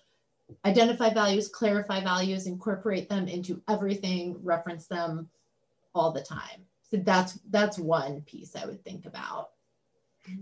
identify 0.66 1.10
values 1.10 1.48
clarify 1.48 2.02
values 2.04 2.46
incorporate 2.46 3.08
them 3.10 3.28
into 3.28 3.62
everything 3.70 4.38
reference 4.44 4.88
them 4.88 5.30
all 5.96 6.12
the 6.12 6.22
time 6.22 6.66
so 6.90 6.98
that's 6.98 7.40
that's 7.50 7.80
one 7.80 8.22
piece 8.22 8.56
i 8.56 8.66
would 8.66 8.84
think 8.84 9.06
about 9.06 9.52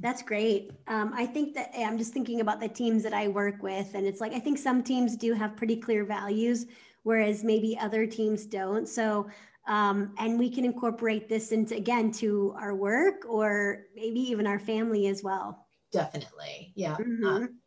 that's 0.02 0.22
great. 0.22 0.72
Um, 0.88 1.14
I 1.16 1.26
think 1.26 1.56
that 1.56 1.72
I'm 1.78 1.98
just 1.98 2.14
thinking 2.14 2.42
about 2.42 2.60
the 2.60 2.68
teams 2.68 3.02
that 3.04 3.14
I 3.14 3.28
work 3.28 3.64
with, 3.64 3.94
and 3.94 4.06
it's 4.06 4.20
like 4.20 4.34
I 4.34 4.40
think 4.40 4.58
some 4.58 4.84
teams 4.84 5.16
do 5.16 5.34
have 5.34 5.56
pretty 5.56 5.78
clear 5.78 6.04
values, 6.04 6.66
whereas 7.04 7.44
maybe 7.44 7.78
other 7.80 8.06
teams 8.06 8.46
don't. 8.46 8.88
So, 8.88 9.30
um, 9.68 10.14
and 10.18 10.38
we 10.38 10.50
can 10.50 10.66
incorporate 10.66 11.30
this 11.30 11.52
into 11.52 11.76
again 11.76 12.12
to 12.14 12.54
our 12.60 12.76
work 12.76 13.26
or 13.28 13.86
maybe 13.96 14.20
even 14.20 14.46
our 14.46 14.60
family 14.60 15.08
as 15.08 15.24
well. 15.24 15.66
Definitely, 15.92 16.74
yeah. 16.76 16.98
Mm-hmm. 16.98 17.26
Um, 17.26 17.60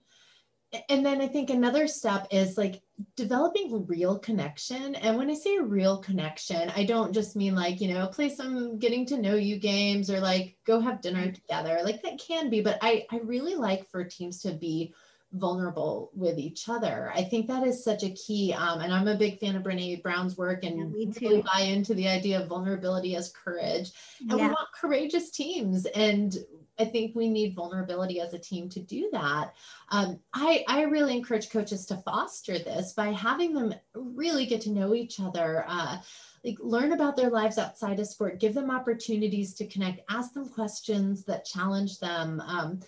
and 0.89 1.05
then 1.05 1.21
I 1.21 1.29
think 1.29 1.51
another 1.51 1.87
step 1.87 2.27
is 2.31 2.57
like 2.57 2.83
developing 3.17 3.87
real 3.87 4.19
connection. 4.19 4.95
And 4.95 5.17
when 5.17 5.31
I 5.31 5.35
say 5.35 5.59
real 5.59 5.99
connection, 5.99 6.71
I 6.75 6.85
don't 6.85 7.13
just 7.13 7.37
mean 7.37 7.55
like, 7.55 7.81
you 7.81 7.93
know, 7.93 8.07
play 8.07 8.29
some 8.29 8.79
getting 8.79 9.05
to 9.07 9.21
know 9.21 9.35
you 9.35 9.59
games 9.59 10.11
or 10.11 10.21
like 10.21 10.57
go 10.65 10.81
have 10.81 11.03
dinner 11.03 11.25
mm-hmm. 11.25 11.35
together. 11.35 11.81
Like 11.85 12.03
that 12.03 12.19
can 12.19 12.49
be, 12.49 12.63
but 12.63 12.79
I, 12.81 13.07
I 13.11 13.19
really 13.19 13.55
like 13.55 13.89
for 13.91 14.05
teams 14.05 14.41
to 14.43 14.53
be 14.53 14.95
vulnerable 15.33 16.11
with 16.15 16.39
each 16.39 16.69
other. 16.69 17.11
I 17.15 17.23
think 17.25 17.47
that 17.49 17.67
is 17.67 17.85
such 17.85 18.03
a 18.03 18.11
key. 18.11 18.53
Um, 18.53 18.81
and 18.81 18.93
I'm 18.93 19.09
a 19.09 19.17
big 19.17 19.41
fan 19.41 19.57
of 19.57 19.63
Brene 19.63 20.03
Brown's 20.03 20.37
work 20.37 20.65
and 20.65 20.95
yeah, 20.97 21.13
really 21.21 21.43
buy 21.55 21.63
into 21.63 21.95
the 21.95 22.09
idea 22.09 22.41
of 22.41 22.49
vulnerability 22.49 23.17
as 23.17 23.33
courage. 23.33 23.93
And 24.21 24.39
yeah. 24.39 24.49
we 24.49 24.49
want 24.49 24.69
courageous 24.79 25.31
teams. 25.31 25.87
And 25.87 26.37
I 26.79 26.87
think 26.87 27.15
we 27.15 27.29
need 27.29 27.55
vulnerability 27.55 28.21
as 28.21 28.35
a 28.35 28.39
team 28.39 28.69
to 28.71 28.81
do 28.81 29.09
that. 29.13 29.55
Um, 29.91 30.19
I, 30.33 30.65
I 30.67 30.83
really 30.83 31.17
encourage 31.17 31.51
coaches 31.51 31.87
to 31.87 31.97
foster 31.99 32.59
this 32.59 32.93
by 32.93 33.09
having 33.09 33.55
them 33.55 33.75
really 33.95 34.47
get 34.47 34.63
to 34.63 34.71
know 34.71 34.95
each 34.95 35.21
other. 35.21 35.65
Uh, 35.69 35.99
like 36.45 36.57
learn 36.61 36.93
about 36.93 37.17
their 37.17 37.31
lives 37.31 37.59
outside 37.59 38.01
of 38.01 38.07
sport, 38.07 38.41
give 38.41 38.55
them 38.55 38.71
opportunities 38.71 39.55
to 39.55 39.67
connect, 39.67 40.01
ask 40.11 40.33
them 40.33 40.49
questions 40.49 41.25
that 41.25 41.45
challenge 41.45 42.01
them. 42.01 42.41
Um, 42.41 42.81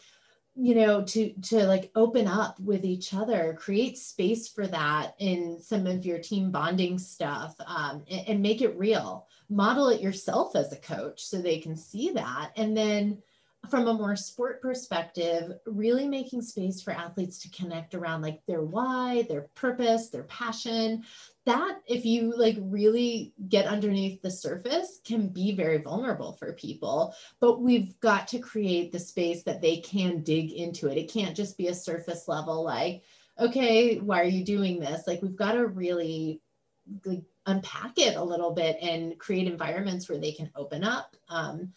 you 0.57 0.75
know 0.75 1.03
to 1.03 1.33
to 1.43 1.65
like 1.67 1.91
open 1.97 2.29
up 2.29 2.59
with 2.61 2.85
each 2.85 3.13
other 3.13 3.57
create 3.59 3.99
space 3.99 4.47
for 4.49 4.67
that 4.69 5.15
in 5.19 5.59
some 5.61 5.87
of 5.87 6.07
your 6.07 6.19
team 6.19 6.51
bonding 6.51 6.97
stuff 6.99 7.57
um, 7.67 8.05
and, 8.09 8.29
and, 8.29 8.43
make 8.43 8.63
it 8.63 8.79
real 8.79 9.27
model 9.49 9.89
it 9.89 10.01
yourself 10.01 10.55
as 10.55 10.73
a 10.73 10.77
coach 10.77 11.25
so 11.25 11.39
they 11.39 11.59
can 11.59 11.77
see 11.77 12.11
that 12.11 12.53
and 12.57 12.77
then 12.77 13.21
from 13.69 13.89
a 13.89 13.95
more 13.95 14.17
sport 14.17 14.61
perspective, 14.61 15.53
really 15.67 16.07
making 16.07 16.43
space 16.43 16.83
for 16.83 16.93
athletes 16.93 17.39
to 17.39 17.51
connect 17.51 17.95
around 17.95 18.23
like 18.23 18.41
their 18.47 18.63
why, 18.63 19.27
their 19.29 19.49
purpose, 19.55 20.09
their 20.09 20.25
passion. 20.25 21.05
That, 21.47 21.81
if 21.87 22.05
you 22.05 22.35
like 22.37 22.57
really 22.61 23.33
get 23.49 23.67
underneath 23.67 24.23
the 24.23 24.31
surface, 24.31 25.01
can 25.05 25.29
be 25.29 25.55
very 25.55 25.79
vulnerable 25.79 26.33
for 26.33 26.53
people. 26.55 27.15
But 27.41 27.61
we've 27.61 27.99
got 28.01 28.29
to 28.29 28.39
create 28.39 28.93
the 28.93 28.99
space 28.99 29.43
that 29.45 29.61
they 29.61 29.79
can 29.79 30.23
dig 30.23 30.53
into 30.53 30.89
it. 30.89 30.97
It 30.97 31.13
can't 31.13 31.37
just 31.37 31.59
be 31.59 31.69
a 31.69 31.75
surface 31.75 32.29
level, 32.29 32.65
like, 32.65 33.03
okay, 33.39 33.99
why 33.99 34.21
are 34.21 34.25
you 34.25 34.45
doing 34.45 34.79
this? 34.79 35.07
Like, 35.07 35.21
we've 35.23 35.37
got 35.37 35.53
to 35.53 35.67
really 35.67 36.41
like, 37.05 37.25
unpack 37.47 37.99
it 37.99 38.17
a 38.17 38.23
little 38.23 38.53
bit 38.53 38.79
and 38.81 39.19
create 39.19 39.47
environments 39.47 40.09
where 40.09 40.19
they 40.19 40.33
can 40.33 40.51
open 40.55 40.85
up. 40.85 41.17
Um, 41.29 41.73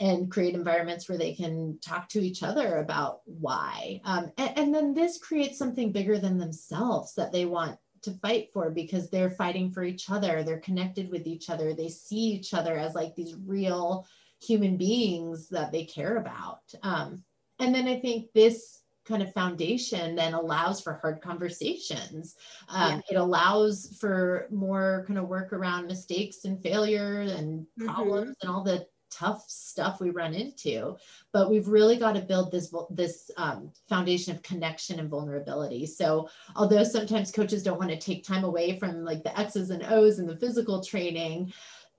and 0.00 0.30
create 0.30 0.54
environments 0.54 1.08
where 1.08 1.18
they 1.18 1.34
can 1.34 1.78
talk 1.80 2.08
to 2.08 2.20
each 2.20 2.42
other 2.42 2.78
about 2.78 3.20
why. 3.24 4.00
Um, 4.04 4.32
and, 4.36 4.58
and 4.58 4.74
then 4.74 4.94
this 4.94 5.18
creates 5.18 5.58
something 5.58 5.92
bigger 5.92 6.18
than 6.18 6.38
themselves 6.38 7.14
that 7.14 7.32
they 7.32 7.44
want 7.44 7.78
to 8.02 8.12
fight 8.14 8.48
for 8.52 8.70
because 8.70 9.10
they're 9.10 9.30
fighting 9.30 9.70
for 9.70 9.84
each 9.84 10.10
other. 10.10 10.42
They're 10.42 10.58
connected 10.58 11.10
with 11.10 11.26
each 11.26 11.50
other. 11.50 11.72
They 11.72 11.88
see 11.88 12.16
each 12.16 12.52
other 12.52 12.76
as 12.76 12.94
like 12.94 13.14
these 13.14 13.36
real 13.46 14.06
human 14.40 14.76
beings 14.76 15.48
that 15.50 15.70
they 15.70 15.84
care 15.84 16.16
about. 16.16 16.62
Um, 16.82 17.22
and 17.60 17.74
then 17.74 17.86
I 17.86 18.00
think 18.00 18.32
this 18.32 18.80
kind 19.04 19.22
of 19.22 19.32
foundation 19.32 20.14
then 20.14 20.34
allows 20.34 20.80
for 20.80 20.94
hard 20.94 21.20
conversations. 21.20 22.36
Um, 22.68 23.02
yeah. 23.08 23.16
It 23.16 23.16
allows 23.16 23.96
for 24.00 24.46
more 24.50 25.04
kind 25.06 25.18
of 25.18 25.28
work 25.28 25.52
around 25.52 25.86
mistakes 25.86 26.44
and 26.44 26.62
failure 26.62 27.20
and 27.20 27.60
mm-hmm. 27.60 27.86
problems 27.86 28.36
and 28.42 28.50
all 28.50 28.62
the 28.62 28.86
tough 29.12 29.44
stuff 29.48 30.00
we 30.00 30.10
run 30.10 30.34
into 30.34 30.96
but 31.32 31.50
we've 31.50 31.68
really 31.68 31.96
got 31.96 32.14
to 32.14 32.20
build 32.20 32.50
this 32.50 32.74
this 32.90 33.30
um, 33.36 33.70
foundation 33.88 34.34
of 34.34 34.42
connection 34.42 35.00
and 35.00 35.08
vulnerability. 35.08 35.86
So 35.86 36.28
although 36.56 36.84
sometimes 36.84 37.32
coaches 37.32 37.62
don't 37.62 37.78
want 37.78 37.90
to 37.90 37.98
take 37.98 38.24
time 38.24 38.44
away 38.44 38.78
from 38.78 39.04
like 39.04 39.22
the 39.22 39.38
x's 39.38 39.70
and 39.70 39.82
o's 39.84 40.18
and 40.18 40.28
the 40.28 40.36
physical 40.36 40.82
training 40.82 41.52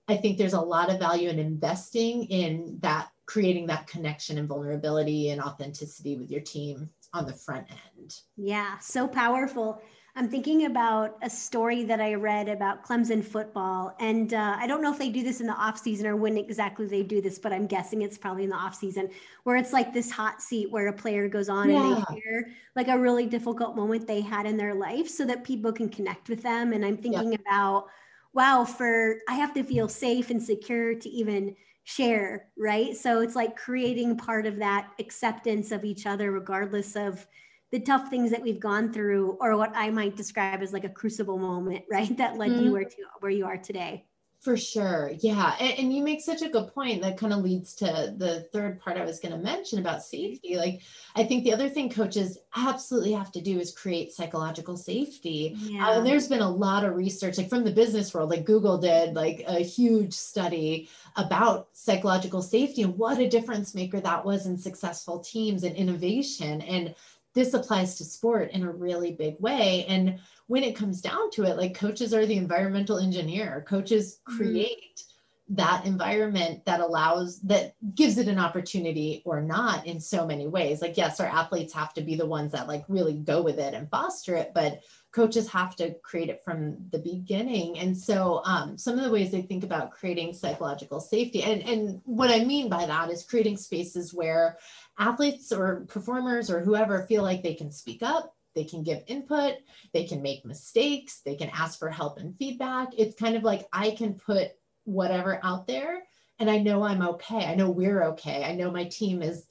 i 0.07 0.15
think 0.15 0.37
there's 0.37 0.53
a 0.53 0.61
lot 0.61 0.89
of 0.91 0.99
value 0.99 1.29
in 1.29 1.39
investing 1.39 2.25
in 2.25 2.77
that 2.81 3.09
creating 3.25 3.65
that 3.67 3.87
connection 3.87 4.37
and 4.37 4.47
vulnerability 4.47 5.29
and 5.29 5.41
authenticity 5.41 6.17
with 6.17 6.29
your 6.29 6.41
team 6.41 6.89
on 7.13 7.25
the 7.25 7.33
front 7.33 7.67
end. 7.97 8.15
Yeah 8.37 8.77
so 8.79 9.07
powerful 9.07 9.81
I'm 10.15 10.29
thinking 10.29 10.65
about 10.65 11.17
a 11.23 11.29
story 11.29 11.83
that 11.85 11.99
I 11.99 12.13
read 12.13 12.47
about 12.47 12.85
Clemson 12.85 13.23
football, 13.23 13.95
and 13.99 14.31
uh, 14.35 14.55
I 14.59 14.67
don't 14.67 14.83
know 14.83 14.91
if 14.91 14.99
they 14.99 15.09
do 15.09 15.23
this 15.23 15.41
in 15.41 15.47
the 15.47 15.53
off 15.53 15.79
season 15.79 16.05
or 16.05 16.15
when 16.15 16.37
exactly 16.37 16.85
they 16.85 17.01
do 17.01 17.19
this, 17.19 17.39
but 17.39 17.51
I'm 17.51 17.65
guessing 17.65 18.03
it's 18.03 18.17
probably 18.17 18.43
in 18.43 18.51
the 18.51 18.55
off 18.55 18.75
season, 18.75 19.09
where 19.43 19.55
it's 19.55 19.73
like 19.73 19.91
this 19.91 20.11
hot 20.11 20.39
seat 20.39 20.69
where 20.69 20.87
a 20.87 20.93
player 20.93 21.27
goes 21.27 21.49
on 21.49 21.67
yeah. 21.67 21.81
and 21.81 21.97
they 21.97 22.21
share 22.21 22.49
like 22.75 22.89
a 22.89 22.97
really 22.97 23.25
difficult 23.25 23.75
moment 23.75 24.05
they 24.05 24.21
had 24.21 24.45
in 24.45 24.55
their 24.55 24.75
life, 24.75 25.09
so 25.09 25.25
that 25.25 25.43
people 25.43 25.73
can 25.73 25.89
connect 25.89 26.29
with 26.29 26.43
them. 26.43 26.73
And 26.73 26.85
I'm 26.85 26.97
thinking 26.97 27.31
yep. 27.31 27.41
about, 27.41 27.87
wow, 28.33 28.65
for 28.65 29.17
I 29.27 29.33
have 29.33 29.55
to 29.55 29.63
feel 29.63 29.87
safe 29.87 30.29
and 30.29 30.41
secure 30.41 30.93
to 30.93 31.09
even 31.09 31.55
share, 31.85 32.49
right? 32.55 32.95
So 32.95 33.21
it's 33.21 33.35
like 33.35 33.57
creating 33.57 34.17
part 34.17 34.45
of 34.45 34.57
that 34.57 34.91
acceptance 34.99 35.71
of 35.71 35.83
each 35.83 36.05
other, 36.05 36.31
regardless 36.31 36.95
of 36.95 37.25
the 37.73 37.79
tough 37.79 38.07
things 38.07 38.29
that 38.29 38.39
we've 38.39 38.59
gone 38.59 38.93
through 38.93 39.35
or 39.41 39.57
what 39.57 39.73
i 39.75 39.89
might 39.89 40.15
describe 40.15 40.61
as 40.61 40.71
like 40.71 40.83
a 40.83 40.89
crucible 40.89 41.39
moment 41.39 41.83
right 41.91 42.15
that 42.17 42.37
led 42.37 42.51
mm-hmm. 42.51 42.65
you 42.65 42.71
where 42.71 42.85
to 42.85 42.97
where 43.19 43.31
you 43.31 43.45
are 43.45 43.57
today. 43.57 44.05
For 44.41 44.57
sure. 44.57 45.09
Yeah. 45.21 45.55
And, 45.57 45.79
and, 45.79 45.93
you 45.93 46.03
make 46.03 46.19
such 46.19 46.41
a 46.41 46.49
good 46.49 46.73
point 46.73 47.01
that 47.01 47.17
kind 47.17 47.31
of 47.31 47.39
leads 47.39 47.73
to 47.75 48.13
the 48.17 48.45
third 48.51 48.77
part 48.81 48.97
i 48.97 49.05
was 49.05 49.21
going 49.21 49.31
to 49.31 49.37
mention 49.37 49.79
about 49.79 50.03
safety. 50.03 50.57
Like 50.57 50.81
i 51.15 51.23
think 51.23 51.45
the 51.45 51.53
other 51.53 51.69
thing 51.69 51.89
coaches 51.89 52.37
absolutely 52.55 53.13
have 53.13 53.31
to 53.31 53.41
do 53.41 53.57
is 53.57 53.73
create 53.73 54.11
psychological 54.11 54.75
safety. 54.75 55.55
Yeah. 55.57 55.87
uh, 55.87 55.97
and 55.97 56.05
there's 56.05 56.27
been 56.27 56.41
a 56.41 56.49
lot 56.49 56.83
of 56.83 56.95
research 56.95 57.37
like 57.37 57.49
from 57.49 57.63
the 57.63 57.71
business 57.71 58.13
world 58.13 58.31
like 58.31 58.45
google 58.45 58.77
did 58.77 59.15
like 59.15 59.45
a 59.47 59.59
huge 59.59 60.13
study 60.13 60.89
about 61.15 61.69
psychological 61.73 62.41
safety 62.41 62.81
and 62.81 62.97
what 62.97 63.19
a 63.19 63.29
difference 63.29 63.75
maker 63.75 63.99
that 63.99 64.25
was 64.25 64.45
in 64.45 64.57
successful 64.57 65.19
teams 65.19 65.63
and 65.63 65.75
innovation. 65.75 66.61
And 66.61 66.95
this 67.33 67.53
applies 67.53 67.95
to 67.95 68.05
sport 68.05 68.51
in 68.51 68.63
a 68.63 68.71
really 68.71 69.11
big 69.11 69.39
way. 69.39 69.85
And 69.87 70.19
when 70.47 70.63
it 70.63 70.75
comes 70.75 71.01
down 71.01 71.31
to 71.31 71.43
it, 71.43 71.57
like 71.57 71.73
coaches 71.73 72.13
are 72.13 72.25
the 72.25 72.37
environmental 72.37 72.99
engineer, 72.99 73.65
coaches 73.67 74.19
mm-hmm. 74.29 74.37
create 74.37 74.97
mm-hmm. 74.97 75.55
that 75.55 75.85
environment 75.85 76.63
that 76.65 76.79
allows, 76.79 77.39
that 77.41 77.75
gives 77.95 78.17
it 78.17 78.27
an 78.27 78.39
opportunity 78.39 79.23
or 79.25 79.41
not 79.41 79.85
in 79.87 79.99
so 79.99 80.27
many 80.27 80.47
ways. 80.47 80.81
Like, 80.81 80.97
yes, 80.97 81.19
our 81.19 81.27
athletes 81.27 81.73
have 81.73 81.93
to 81.95 82.01
be 82.01 82.15
the 82.15 82.25
ones 82.25 82.51
that 82.51 82.67
like 82.67 82.85
really 82.87 83.13
go 83.13 83.41
with 83.41 83.57
it 83.57 83.73
and 83.73 83.89
foster 83.89 84.35
it, 84.35 84.51
but 84.53 84.81
coaches 85.13 85.47
have 85.49 85.75
to 85.75 85.93
create 86.03 86.29
it 86.29 86.41
from 86.43 86.75
the 86.91 86.97
beginning. 86.97 87.77
And 87.77 87.95
so 87.95 88.41
um, 88.45 88.77
some 88.77 88.97
of 88.97 89.03
the 89.03 89.11
ways 89.11 89.31
they 89.31 89.43
think 89.43 89.63
about 89.63 89.91
creating 89.91 90.33
psychological 90.33 90.99
safety, 90.99 91.43
and, 91.43 91.61
and 91.61 92.01
what 92.03 92.31
I 92.31 92.43
mean 92.43 92.67
by 92.67 92.85
that 92.85 93.11
is 93.11 93.23
creating 93.23 93.57
spaces 93.57 94.13
where 94.13 94.57
athletes 94.97 95.51
or 95.51 95.85
performers 95.87 96.49
or 96.49 96.61
whoever 96.61 97.03
feel 97.03 97.23
like 97.23 97.43
they 97.43 97.53
can 97.53 97.71
speak 97.71 98.03
up 98.03 98.35
they 98.55 98.63
can 98.63 98.83
give 98.83 99.01
input 99.07 99.55
they 99.93 100.05
can 100.05 100.21
make 100.21 100.45
mistakes 100.45 101.21
they 101.25 101.35
can 101.35 101.49
ask 101.49 101.79
for 101.79 101.89
help 101.89 102.19
and 102.19 102.37
feedback. 102.37 102.89
It's 102.97 103.19
kind 103.19 103.35
of 103.35 103.43
like 103.43 103.67
i 103.73 103.91
can 103.91 104.13
put 104.13 104.51
whatever 104.83 105.39
out 105.43 105.65
there 105.65 106.03
and 106.39 106.49
i 106.49 106.59
know 106.59 106.83
i'm 106.83 107.01
okay. 107.01 107.45
I 107.45 107.55
know 107.55 107.69
we're 107.69 108.03
okay. 108.09 108.43
I 108.43 108.53
know 108.53 108.69
my 108.69 108.85
team 108.85 109.21
is 109.21 109.47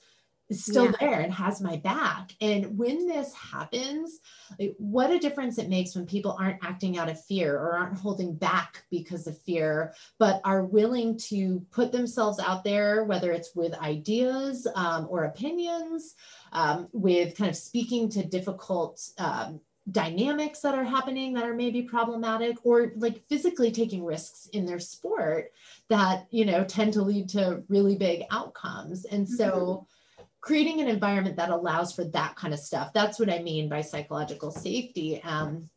is 0.48 0.64
still 0.64 0.86
yeah. 0.86 0.92
there 1.00 1.20
and 1.20 1.32
has 1.32 1.60
my 1.60 1.76
back. 1.76 2.32
And 2.40 2.76
when 2.76 3.06
this 3.06 3.32
happens, 3.34 4.20
like, 4.58 4.74
what 4.78 5.10
a 5.10 5.18
difference 5.18 5.58
it 5.58 5.68
makes 5.68 5.94
when 5.94 6.06
people 6.06 6.36
aren't 6.38 6.64
acting 6.64 6.98
out 6.98 7.08
of 7.08 7.24
fear 7.24 7.56
or 7.56 7.72
aren't 7.72 7.98
holding 7.98 8.34
back 8.34 8.84
because 8.90 9.26
of 9.26 9.40
fear, 9.42 9.94
but 10.18 10.40
are 10.44 10.64
willing 10.64 11.16
to 11.18 11.64
put 11.70 11.92
themselves 11.92 12.38
out 12.38 12.64
there, 12.64 13.04
whether 13.04 13.32
it's 13.32 13.54
with 13.54 13.74
ideas 13.74 14.66
um, 14.74 15.06
or 15.08 15.24
opinions, 15.24 16.14
um, 16.52 16.88
with 16.92 17.36
kind 17.36 17.50
of 17.50 17.56
speaking 17.56 18.08
to 18.10 18.24
difficult 18.24 19.00
um, 19.18 19.60
dynamics 19.90 20.60
that 20.60 20.76
are 20.76 20.84
happening 20.84 21.32
that 21.32 21.44
are 21.44 21.54
maybe 21.54 21.82
problematic 21.82 22.56
or 22.62 22.92
like 22.96 23.26
physically 23.28 23.72
taking 23.72 24.04
risks 24.04 24.46
in 24.52 24.64
their 24.64 24.78
sport 24.78 25.50
that 25.88 26.26
you 26.30 26.44
know 26.44 26.62
tend 26.62 26.92
to 26.92 27.02
lead 27.02 27.28
to 27.28 27.64
really 27.68 27.96
big 27.96 28.22
outcomes 28.30 29.04
and 29.06 29.28
so 29.28 29.50
mm-hmm. 29.50 29.84
Creating 30.42 30.80
an 30.80 30.88
environment 30.88 31.36
that 31.36 31.48
allows 31.48 31.94
for 31.94 32.04
that 32.04 32.36
kind 32.36 32.52
of 32.52 32.60
stuff 32.60 32.92
that's 32.92 33.18
what 33.18 33.30
i 33.30 33.38
mean 33.38 33.68
by 33.68 33.80
psychological 33.80 34.50
safety 34.50 35.22
um, 35.22 35.68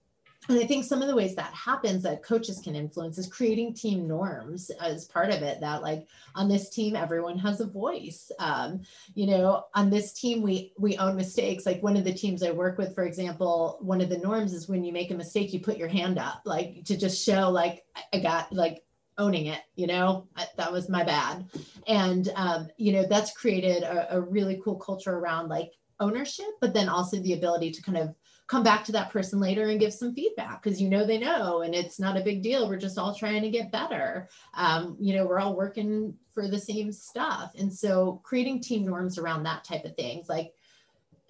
and 0.48 0.60
I 0.60 0.66
think 0.66 0.86
some 0.86 1.02
of 1.02 1.08
the 1.08 1.16
ways 1.16 1.36
that 1.36 1.54
happens 1.54 2.04
that 2.04 2.24
coaches 2.24 2.60
can 2.60 2.76
influence 2.76 3.18
is 3.18 3.28
creating 3.28 3.74
team 3.74 4.08
norms 4.08 4.70
as 4.82 5.06
part 5.06 5.30
of 5.30 5.42
it. 5.42 5.60
That 5.60 5.82
like 5.82 6.08
on 6.36 6.48
this 6.48 6.70
team, 6.70 6.96
everyone 6.96 7.38
has 7.40 7.62
a 7.62 7.66
voice. 7.66 8.32
Um, 8.40 8.82
you 9.16 9.28
know, 9.28 9.66
on 9.74 9.90
this 9.90 10.14
team, 10.14 10.42
we 10.42 10.74
we 10.78 10.98
own 10.98 11.16
mistakes. 11.16 11.66
Like 11.66 11.82
one 11.82 11.98
of 11.98 12.04
the 12.04 12.14
teams 12.14 12.44
I 12.44 12.52
work 12.52 12.78
with, 12.78 12.94
for 12.94 13.06
example, 13.06 13.78
one 13.82 14.02
of 14.02 14.10
the 14.10 14.20
norms 14.20 14.54
is 14.54 14.70
when 14.70 14.84
you 14.84 14.94
make 14.94 15.12
a 15.12 15.16
mistake, 15.16 15.52
you 15.54 15.60
put 15.60 15.78
your 15.78 15.88
hand 15.88 16.20
up, 16.20 16.42
like 16.46 16.84
to 16.86 16.98
just 16.98 17.24
show 17.26 17.50
like 17.50 17.86
I 18.14 18.20
got 18.20 18.52
like 18.54 18.84
owning 19.18 19.48
it. 19.48 19.62
You 19.76 19.88
know, 19.88 20.28
I, 20.36 20.46
that 20.58 20.72
was 20.72 20.90
my 20.90 21.04
bad, 21.04 21.46
and 21.88 22.32
um, 22.36 22.68
you 22.78 22.94
know 22.94 23.06
that's 23.08 23.34
created 23.34 23.84
a, 23.84 24.16
a 24.16 24.22
really 24.22 24.62
cool 24.64 24.76
culture 24.76 25.16
around 25.18 25.50
like 25.50 25.72
ownership, 26.00 26.48
but 26.62 26.74
then 26.74 26.90
also 26.90 27.18
the 27.20 27.34
ability 27.34 27.72
to 27.72 27.82
kind 27.82 27.98
of 27.98 28.16
come 28.48 28.64
back 28.64 28.84
to 28.84 28.92
that 28.92 29.10
person 29.10 29.40
later 29.40 29.70
and 29.70 29.80
give 29.80 29.94
some 29.94 30.14
feedback 30.14 30.62
because 30.62 30.80
you 30.80 30.88
know 30.88 31.06
they 31.06 31.18
know 31.18 31.62
and 31.62 31.74
it's 31.74 32.00
not 32.00 32.18
a 32.18 32.24
big 32.24 32.44
deal. 32.44 32.70
We're 32.70 32.78
just 32.78 32.98
all 32.98 33.16
trying 33.16 33.42
to 33.42 33.50
get 33.50 33.72
better. 33.72 34.30
Um, 34.54 34.98
you 35.00 35.16
know 35.16 35.26
we're 35.26 35.40
all 35.40 35.56
working 35.56 36.14
for 36.34 36.48
the 36.48 36.60
same 36.60 36.92
stuff. 36.92 37.54
And 37.58 37.74
so 37.74 38.22
creating 38.24 38.62
team 38.62 38.86
norms 38.86 39.18
around 39.18 39.44
that 39.44 39.64
type 39.64 39.86
of 39.86 39.96
things 39.96 40.30
like 40.30 40.54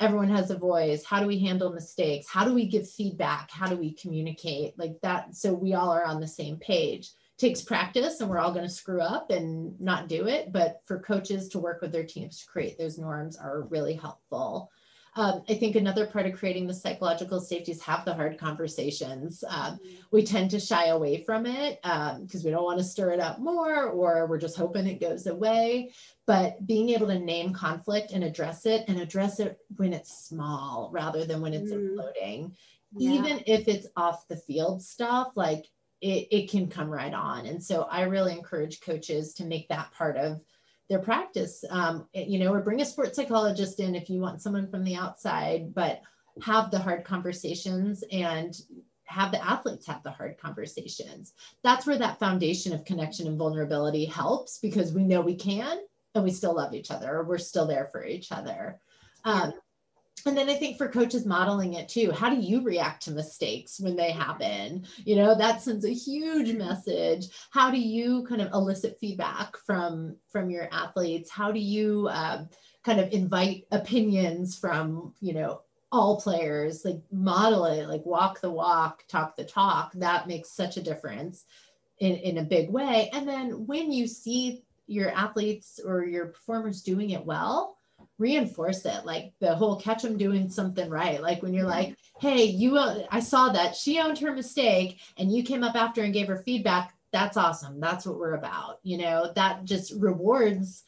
everyone 0.02 0.30
has 0.30 0.52
a 0.52 0.58
voice. 0.58 1.06
How 1.06 1.22
do 1.22 1.28
we 1.28 1.40
handle 1.40 1.72
mistakes? 1.72 2.28
How 2.28 2.44
do 2.44 2.54
we 2.54 2.68
give 2.68 2.90
feedback? 2.90 3.50
How 3.50 3.68
do 3.68 3.78
we 3.78 3.94
communicate? 3.94 4.78
Like 4.78 5.00
that 5.02 5.36
so 5.36 5.54
we 5.54 5.74
all 5.74 5.92
are 5.92 6.04
on 6.04 6.20
the 6.20 6.28
same 6.28 6.58
page 6.58 7.12
takes 7.38 7.62
practice 7.62 8.22
and 8.22 8.30
we're 8.30 8.40
all 8.40 8.54
going 8.54 8.66
to 8.66 8.70
screw 8.70 9.02
up 9.02 9.30
and 9.30 9.80
not 9.80 10.08
do 10.08 10.28
it 10.28 10.52
but 10.52 10.82
for 10.86 11.00
coaches 11.00 11.50
to 11.50 11.60
work 11.60 11.82
with 11.82 11.92
their 11.92 12.06
teams 12.06 12.40
to 12.40 12.48
create 12.50 12.78
those 12.78 12.98
norms 12.98 13.36
are 13.38 13.68
really 13.70 13.94
helpful 13.94 14.72
um, 15.18 15.44
I 15.48 15.54
think 15.54 15.78
another 15.78 16.06
part 16.06 16.26
of 16.26 16.38
creating 16.38 16.68
the 16.68 16.74
psychological 16.74 17.40
safety 17.40 17.72
is 17.72 17.82
have 17.84 18.04
the 18.04 18.14
hard 18.14 18.38
conversations. 18.38 19.46
Um, 19.48 19.80
we 20.12 20.24
tend 20.24 20.52
to 20.52 20.60
shy 20.60 20.88
away 20.88 21.24
from 21.24 21.46
it 21.46 21.80
because 21.82 22.42
um, 22.42 22.44
we 22.44 22.52
don't 22.52 22.66
want 22.66 22.80
to 22.80 22.84
stir 22.84 23.12
it 23.12 23.22
up 23.22 23.40
more 23.40 23.86
or 23.86 24.28
we're 24.28 24.38
just 24.38 24.58
hoping 24.58 24.88
it 24.88 25.00
goes 25.00 25.26
away. 25.28 25.94
But 26.26 26.66
being 26.68 26.90
able 26.90 27.08
to 27.08 27.18
name 27.18 27.54
conflict 27.54 28.12
and 28.12 28.26
address 28.26 28.66
it 28.66 28.84
and 28.90 29.00
address 29.00 29.40
it 29.40 29.58
when 29.78 29.94
it's 29.94 30.28
small 30.28 30.90
rather 30.92 31.24
than 31.24 31.40
when 31.40 31.54
it's 31.54 31.72
mm. 31.72 31.96
imploding, 31.96 32.52
yeah. 32.98 33.12
even 33.12 33.44
if 33.48 33.70
it's 33.70 33.88
off 33.96 34.28
the 34.28 34.36
field 34.36 34.84
stuff, 34.84 35.30
like 35.36 35.66
it, 36.06 36.28
it 36.30 36.51
can 36.51 36.68
come 36.68 36.89
right 36.89 37.14
on. 37.14 37.47
And 37.47 37.64
so 37.64 37.88
I 37.89 38.03
really 38.03 38.34
encourage 38.34 38.82
coaches 38.82 39.34
to 39.36 39.45
make 39.45 39.68
that 39.70 39.91
part 39.91 40.18
of 40.18 40.39
their 40.88 40.99
practice. 40.99 41.66
Um, 41.72 42.08
you 42.14 42.38
know 42.38 42.53
or 42.53 42.62
bring 42.62 42.82
a 42.82 42.86
sports 42.86 43.16
psychologist 43.16 43.80
in 43.80 43.95
if 43.95 44.08
you 44.08 44.22
want 44.22 44.41
someone 44.41 44.70
from 44.70 44.84
the 44.84 44.95
outside 44.95 45.74
but 45.74 46.01
have 46.43 46.70
the 46.70 46.78
hard 46.78 47.03
conversations 47.03 48.03
and 48.12 48.56
have 49.06 49.32
the 49.32 49.43
athletes 49.43 49.88
have 49.88 50.03
the 50.03 50.12
hard 50.12 50.38
conversations. 50.38 51.34
That's 51.64 51.88
where 51.88 51.97
that 51.97 52.20
foundation 52.20 52.74
of 52.74 52.86
connection 52.86 53.26
and 53.26 53.38
vulnerability 53.38 54.06
helps 54.06 54.60
because 54.60 54.93
we 54.93 55.03
know 55.03 55.22
we 55.22 55.36
can 55.36 55.80
and 56.14 56.24
we 56.24 56.32
still 56.32 56.56
love 56.56 56.74
each 56.76 56.91
other 56.91 57.18
or 57.18 57.24
we're 57.24 57.38
still 57.39 57.66
there 57.66 57.89
for 57.91 58.06
each 58.06 58.32
other. 58.32 58.80
Um, 59.24 59.53
and 60.26 60.36
then 60.36 60.49
I 60.49 60.55
think 60.55 60.78
for 60.78 60.88
coaches 60.88 61.26
modeling 61.26 61.73
it 61.73 61.88
too, 61.88 62.11
how 62.11 62.30
do 62.30 62.36
you 62.36 62.63
react 62.63 63.03
to 63.03 63.11
mistakes 63.11 63.80
when 63.80 63.95
they 63.95 64.11
happen? 64.11 64.86
You 65.03 65.17
know, 65.17 65.38
that 65.38 65.61
sends 65.61 65.86
a 65.86 65.93
huge 65.93 66.51
message. 66.53 67.28
How 67.51 67.69
do 67.69 67.80
you 67.80 68.26
kind 68.28 68.41
of 68.41 68.51
elicit 68.51 68.97
feedback 68.99 69.55
from 69.57 70.17
from 70.32 70.49
your 70.49 70.67
athletes? 70.71 71.30
How 71.30 71.51
do 71.51 71.59
you 71.59 72.09
um, 72.11 72.49
kind 72.84 72.99
of 72.99 73.13
invite 73.13 73.65
opinions 73.71 74.57
from 74.57 75.13
you 75.19 75.34
know 75.34 75.61
all 75.91 76.19
players? 76.19 76.84
Like 76.84 77.01
model 77.11 77.65
it, 77.65 77.88
like 77.88 78.05
walk 78.05 78.41
the 78.41 78.51
walk, 78.51 79.03
talk 79.07 79.36
the 79.36 79.45
talk. 79.45 79.93
That 79.93 80.28
makes 80.28 80.49
such 80.49 80.78
a 80.78 80.84
difference 80.84 81.45
in 81.99 82.15
in 82.15 82.39
a 82.39 82.43
big 82.43 82.71
way. 82.71 83.11
And 83.13 83.28
then 83.28 83.67
when 83.67 83.91
you 83.91 84.07
see 84.07 84.63
your 84.88 85.11
athletes 85.11 85.80
or 85.84 86.03
your 86.03 86.28
performers 86.28 86.82
doing 86.82 87.11
it 87.11 87.26
well 87.26 87.78
reinforce 88.18 88.86
it 88.86 89.05
like 89.05 89.34
the 89.39 89.55
whole 89.55 89.76
catch 89.76 90.01
them 90.01 90.18
doing 90.18 90.49
something 90.49 90.89
right. 90.89 91.22
Like 91.22 91.41
when 91.43 91.53
you're 91.53 91.66
like 91.66 91.97
hey 92.20 92.45
you 92.45 92.78
i 92.78 93.20
saw 93.20 93.49
that 93.49 93.76
she 93.76 93.99
owned 93.99 94.18
her 94.20 94.34
mistake 94.34 95.01
and 95.18 95.32
you 95.32 95.43
came 95.43 95.63
up 95.63 95.76
after 95.76 96.01
and 96.03 96.13
gave 96.13 96.28
her 96.28 96.38
feedback 96.38 96.93
that's 97.11 97.38
awesome. 97.38 97.80
That's 97.80 98.05
what 98.05 98.20
we're 98.20 98.34
about. 98.34 98.80
You 98.84 98.97
know 98.97 99.32
that 99.36 99.63
just 99.63 99.93
rewards 99.99 100.84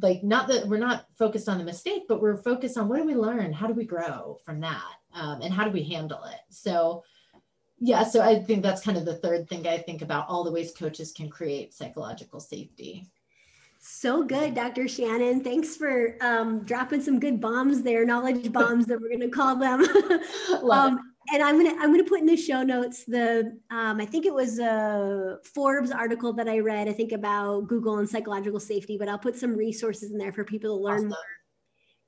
like 0.00 0.22
not 0.22 0.48
that 0.48 0.66
we're 0.66 0.78
not 0.78 1.06
focused 1.18 1.48
on 1.48 1.58
the 1.58 1.64
mistake 1.64 2.04
but 2.08 2.22
we're 2.22 2.36
focused 2.36 2.78
on 2.78 2.88
what 2.88 2.98
do 2.98 3.04
we 3.04 3.14
learn? 3.14 3.52
How 3.52 3.66
do 3.66 3.74
we 3.74 3.84
grow 3.84 4.38
from 4.44 4.60
that 4.60 4.94
um, 5.14 5.42
and 5.42 5.52
how 5.52 5.64
do 5.64 5.70
we 5.70 5.82
handle 5.82 6.22
it? 6.24 6.40
So 6.50 7.02
yeah 7.80 8.04
so 8.04 8.20
i 8.20 8.38
think 8.38 8.62
that's 8.62 8.82
kind 8.82 8.98
of 8.98 9.06
the 9.06 9.16
third 9.16 9.48
thing 9.48 9.66
i 9.66 9.78
think 9.78 10.02
about 10.02 10.28
all 10.28 10.44
the 10.44 10.52
ways 10.52 10.72
coaches 10.72 11.12
can 11.12 11.28
create 11.28 11.72
psychological 11.72 12.38
safety 12.38 13.06
so 13.80 14.22
good, 14.22 14.54
Dr. 14.54 14.86
Shannon. 14.86 15.42
Thanks 15.42 15.74
for 15.74 16.16
um, 16.20 16.64
dropping 16.64 17.00
some 17.00 17.18
good 17.18 17.40
bombs 17.40 17.82
there, 17.82 18.04
knowledge 18.04 18.52
bombs 18.52 18.86
that 18.86 19.00
we're 19.00 19.08
going 19.08 19.20
to 19.20 19.28
call 19.28 19.56
them. 19.56 19.82
um, 20.70 21.00
and 21.32 21.42
I'm 21.42 21.62
gonna 21.62 21.76
I'm 21.80 21.90
gonna 21.92 22.04
put 22.04 22.20
in 22.20 22.26
the 22.26 22.36
show 22.36 22.62
notes 22.62 23.04
the 23.04 23.56
um, 23.70 24.00
I 24.00 24.06
think 24.06 24.26
it 24.26 24.34
was 24.34 24.58
a 24.58 25.38
Forbes 25.54 25.90
article 25.90 26.32
that 26.32 26.48
I 26.48 26.58
read 26.58 26.88
I 26.88 26.92
think 26.92 27.12
about 27.12 27.68
Google 27.68 27.98
and 27.98 28.08
psychological 28.08 28.60
safety, 28.60 28.96
but 28.98 29.08
I'll 29.08 29.18
put 29.18 29.36
some 29.36 29.54
resources 29.54 30.10
in 30.10 30.18
there 30.18 30.32
for 30.32 30.44
people 30.44 30.76
to 30.76 30.82
learn 30.82 30.96
awesome. 30.96 31.08
more. 31.08 31.18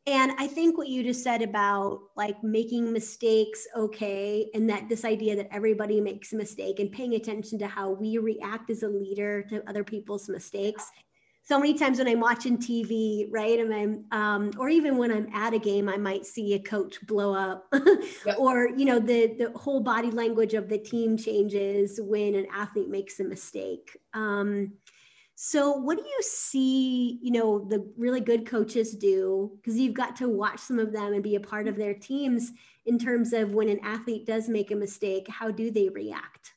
And 0.04 0.32
I 0.38 0.48
think 0.48 0.76
what 0.76 0.88
you 0.88 1.04
just 1.04 1.22
said 1.22 1.42
about 1.42 2.00
like 2.16 2.42
making 2.42 2.92
mistakes 2.92 3.64
okay, 3.76 4.50
and 4.54 4.68
that 4.68 4.88
this 4.88 5.04
idea 5.04 5.36
that 5.36 5.48
everybody 5.52 6.00
makes 6.00 6.32
a 6.32 6.36
mistake 6.36 6.80
and 6.80 6.90
paying 6.90 7.14
attention 7.14 7.58
to 7.60 7.68
how 7.68 7.90
we 7.90 8.18
react 8.18 8.70
as 8.70 8.82
a 8.82 8.88
leader 8.88 9.42
to 9.42 9.62
other 9.68 9.84
people's 9.84 10.28
mistakes 10.28 10.90
so 11.44 11.58
many 11.58 11.74
times 11.74 11.98
when 11.98 12.06
I'm 12.06 12.20
watching 12.20 12.56
TV, 12.56 13.26
right, 13.30 13.58
and 13.58 13.74
I'm, 13.74 14.04
um, 14.12 14.50
or 14.58 14.68
even 14.68 14.96
when 14.96 15.10
I'm 15.10 15.28
at 15.34 15.54
a 15.54 15.58
game, 15.58 15.88
I 15.88 15.96
might 15.96 16.24
see 16.24 16.54
a 16.54 16.58
coach 16.60 17.04
blow 17.06 17.34
up, 17.34 17.66
yep. 18.26 18.38
or 18.38 18.68
you 18.76 18.84
know, 18.84 19.00
the 19.00 19.34
the 19.38 19.58
whole 19.58 19.80
body 19.80 20.10
language 20.10 20.54
of 20.54 20.68
the 20.68 20.78
team 20.78 21.16
changes 21.16 22.00
when 22.00 22.34
an 22.34 22.46
athlete 22.54 22.88
makes 22.88 23.18
a 23.18 23.24
mistake. 23.24 23.96
Um, 24.14 24.74
so, 25.34 25.72
what 25.72 25.98
do 25.98 26.04
you 26.04 26.22
see, 26.22 27.18
you 27.20 27.32
know, 27.32 27.66
the 27.68 27.92
really 27.96 28.20
good 28.20 28.46
coaches 28.46 28.94
do? 28.94 29.50
Because 29.56 29.76
you've 29.76 29.94
got 29.94 30.14
to 30.16 30.28
watch 30.28 30.60
some 30.60 30.78
of 30.78 30.92
them 30.92 31.12
and 31.12 31.22
be 31.22 31.34
a 31.34 31.40
part 31.40 31.66
of 31.66 31.76
their 31.76 31.94
teams 31.94 32.52
in 32.86 32.98
terms 32.98 33.32
of 33.32 33.52
when 33.52 33.68
an 33.68 33.80
athlete 33.82 34.26
does 34.26 34.48
make 34.48 34.70
a 34.70 34.76
mistake, 34.76 35.26
how 35.28 35.50
do 35.50 35.72
they 35.72 35.88
react? 35.88 36.52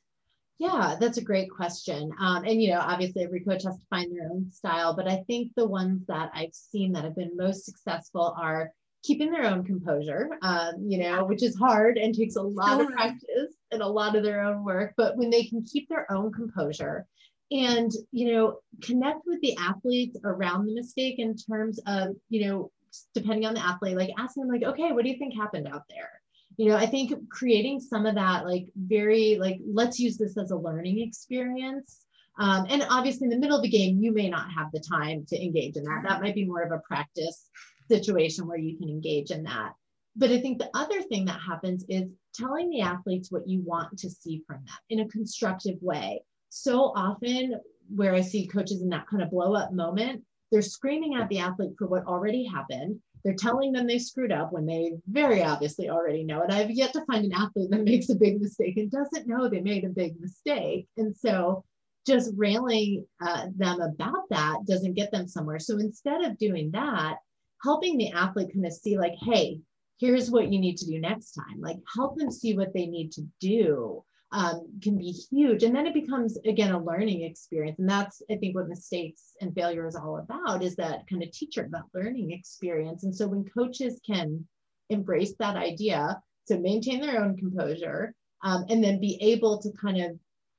Yeah, 0.58 0.96
that's 1.00 1.18
a 1.18 1.24
great 1.24 1.50
question. 1.50 2.12
Um, 2.20 2.46
and, 2.46 2.62
you 2.62 2.70
know, 2.70 2.80
obviously 2.80 3.24
every 3.24 3.42
coach 3.42 3.64
has 3.64 3.78
to 3.78 3.86
find 3.90 4.12
their 4.12 4.30
own 4.32 4.50
style, 4.52 4.96
but 4.96 5.08
I 5.08 5.18
think 5.28 5.52
the 5.56 5.68
ones 5.68 6.06
that 6.08 6.32
I've 6.34 6.54
seen 6.54 6.94
that 6.94 7.04
have 7.04 7.16
been 7.16 7.36
most 7.36 7.66
successful 7.66 8.34
are 8.40 8.72
keeping 9.04 9.32
their 9.32 9.46
own 9.46 9.66
composure, 9.66 10.30
um, 10.42 10.76
you 10.88 10.98
know, 10.98 11.26
which 11.26 11.44
is 11.44 11.58
hard 11.58 11.98
and 11.98 12.16
takes 12.16 12.38
a 12.38 12.42
lot 12.42 12.80
of 12.80 12.88
practice 12.88 13.54
and 13.72 13.82
a 13.82 13.88
lot 13.88 14.16
of 14.16 14.24
their 14.24 14.42
own 14.42 14.64
work. 14.64 14.94
But 14.96 15.18
when 15.18 15.30
they 15.30 15.44
can 15.44 15.62
keep 15.62 15.90
their 15.90 16.10
own 16.12 16.32
composure 16.32 17.06
and, 17.52 17.92
you 18.12 18.34
know, 18.34 18.60
connect 18.82 19.22
with 19.26 19.42
the 19.42 19.58
athletes 19.58 20.18
around 20.24 20.66
the 20.66 20.74
mistake 20.74 21.20
in 21.20 21.36
terms 21.36 21.80
of, 21.86 22.16
you 22.30 22.48
know, 22.48 22.72
depending 23.14 23.46
on 23.46 23.56
the 23.56 23.64
athlete, 23.64 23.98
like 23.98 24.10
asking 24.18 24.44
them, 24.44 24.52
like, 24.54 24.64
okay, 24.64 24.94
what 24.94 25.04
do 25.04 25.10
you 25.12 25.18
think 25.18 25.36
happened 25.36 25.68
out 25.68 25.84
there? 25.90 26.22
You 26.58 26.70
know 26.70 26.76
i 26.76 26.86
think 26.86 27.14
creating 27.30 27.80
some 27.80 28.06
of 28.06 28.16
that 28.16 28.46
like 28.46 28.66
very 28.76 29.38
like 29.40 29.60
let's 29.66 30.00
use 30.00 30.18
this 30.18 30.38
as 30.38 30.52
a 30.52 30.58
learning 30.58 31.00
experience. 31.00 32.02
Um, 32.38 32.66
and 32.70 32.86
obviously 32.90 33.26
in 33.26 33.30
the 33.30 33.38
middle 33.38 33.56
of 33.56 33.64
the 33.64 33.70
game 33.70 33.98
you 33.98 34.14
may 34.14 34.30
not 34.30 34.52
have 34.52 34.68
the 34.74 34.82
time 34.82 35.26
to 35.30 35.42
engage 35.42 35.78
in 35.78 35.84
that. 35.84 36.04
That 36.06 36.22
might 36.22 36.36
be 36.36 36.44
more 36.46 36.64
of 36.64 36.74
a 36.74 36.82
practice 36.86 37.50
situation 37.88 38.46
where 38.46 38.58
you 38.58 38.78
can 38.78 38.90
engage 38.90 39.32
in 39.32 39.44
that. 39.44 39.72
But 40.18 40.32
i 40.32 40.40
think 40.40 40.60
the 40.60 40.70
other 40.74 41.02
thing 41.02 41.26
that 41.26 41.40
happens 41.40 41.86
is 41.88 42.10
telling 42.34 42.70
the 42.70 42.82
athletes 42.82 43.32
what 43.32 43.48
you 43.48 43.62
want 43.62 43.98
to 44.00 44.10
see 44.10 44.44
from 44.46 44.58
them 44.58 44.78
in 44.90 45.00
a 45.00 45.08
constructive 45.08 45.82
way. 45.82 46.24
So 46.50 46.92
often 46.96 47.56
where 47.94 48.16
i 48.16 48.22
see 48.22 48.48
coaches 48.48 48.82
in 48.82 48.90
that 48.90 49.08
kind 49.08 49.22
of 49.22 49.30
blow 49.30 49.54
up 49.54 49.72
moment 49.72 50.24
they're 50.52 50.62
screaming 50.62 51.16
at 51.16 51.28
the 51.30 51.40
athlete 51.40 51.74
for 51.78 51.88
what 51.88 52.06
already 52.06 52.46
happened 52.46 53.00
they're 53.26 53.34
telling 53.34 53.72
them 53.72 53.88
they 53.88 53.98
screwed 53.98 54.32
up 54.32 54.54
when 54.54 54.68
they 54.68 54.94
very 55.08 55.42
obviously 55.42 55.90
already 55.90 56.24
know 56.24 56.44
it. 56.44 56.52
I've 56.52 56.70
yet 56.70 56.94
to 56.94 57.04
find 57.06 57.26
an 57.26 57.34
athlete 57.34 57.72
that 57.72 57.84
makes 57.84 58.10
a 58.10 58.16
big 58.16 58.40
mistake 58.40 58.78
and 58.78 58.92
doesn't 58.92 59.28
know 59.28 59.50
they 59.50 59.62
made 59.62 59.84
a 59.84 59.90
big 59.90 60.22
mistake. 60.22 60.88
And 60.96 61.14
so 61.18 61.66
just 62.06 62.34
railing 62.38 63.08
uh, 63.20 63.48
them 63.56 63.82
about 63.82 64.30
that 64.30 64.60
doesn't 64.68 64.94
get 64.94 65.12
them 65.12 65.28
somewhere. 65.28 65.58
So 65.58 65.80
instead 65.80 66.24
of 66.24 66.38
doing 66.38 66.70
that, 66.74 67.16
helping 67.64 67.98
the 67.98 68.12
athlete 68.12 68.54
kind 68.54 68.68
of 68.68 68.74
see, 68.74 68.96
like, 68.96 69.16
hey, 69.24 69.60
here's 70.00 70.30
what 70.30 70.52
you 70.52 70.60
need 70.60 70.78
to 70.78 70.86
do 70.86 71.00
next 71.00 71.32
time. 71.32 71.60
Like 71.60 71.78
help 71.96 72.18
them 72.18 72.30
see 72.30 72.56
what 72.56 72.76
they 72.76 72.86
need 72.86 73.12
to 73.14 73.28
do 73.42 74.05
um, 74.36 74.68
can 74.84 74.98
be 74.98 75.12
huge. 75.12 75.64
And 75.64 75.74
then 75.74 75.88
it 75.88 75.94
becomes, 75.94 76.38
again, 76.46 76.74
a 76.74 76.84
learning 76.84 77.24
experience. 77.24 77.80
And 77.80 77.90
that's, 77.90 78.22
I 78.30 78.36
think, 78.36 78.54
what 78.54 78.68
mistakes 78.68 79.32
and 79.40 79.56
failure 79.56 79.88
is 79.88 79.96
all 79.96 80.18
about 80.18 80.62
is 80.62 80.76
that 80.76 81.08
kind 81.10 81.24
of 81.24 81.32
teacher, 81.32 81.70
that 81.72 81.84
learning 81.94 82.32
experience. 82.32 83.06
And 83.06 83.16
so 83.16 83.28
when 83.28 83.46
coaches 83.46 84.02
can 84.06 84.46
embrace 84.90 85.34
that 85.40 85.56
idea, 85.56 86.22
to 86.48 86.60
maintain 86.60 87.00
their 87.00 87.24
own 87.24 87.38
composure, 87.38 88.14
um, 88.44 88.66
and 88.70 88.84
then 88.84 89.00
be 89.00 89.18
able 89.22 89.60
to 89.62 89.72
kind 89.82 90.02
of 90.02 90.12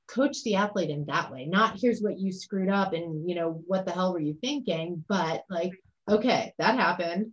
coach 0.07 0.41
the 0.43 0.55
athlete 0.55 0.89
in 0.89 1.05
that 1.05 1.31
way, 1.31 1.45
not 1.45 1.77
here's 1.79 2.01
what 2.01 2.19
you 2.19 2.31
screwed 2.31 2.69
up 2.69 2.93
and, 2.93 3.29
you 3.29 3.35
know, 3.35 3.61
what 3.67 3.85
the 3.85 3.91
hell 3.91 4.11
were 4.11 4.19
you 4.19 4.35
thinking, 4.41 5.05
but 5.07 5.43
like, 5.51 5.71
okay, 6.09 6.51
that 6.57 6.79
happened 6.79 7.31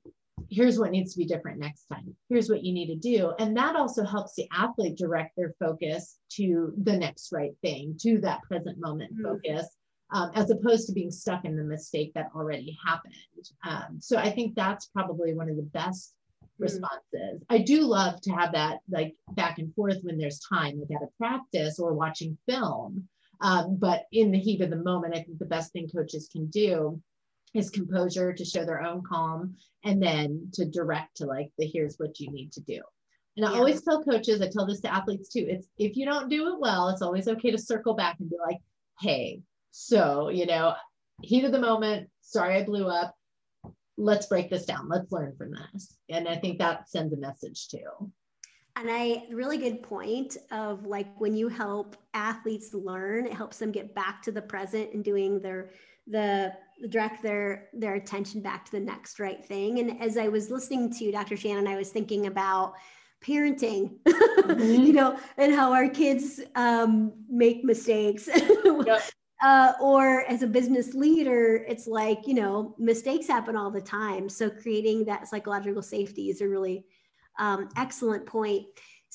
here's 0.50 0.78
what 0.78 0.90
needs 0.90 1.12
to 1.12 1.18
be 1.18 1.24
different 1.24 1.58
next 1.58 1.86
time. 1.86 2.14
Here's 2.28 2.48
what 2.48 2.62
you 2.62 2.72
need 2.72 2.86
to 2.86 2.96
do. 2.96 3.32
And 3.38 3.56
that 3.56 3.76
also 3.76 4.04
helps 4.04 4.34
the 4.34 4.48
athlete 4.52 4.96
direct 4.96 5.36
their 5.36 5.54
focus 5.58 6.18
to 6.32 6.72
the 6.82 6.96
next 6.96 7.32
right 7.32 7.52
thing, 7.62 7.96
to 8.00 8.20
that 8.20 8.42
present 8.42 8.78
moment 8.78 9.14
mm-hmm. 9.14 9.24
focus, 9.24 9.68
um, 10.12 10.30
as 10.34 10.50
opposed 10.50 10.86
to 10.86 10.92
being 10.92 11.10
stuck 11.10 11.44
in 11.44 11.56
the 11.56 11.64
mistake 11.64 12.12
that 12.14 12.30
already 12.34 12.76
happened. 12.84 13.14
Um, 13.64 13.98
so 14.00 14.16
I 14.16 14.30
think 14.30 14.54
that's 14.54 14.86
probably 14.86 15.34
one 15.34 15.48
of 15.48 15.56
the 15.56 15.62
best 15.62 16.14
mm-hmm. 16.42 16.62
responses. 16.62 17.42
I 17.48 17.58
do 17.58 17.82
love 17.82 18.20
to 18.22 18.32
have 18.32 18.52
that 18.52 18.78
like 18.90 19.14
back 19.32 19.58
and 19.58 19.74
forth 19.74 19.98
when 20.02 20.18
there's 20.18 20.40
time, 20.40 20.80
like 20.80 21.00
at 21.00 21.06
a 21.06 21.10
practice 21.18 21.78
or 21.78 21.94
watching 21.94 22.38
film. 22.48 23.08
Um, 23.40 23.76
but 23.76 24.04
in 24.12 24.30
the 24.30 24.38
heat 24.38 24.60
of 24.60 24.70
the 24.70 24.76
moment, 24.76 25.14
I 25.14 25.22
think 25.22 25.38
the 25.38 25.44
best 25.44 25.72
thing 25.72 25.88
coaches 25.88 26.28
can 26.30 26.46
do 26.46 27.00
is 27.54 27.70
composure 27.70 28.32
to 28.32 28.44
show 28.44 28.64
their 28.64 28.82
own 28.82 29.02
calm 29.02 29.54
and 29.84 30.02
then 30.02 30.48
to 30.52 30.64
direct 30.64 31.16
to 31.18 31.26
like 31.26 31.50
the 31.58 31.66
here's 31.66 31.96
what 31.96 32.18
you 32.20 32.30
need 32.30 32.52
to 32.52 32.60
do. 32.60 32.80
And 33.36 33.46
i 33.46 33.52
always 33.54 33.82
tell 33.82 34.02
coaches 34.02 34.40
i 34.40 34.48
tell 34.48 34.66
this 34.66 34.80
to 34.82 34.94
athletes 34.94 35.28
too 35.28 35.44
it's 35.48 35.66
if 35.76 35.96
you 35.96 36.06
don't 36.06 36.28
do 36.28 36.54
it 36.54 36.60
well 36.60 36.88
it's 36.88 37.02
always 37.02 37.26
okay 37.26 37.50
to 37.50 37.58
circle 37.58 37.94
back 37.94 38.16
and 38.20 38.30
be 38.30 38.36
like 38.44 38.58
hey 39.00 39.40
so 39.72 40.28
you 40.28 40.46
know 40.46 40.74
heat 41.20 41.44
of 41.44 41.50
the 41.50 41.58
moment 41.58 42.08
sorry 42.20 42.56
i 42.56 42.62
blew 42.62 42.86
up 42.86 43.12
let's 43.96 44.26
break 44.26 44.50
this 44.50 44.66
down 44.66 44.88
let's 44.88 45.10
learn 45.10 45.34
from 45.36 45.50
this. 45.50 45.96
And 46.08 46.28
i 46.28 46.36
think 46.36 46.58
that 46.58 46.88
sends 46.88 47.12
a 47.12 47.16
message 47.16 47.66
too 47.68 48.12
and 48.76 48.90
I 48.90 49.24
really 49.30 49.58
good 49.58 49.82
point 49.82 50.36
of 50.50 50.86
like 50.86 51.08
when 51.18 51.34
you 51.34 51.48
help 51.48 51.96
athletes 52.12 52.74
learn, 52.74 53.26
it 53.26 53.32
helps 53.32 53.58
them 53.58 53.70
get 53.70 53.94
back 53.94 54.22
to 54.22 54.32
the 54.32 54.42
present 54.42 54.92
and 54.94 55.04
doing 55.04 55.40
their 55.40 55.70
the 56.06 56.52
direct 56.88 57.22
their 57.22 57.68
their 57.72 57.94
attention 57.94 58.40
back 58.40 58.64
to 58.64 58.72
the 58.72 58.80
next 58.80 59.18
right 59.18 59.44
thing 59.44 59.78
and 59.78 60.00
as 60.02 60.16
i 60.18 60.28
was 60.28 60.50
listening 60.50 60.92
to 60.92 61.10
dr 61.10 61.36
shannon 61.36 61.66
i 61.66 61.76
was 61.76 61.90
thinking 61.90 62.26
about 62.26 62.74
parenting 63.24 63.96
mm-hmm. 64.06 64.60
you 64.60 64.92
know 64.92 65.18
and 65.38 65.54
how 65.54 65.72
our 65.72 65.88
kids 65.88 66.40
um, 66.56 67.12
make 67.28 67.64
mistakes 67.64 68.28
yep. 68.86 69.02
uh, 69.42 69.72
or 69.80 70.24
as 70.28 70.42
a 70.42 70.46
business 70.46 70.92
leader 70.92 71.64
it's 71.68 71.86
like 71.86 72.26
you 72.26 72.34
know 72.34 72.74
mistakes 72.78 73.26
happen 73.26 73.56
all 73.56 73.70
the 73.70 73.80
time 73.80 74.28
so 74.28 74.50
creating 74.50 75.04
that 75.04 75.26
psychological 75.26 75.82
safety 75.82 76.28
is 76.28 76.42
a 76.42 76.48
really 76.48 76.84
um, 77.38 77.68
excellent 77.76 78.26
point 78.26 78.66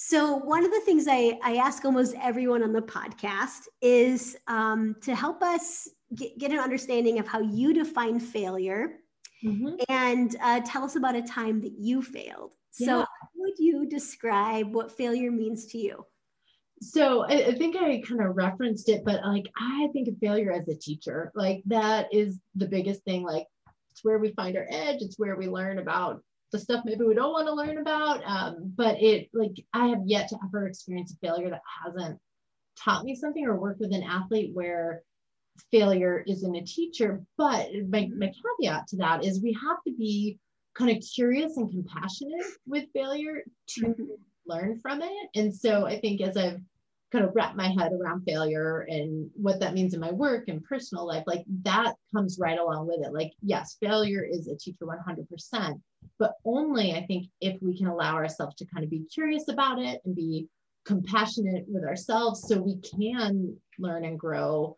so 0.02 0.38
one 0.38 0.64
of 0.64 0.72
the 0.72 0.80
things 0.80 1.08
I, 1.10 1.38
I 1.44 1.58
ask 1.58 1.84
almost 1.84 2.16
everyone 2.22 2.64
on 2.64 2.72
the 2.72 2.82
podcast 2.82 3.68
is 3.82 4.38
um, 4.48 4.96
to 5.02 5.14
help 5.14 5.44
us 5.44 5.90
get, 6.16 6.38
get 6.38 6.52
an 6.52 6.60
understanding 6.60 7.20
of 7.20 7.28
how 7.28 7.42
you 7.42 7.74
define 7.74 8.18
failure 8.18 8.94
mm-hmm. 9.44 9.76
and 9.90 10.38
uh, 10.42 10.62
tell 10.66 10.86
us 10.86 10.96
about 10.96 11.18
a 11.18 11.22
time 11.22 11.60
that 11.64 11.74
you 11.78 12.02
failed. 12.02 12.52
Yeah. 12.80 12.86
So, 12.88 13.06
would 13.36 13.60
you 13.60 13.90
describe 13.90 14.74
what 14.74 14.90
failure 14.90 15.32
means 15.32 15.66
to 15.74 15.78
you? 15.78 16.06
So 16.82 17.24
I, 17.24 17.48
I, 17.48 17.56
think 17.56 17.76
I 17.76 18.02
kind 18.08 18.22
of 18.22 18.38
referenced 18.38 18.88
it, 18.88 19.04
but 19.04 19.22
like 19.26 19.48
I 19.58 19.90
think 19.92 20.08
of 20.08 20.16
failure 20.22 20.54
as 20.54 20.66
a 20.70 20.76
teacher. 20.76 21.30
Like 21.36 21.62
that 21.66 22.08
is 22.14 22.40
the 22.56 22.70
biggest 22.70 23.04
thing. 23.04 23.24
Like 23.24 23.48
it's 23.92 24.06
where 24.06 24.18
we 24.18 24.32
find 24.32 24.56
our 24.56 24.66
edge. 24.70 25.02
It's 25.02 25.20
where 25.20 25.36
we 25.36 25.50
learn 25.50 25.80
about 25.80 26.24
the 26.52 26.60
stuff 26.60 26.84
maybe 26.86 27.06
we 27.06 27.14
don't 27.14 27.32
want 27.32 27.48
to 27.48 27.54
learn 27.54 27.78
about. 27.78 28.22
Um, 28.26 28.74
but 28.76 29.02
it 29.02 29.30
like 29.34 29.64
I 29.74 29.88
have 29.88 30.02
yet 30.06 30.30
to 30.30 30.38
ever 30.46 30.68
experience 30.68 31.14
a 31.14 31.26
failure 31.26 31.50
that 31.50 31.62
hasn't 31.84 32.20
taught 32.78 33.06
me 33.06 33.16
something 33.16 33.46
or 33.46 33.60
worked 33.60 33.80
with 33.80 33.94
an 33.94 34.04
athlete 34.04 34.52
where 34.54 35.04
failure 35.72 36.24
isn't 36.28 36.56
a 36.56 36.64
teacher. 36.64 37.22
But 37.38 37.70
my, 37.90 38.10
my 38.16 38.32
caveat 38.60 38.88
to 38.88 38.98
that 38.98 39.26
is 39.26 39.42
we 39.42 39.54
have 39.54 39.78
to 39.88 39.94
be 39.94 40.40
kind 40.76 40.96
of 40.96 41.04
curious 41.14 41.58
and 41.58 41.70
compassionate 41.70 42.46
with 42.66 42.86
failure 42.94 43.44
to 43.70 43.82
mm-hmm. 43.82 44.04
learn 44.46 44.80
from 44.80 45.02
it. 45.02 45.30
And 45.36 45.54
so 45.54 45.86
I 45.86 46.00
think 46.00 46.22
as 46.22 46.38
I've 46.38 46.62
kind 47.12 47.26
of 47.26 47.32
wrap 47.36 47.56
my 47.56 47.68
head 47.68 47.92
around 47.94 48.24
failure 48.24 48.86
and 48.88 49.30
what 49.34 49.60
that 49.60 49.74
means 49.74 49.94
in 49.94 50.00
my 50.00 50.12
work 50.12 50.48
and 50.48 50.64
personal 50.64 51.08
life, 51.08 51.24
like 51.26 51.44
that 51.64 51.96
comes 52.14 52.38
right 52.40 52.60
along 52.60 52.88
with 52.88 53.06
it. 53.06 53.14
Like, 53.14 53.32
yes, 53.42 53.78
failure 53.82 54.24
is 54.24 54.48
a 54.48 54.56
teacher 54.56 54.86
100%, 54.86 55.82
but 56.20 56.34
only 56.46 56.94
I 56.94 57.06
think 57.06 57.28
if 57.42 57.60
we 57.62 57.78
can 57.78 57.88
allow 57.88 58.16
ourselves 58.16 58.56
to 58.56 58.66
kind 58.66 58.84
of 58.84 58.92
be 58.92 59.06
curious 59.14 59.48
about 59.48 59.80
it 59.80 60.02
and 60.06 60.16
be 60.16 60.48
compassionate 60.86 61.66
with 61.68 61.84
ourselves 61.84 62.48
so 62.48 62.60
we 62.60 62.78
can 62.78 63.56
learn 63.80 64.06
and 64.06 64.20
grow 64.20 64.78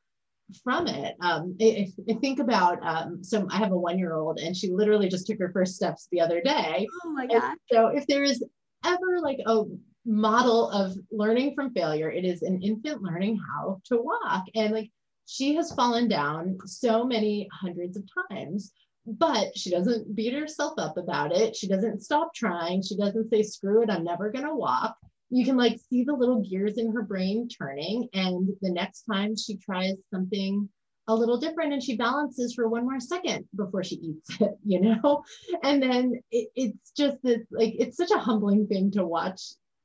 from 0.64 0.88
it. 0.88 1.16
Um, 1.22 1.56
if, 1.60 1.92
if 2.08 2.20
think 2.20 2.40
about, 2.40 2.80
um, 2.82 3.24
so 3.24 3.48
I 3.50 3.58
have 3.58 3.72
a 3.72 3.78
one 3.78 3.98
year 3.98 4.14
old 4.14 4.40
and 4.40 4.56
she 4.56 4.70
literally 4.70 5.10
just 5.10 5.28
took 5.28 5.40
her 5.40 5.52
first 5.52 5.76
steps 5.76 6.08
the 6.12 6.22
other 6.22 6.42
day. 6.42 6.88
Oh 7.06 7.12
my 7.12 7.28
God. 7.28 7.56
so 7.72 7.88
if 7.88 8.06
there 8.08 8.24
is 8.24 8.44
ever 8.86 9.20
like 9.22 9.40
a 9.46 9.64
model 10.06 10.70
of 10.70 10.96
learning 11.12 11.54
from 11.56 11.74
failure, 11.74 12.10
it 12.10 12.26
is 12.26 12.42
an 12.42 12.62
infant 12.62 13.02
learning 13.02 13.40
how 13.54 13.82
to 13.86 13.98
walk. 13.98 14.46
And 14.56 14.74
like 14.74 14.90
she 15.26 15.56
has 15.56 15.74
fallen 15.74 16.08
down 16.08 16.58
so 16.66 17.06
many 17.06 17.48
hundreds 17.52 17.98
of 17.98 18.04
times, 18.30 18.72
but 19.06 19.58
she 19.58 19.70
doesn't 19.70 20.16
beat 20.16 20.34
herself 20.34 20.74
up 20.78 20.98
about 20.98 21.32
it. 21.32 21.56
She 21.56 21.68
doesn't 21.68 22.02
stop 22.02 22.34
trying. 22.34 22.82
She 22.82 22.98
doesn't 22.98 23.30
say, 23.30 23.44
screw 23.44 23.84
it, 23.84 23.90
I'm 23.90 24.04
never 24.04 24.32
going 24.32 24.46
to 24.46 24.56
walk 24.56 24.98
you 25.32 25.46
can 25.46 25.58
like 25.58 25.80
see 25.90 26.04
the 26.04 26.14
little 26.14 26.42
gears 26.42 26.78
in 26.78 26.94
her 26.94 27.02
brain 27.02 27.48
turning 27.48 28.08
and 28.14 28.50
the 28.62 28.70
next 28.70 29.04
time 29.04 29.36
she 29.36 29.58
tries 29.58 29.96
something 30.14 30.70
a 31.08 31.16
little 31.16 31.38
different 31.38 31.74
and 31.74 31.82
she 31.82 31.98
balances 31.98 32.54
for 32.54 32.68
one 32.68 32.84
more 32.84 33.00
second 33.00 33.46
before 33.56 33.84
she 33.84 33.96
eats 33.96 34.30
it 34.42 34.52
you 34.64 34.80
know 34.80 35.24
and 35.64 35.82
then 35.82 36.14
it, 36.30 36.50
it's 36.56 36.92
just 36.96 37.18
this 37.24 37.42
like 37.50 37.74
it's 37.80 37.98
such 37.98 38.12
a 38.12 38.20
humbling 38.20 38.68
thing 38.68 38.92
to 38.92 39.06
watch 39.06 39.42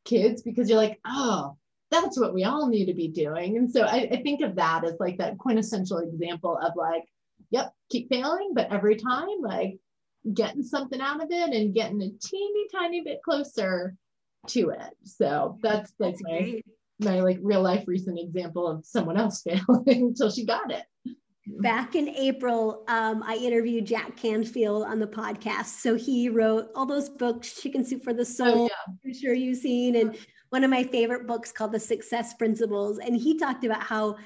kids 0.07 0.43
because 0.43 0.69
you're 0.69 0.79
like 0.79 0.99
oh 1.07 1.57
that's 1.91 2.19
what 2.19 2.35
we 2.35 2.45
all 2.45 2.67
need 2.69 2.87
to 2.87 2.95
be 2.95 3.09
doing 3.09 3.57
and 3.57 3.71
so 3.71 3.83
I, 3.83 4.09
I 4.11 4.23
think 4.23 4.41
of 4.41 4.57
that 4.57 4.85
as 4.85 4.95
like 4.99 5.19
that 5.19 5.39
quintessential 5.39 5.99
example 5.99 6.59
of 6.59 6.73
like 6.77 7.05
yep 7.51 7.73
keep 7.91 8.09
failing 8.09 8.53
but 8.55 8.73
every 8.73 8.97
time 8.97 9.29
like 9.41 9.79
getting 10.35 10.63
something 10.63 11.01
out 11.01 11.23
of 11.23 11.31
it 11.31 11.55
and 11.55 11.75
getting 11.75 12.03
a 12.03 12.11
teeny 12.21 12.67
tiny 12.73 13.03
bit 13.03 13.23
closer 13.23 13.97
to 14.49 14.71
it. 14.71 14.97
So 15.05 15.59
that's 15.63 15.93
like 15.99 16.13
that's 16.13 16.23
my 16.23 16.39
great. 16.39 16.67
my 17.01 17.21
like 17.21 17.39
real 17.43 17.63
life 17.63 17.85
recent 17.87 18.19
example 18.19 18.67
of 18.67 18.85
someone 18.85 19.17
else 19.17 19.43
failing 19.45 19.83
until 19.87 20.31
she 20.31 20.45
got 20.45 20.71
it. 20.71 20.85
Back 21.47 21.95
in 21.95 22.09
April, 22.09 22.85
um, 22.89 23.23
I 23.23 23.37
interviewed 23.37 23.87
Jack 23.87 24.17
Canfield 24.17 24.85
on 24.85 24.99
the 24.99 25.07
podcast. 25.07 25.81
So 25.81 25.95
he 25.95 26.29
wrote 26.29 26.71
all 26.75 26.87
those 26.87 27.09
books, 27.09 27.61
Chicken 27.61 27.85
Soup 27.85 28.03
for 28.03 28.13
the 28.13 28.23
oh, 28.23 28.25
Soul. 28.25 28.63
Oh, 28.65 28.65
yeah. 28.65 28.95
I'm 29.05 29.15
sure 29.15 29.33
you've 29.33 29.59
seen, 29.59 29.95
and 29.97 30.19
one 30.51 30.65
of 30.65 30.71
my 30.71 30.83
favorite 30.83 31.27
books 31.27 31.53
called 31.53 31.73
The 31.73 31.81
Success 31.81 32.35
Principles. 32.35 32.99
And 32.99 33.17
he 33.17 33.39
talked 33.39 33.65
about 33.65 33.83
how, 33.83 34.17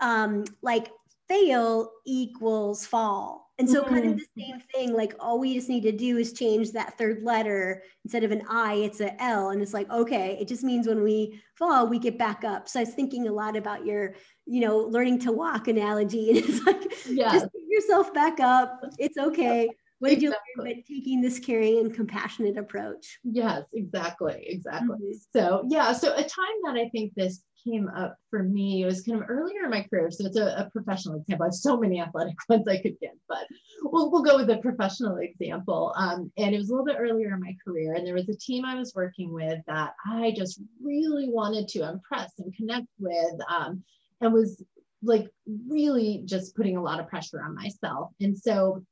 um, 0.00 0.44
like, 0.62 0.90
fail 1.28 1.90
equals 2.06 2.84
fall 2.84 3.49
and 3.60 3.68
so, 3.68 3.84
kind 3.84 3.98
of 3.98 4.12
mm-hmm. 4.12 4.18
the 4.34 4.42
same 4.42 4.60
thing, 4.74 4.92
like 4.94 5.14
all 5.20 5.38
we 5.38 5.52
just 5.52 5.68
need 5.68 5.82
to 5.82 5.92
do 5.92 6.16
is 6.16 6.32
change 6.32 6.72
that 6.72 6.96
third 6.96 7.22
letter 7.22 7.82
instead 8.04 8.24
of 8.24 8.32
an 8.32 8.42
I, 8.48 8.74
it's 8.74 9.00
a 9.00 9.22
L. 9.22 9.50
And 9.50 9.60
it's 9.60 9.74
like, 9.74 9.90
okay, 9.90 10.38
it 10.40 10.48
just 10.48 10.64
means 10.64 10.88
when 10.88 11.02
we 11.02 11.42
fall, 11.56 11.86
we 11.86 11.98
get 11.98 12.16
back 12.16 12.42
up. 12.42 12.70
So, 12.70 12.80
I 12.80 12.84
was 12.84 12.94
thinking 12.94 13.28
a 13.28 13.32
lot 13.32 13.56
about 13.56 13.84
your, 13.84 14.14
you 14.46 14.60
know, 14.60 14.78
learning 14.78 15.18
to 15.20 15.32
walk 15.32 15.68
analogy. 15.68 16.30
And 16.30 16.38
it's 16.38 16.64
like, 16.64 16.82
yes. 17.06 17.32
just 17.34 17.52
pick 17.52 17.62
yourself 17.68 18.14
back 18.14 18.40
up. 18.40 18.80
It's 18.98 19.18
okay. 19.18 19.68
What 19.98 20.08
did 20.08 20.22
exactly. 20.22 20.46
you 20.56 20.62
learn 20.64 20.74
by 20.74 20.82
taking 20.88 21.20
this 21.20 21.38
caring 21.38 21.80
and 21.80 21.94
compassionate 21.94 22.56
approach? 22.56 23.18
Yes, 23.22 23.64
exactly. 23.74 24.46
Exactly. 24.48 24.96
Mm-hmm. 24.96 25.38
So, 25.38 25.66
yeah. 25.68 25.92
So, 25.92 26.14
a 26.14 26.24
time 26.24 26.56
that 26.64 26.76
I 26.76 26.88
think 26.88 27.12
this 27.14 27.42
came 27.64 27.88
up 27.88 28.16
for 28.30 28.42
me 28.42 28.82
it 28.82 28.86
was 28.86 29.02
kind 29.02 29.20
of 29.20 29.28
earlier 29.28 29.64
in 29.64 29.70
my 29.70 29.86
career 29.88 30.10
so 30.10 30.26
it's 30.26 30.36
a, 30.36 30.66
a, 30.66 30.70
professional 30.70 31.16
example. 31.16 31.44
I 31.44 31.48
have 31.48 31.54
so 31.54 31.76
many 31.76 32.00
athletic 32.00 32.36
ones 32.48 32.66
i 32.68 32.76
could 32.76 32.98
give 33.00 33.10
but 33.28 33.46
we'll, 33.82 34.10
we'll 34.10 34.22
go 34.22 34.36
with 34.36 34.50
a 34.50 34.58
professional 34.58 35.16
example. 35.16 35.94
Um, 35.96 36.32
and 36.36 36.54
it 36.54 36.58
was 36.58 36.68
a 36.68 36.72
little 36.72 36.86
bit 36.86 36.96
earlier 36.98 37.34
in 37.34 37.40
my 37.40 37.56
career 37.64 37.94
and 37.94 38.06
there 38.06 38.14
was 38.14 38.28
a 38.28 38.36
team 38.36 38.64
i 38.64 38.74
was 38.74 38.94
working 38.94 39.32
with 39.32 39.60
that 39.66 39.94
i 40.06 40.32
just 40.36 40.60
really 40.82 41.28
wanted 41.28 41.68
to 41.68 41.88
impress 41.88 42.32
and 42.38 42.54
connect 42.54 42.86
with 42.98 43.34
um, 43.50 43.82
and 44.20 44.32
was 44.32 44.62
like 45.02 45.28
really 45.68 46.22
just 46.24 46.54
putting 46.56 46.76
a 46.76 46.82
lot 46.82 47.00
of 47.00 47.08
pressure 47.08 47.42
on 47.42 47.54
myself. 47.54 48.12
And 48.20 48.36
so 48.36 48.84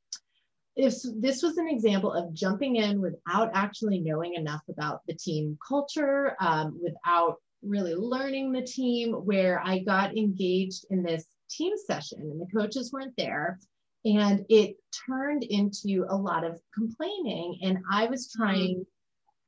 if 0.77 0.95
this 1.17 1.43
was 1.43 1.59
an 1.59 1.69
example 1.69 2.13
of 2.13 2.33
jumping 2.33 2.77
in 2.77 3.01
without 3.01 3.51
actually 3.53 3.99
knowing 3.99 4.35
enough 4.35 4.63
about 4.69 5.01
the 5.07 5.15
team 5.15 5.59
culture, 5.67 6.37
um, 6.41 6.79
without 6.83 7.37
really 7.63 7.95
learning 7.95 8.53
the 8.53 8.63
team, 8.63 9.13
where 9.13 9.61
I 9.65 9.81
got 9.81 10.17
engaged 10.17 10.87
in 10.91 11.03
this 11.03 11.27
team 11.51 11.73
session 11.87 12.21
and 12.21 12.41
the 12.41 12.47
coaches 12.47 12.93
weren't 12.93 13.15
there. 13.17 13.59
And 14.05 14.45
it 14.49 14.77
turned 15.07 15.43
into 15.43 16.07
a 16.09 16.17
lot 16.17 16.45
of 16.45 16.61
complaining. 16.75 17.59
And 17.63 17.79
I 17.91 18.07
was 18.07 18.33
trying 18.33 18.87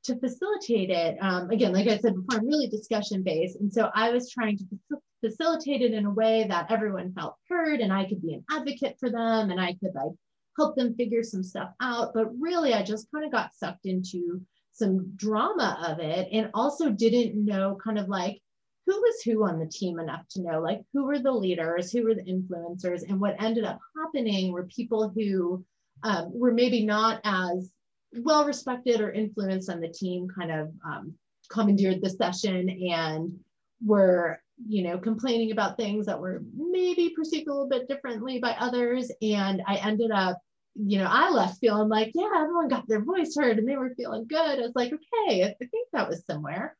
to 0.03 0.19
facilitate 0.19 0.89
it. 0.89 1.17
Um, 1.21 1.49
again, 1.51 1.73
like 1.73 1.87
I 1.87 1.97
said 1.97 2.15
before, 2.15 2.39
I'm 2.39 2.47
really 2.47 2.67
discussion 2.67 3.23
based. 3.23 3.59
And 3.59 3.71
so 3.71 3.89
I 3.93 4.11
was 4.11 4.29
trying 4.29 4.57
to 4.57 4.97
facilitate 5.21 5.81
it 5.81 5.93
in 5.93 6.05
a 6.05 6.13
way 6.13 6.45
that 6.49 6.71
everyone 6.71 7.13
felt 7.13 7.35
heard 7.47 7.79
and 7.79 7.93
I 7.93 8.05
could 8.05 8.21
be 8.21 8.33
an 8.33 8.43
advocate 8.51 8.97
for 8.99 9.09
them 9.09 9.51
and 9.51 9.61
I 9.61 9.73
could 9.73 9.93
like 9.93 10.13
help 10.57 10.75
them 10.75 10.95
figure 10.95 11.23
some 11.23 11.43
stuff 11.43 11.69
out. 11.81 12.13
But 12.13 12.27
really, 12.39 12.73
I 12.73 12.83
just 12.83 13.07
kind 13.13 13.25
of 13.25 13.31
got 13.31 13.55
sucked 13.55 13.85
into 13.85 14.41
some 14.73 15.11
drama 15.15 15.77
of 15.87 15.99
it 15.99 16.27
and 16.31 16.49
also 16.53 16.89
didn't 16.89 17.43
know 17.43 17.77
kind 17.83 17.99
of 17.99 18.07
like 18.07 18.41
who 18.85 18.93
was 18.93 19.21
who 19.23 19.45
on 19.45 19.59
the 19.59 19.67
team 19.67 19.99
enough 19.99 20.27
to 20.31 20.41
know 20.41 20.59
like 20.59 20.81
who 20.93 21.05
were 21.05 21.19
the 21.19 21.31
leaders, 21.31 21.91
who 21.91 22.03
were 22.03 22.15
the 22.15 22.23
influencers. 22.23 23.03
And 23.07 23.19
what 23.19 23.41
ended 23.41 23.63
up 23.63 23.79
happening 23.97 24.51
were 24.51 24.65
people 24.65 25.11
who 25.15 25.63
um, 26.03 26.31
were 26.33 26.51
maybe 26.51 26.85
not 26.85 27.21
as 27.23 27.71
well 28.13 28.45
respected 28.45 28.99
or 28.99 29.11
influenced 29.11 29.69
on 29.69 29.79
the 29.79 29.87
team 29.87 30.27
kind 30.35 30.51
of 30.51 30.71
um, 30.85 31.13
commandeered 31.49 32.01
the 32.01 32.09
session 32.09 32.69
and 32.69 33.37
were 33.85 34.39
you 34.67 34.83
know 34.83 34.97
complaining 34.97 35.51
about 35.51 35.77
things 35.77 36.05
that 36.05 36.19
were 36.19 36.43
maybe 36.55 37.13
perceived 37.15 37.47
a 37.47 37.51
little 37.51 37.69
bit 37.69 37.87
differently 37.87 38.37
by 38.37 38.51
others 38.59 39.11
and 39.21 39.61
i 39.67 39.75
ended 39.77 40.11
up 40.11 40.37
you 40.75 40.97
know 40.97 41.07
i 41.09 41.29
left 41.29 41.59
feeling 41.59 41.89
like 41.89 42.11
yeah 42.13 42.29
everyone 42.35 42.67
got 42.67 42.87
their 42.87 43.03
voice 43.03 43.35
heard 43.35 43.59
and 43.59 43.67
they 43.67 43.75
were 43.75 43.93
feeling 43.97 44.25
good 44.27 44.59
i 44.59 44.61
was 44.61 44.71
like 44.75 44.91
okay 44.93 45.43
i 45.43 45.53
think 45.59 45.87
that 45.91 46.07
was 46.07 46.25
somewhere 46.25 46.75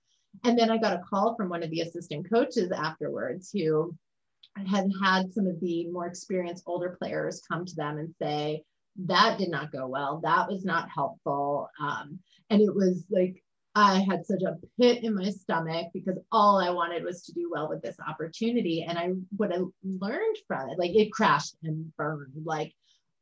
and 0.46 0.58
then 0.58 0.72
i 0.72 0.78
got 0.78 0.94
a 0.94 1.04
call 1.10 1.36
from 1.36 1.50
one 1.50 1.62
of 1.62 1.70
the 1.72 1.82
assistant 1.82 2.30
coaches 2.32 2.72
afterwards 2.72 3.52
who 3.52 3.94
had 4.56 4.90
had 5.02 5.34
some 5.34 5.48
of 5.48 5.60
the 5.60 5.88
more 5.90 6.08
experienced 6.08 6.64
older 6.68 6.96
players 7.00 7.42
come 7.50 7.66
to 7.66 7.76
them 7.76 7.98
and 7.98 8.14
say 8.22 8.64
that 8.98 9.38
did 9.38 9.50
not 9.50 9.72
go 9.72 9.88
well. 9.88 10.20
That 10.24 10.50
was 10.50 10.66
not 10.66 10.90
helpful. 10.94 11.70
Um, 11.80 12.20
and 12.50 12.62
it 12.62 12.74
was 12.74 13.06
like 13.10 13.42
I 13.74 14.00
had 14.00 14.26
such 14.26 14.42
a 14.42 14.58
pit 14.80 15.04
in 15.04 15.16
my 15.16 15.30
stomach 15.30 15.88
because 15.94 16.18
all 16.32 16.60
I 16.60 16.72
wanted 16.72 17.04
was 17.04 17.24
to 17.24 17.34
do 17.34 17.50
well 17.50 17.70
with 17.70 17.82
this 17.82 17.96
opportunity. 18.06 18.86
And 18.88 18.98
I 18.98 19.12
what 19.38 19.54
I 19.54 19.60
learned 19.84 20.38
from 20.48 20.70
it, 20.70 20.80
like 20.80 20.92
it 20.94 21.12
crashed 21.14 21.56
and 21.64 21.96
burned. 21.96 22.34
Like 22.44 22.74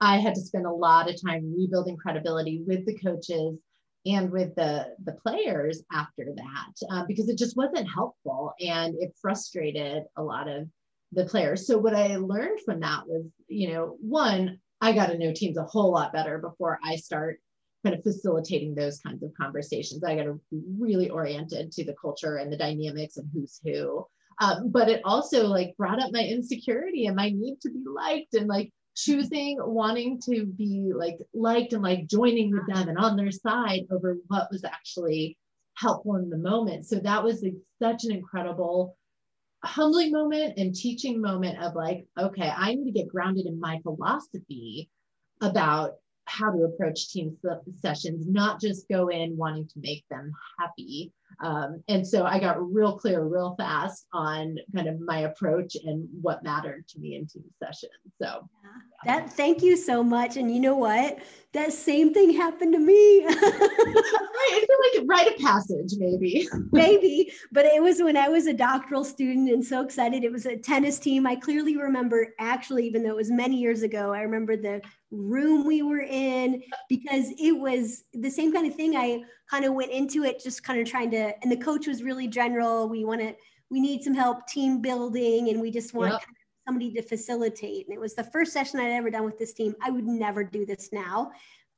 I 0.01 0.17
had 0.17 0.35
to 0.35 0.41
spend 0.41 0.65
a 0.65 0.71
lot 0.71 1.09
of 1.09 1.21
time 1.21 1.53
rebuilding 1.55 1.97
credibility 1.97 2.63
with 2.65 2.85
the 2.85 2.97
coaches 2.97 3.57
and 4.05 4.31
with 4.31 4.55
the 4.55 4.95
the 5.03 5.13
players 5.13 5.83
after 5.91 6.33
that 6.35 6.73
uh, 6.89 7.05
because 7.05 7.27
it 7.27 7.37
just 7.37 7.57
wasn't 7.57 7.91
helpful 7.93 8.53
and 8.61 8.95
it 8.99 9.13
frustrated 9.21 10.03
a 10.15 10.23
lot 10.23 10.47
of 10.47 10.67
the 11.11 11.25
players. 11.25 11.67
So 11.67 11.77
what 11.77 11.95
I 11.95 12.15
learned 12.17 12.59
from 12.61 12.79
that 12.81 13.07
was, 13.07 13.25
you 13.47 13.73
know, 13.73 13.97
one, 13.99 14.59
I 14.79 14.93
got 14.93 15.07
to 15.07 15.17
know 15.17 15.33
teams 15.33 15.57
a 15.57 15.63
whole 15.63 15.91
lot 15.91 16.13
better 16.13 16.37
before 16.37 16.79
I 16.83 16.95
start 16.95 17.39
kind 17.83 17.95
of 17.95 18.03
facilitating 18.03 18.75
those 18.75 18.99
kinds 18.99 19.23
of 19.23 19.31
conversations. 19.39 20.03
I 20.03 20.15
got 20.15 20.23
to 20.23 20.39
be 20.51 20.61
really 20.77 21.09
oriented 21.09 21.71
to 21.71 21.85
the 21.85 21.95
culture 21.99 22.37
and 22.37 22.51
the 22.51 22.57
dynamics 22.57 23.17
and 23.17 23.27
who's 23.33 23.59
who. 23.63 24.05
Um, 24.41 24.71
but 24.71 24.87
it 24.87 25.01
also 25.03 25.47
like 25.47 25.75
brought 25.77 26.01
up 26.01 26.11
my 26.13 26.23
insecurity 26.23 27.07
and 27.07 27.15
my 27.15 27.29
need 27.29 27.59
to 27.61 27.69
be 27.69 27.83
liked 27.85 28.33
and 28.35 28.47
like 28.47 28.71
choosing 29.03 29.57
wanting 29.59 30.19
to 30.21 30.45
be 30.45 30.91
like 30.95 31.17
liked 31.33 31.73
and 31.73 31.83
like 31.83 32.07
joining 32.07 32.51
with 32.51 32.67
them 32.67 32.89
and 32.89 32.97
on 32.97 33.15
their 33.15 33.31
side 33.31 33.81
over 33.91 34.17
what 34.27 34.51
was 34.51 34.63
actually 34.63 35.37
helpful 35.75 36.15
in 36.15 36.29
the 36.29 36.37
moment. 36.37 36.85
So 36.85 36.99
that 36.99 37.23
was 37.23 37.41
like, 37.41 37.55
such 37.81 38.03
an 38.03 38.11
incredible 38.11 38.97
humbling 39.63 40.11
moment 40.11 40.57
and 40.57 40.73
teaching 40.73 41.21
moment 41.21 41.61
of 41.61 41.75
like, 41.75 42.05
okay, 42.17 42.51
I 42.55 42.75
need 42.75 42.85
to 42.85 42.99
get 42.99 43.07
grounded 43.07 43.45
in 43.45 43.59
my 43.59 43.79
philosophy 43.83 44.89
about 45.41 45.93
how 46.25 46.51
to 46.51 46.63
approach 46.63 47.09
team 47.09 47.35
sessions, 47.81 48.27
not 48.27 48.61
just 48.61 48.87
go 48.87 49.07
in 49.07 49.35
wanting 49.37 49.67
to 49.67 49.79
make 49.79 50.03
them 50.09 50.31
happy. 50.59 51.11
Um, 51.41 51.83
and 51.87 52.05
so 52.05 52.25
I 52.25 52.39
got 52.39 52.73
real 52.73 52.97
clear, 52.97 53.23
real 53.23 53.55
fast 53.57 54.07
on 54.13 54.57
kind 54.75 54.87
of 54.87 54.99
my 54.99 55.19
approach 55.19 55.75
and 55.75 56.07
what 56.21 56.43
mattered 56.43 56.87
to 56.89 56.99
me 56.99 57.15
in 57.15 57.27
team 57.27 57.43
sessions. 57.63 57.91
So 58.21 58.47
yeah. 59.05 59.21
that 59.21 59.33
thank 59.33 59.61
you 59.61 59.77
so 59.77 60.03
much. 60.03 60.37
And 60.37 60.53
you 60.53 60.59
know 60.59 60.75
what? 60.75 61.19
That 61.53 61.71
same 61.73 62.13
thing 62.13 62.31
happened 62.33 62.73
to 62.73 62.79
me. 62.79 63.25
Right, 64.39 64.63
I 64.63 64.65
feel 64.93 65.01
like 65.01 65.09
rite 65.09 65.35
of 65.35 65.41
passage, 65.41 65.95
maybe. 65.97 66.47
maybe, 66.71 67.31
but 67.51 67.65
it 67.65 67.83
was 67.83 68.01
when 68.01 68.15
I 68.15 68.29
was 68.29 68.47
a 68.47 68.53
doctoral 68.53 69.03
student 69.03 69.49
and 69.49 69.65
so 69.65 69.81
excited. 69.81 70.23
It 70.23 70.31
was 70.31 70.45
a 70.45 70.55
tennis 70.55 70.97
team. 70.97 71.27
I 71.27 71.35
clearly 71.35 71.75
remember, 71.75 72.33
actually, 72.39 72.87
even 72.87 73.03
though 73.03 73.09
it 73.09 73.15
was 73.17 73.31
many 73.31 73.57
years 73.57 73.81
ago, 73.81 74.13
I 74.13 74.21
remember 74.21 74.55
the 74.55 74.81
room 75.11 75.65
we 75.65 75.81
were 75.81 76.01
in 76.01 76.63
because 76.87 77.33
it 77.37 77.51
was 77.51 78.05
the 78.13 78.29
same 78.29 78.53
kind 78.53 78.65
of 78.65 78.75
thing. 78.75 78.95
I 78.95 79.23
kind 79.49 79.65
of 79.65 79.73
went 79.73 79.91
into 79.91 80.23
it 80.23 80.41
just 80.41 80.63
kind 80.63 80.79
of 80.79 80.87
trying 80.87 81.11
to, 81.11 81.33
and 81.41 81.51
the 81.51 81.57
coach 81.57 81.87
was 81.87 82.03
really 82.03 82.27
general. 82.27 82.87
We 82.87 83.05
want 83.05 83.21
to, 83.21 83.35
we 83.69 83.79
need 83.79 84.03
some 84.03 84.13
help 84.13 84.47
team 84.47 84.81
building, 84.81 85.49
and 85.49 85.59
we 85.61 85.71
just 85.71 85.93
want 85.93 86.11
yep. 86.11 86.21
kind 86.21 86.35
of 86.35 86.67
somebody 86.67 86.91
to 86.93 87.01
facilitate. 87.01 87.87
And 87.87 87.95
it 87.95 87.99
was 87.99 88.15
the 88.15 88.23
first 88.23 88.53
session 88.53 88.79
I'd 88.79 88.91
ever 88.91 89.09
done 89.09 89.25
with 89.25 89.37
this 89.37 89.53
team. 89.53 89.75
I 89.81 89.89
would 89.89 90.05
never 90.05 90.43
do 90.43 90.65
this 90.65 90.89
now 90.91 91.31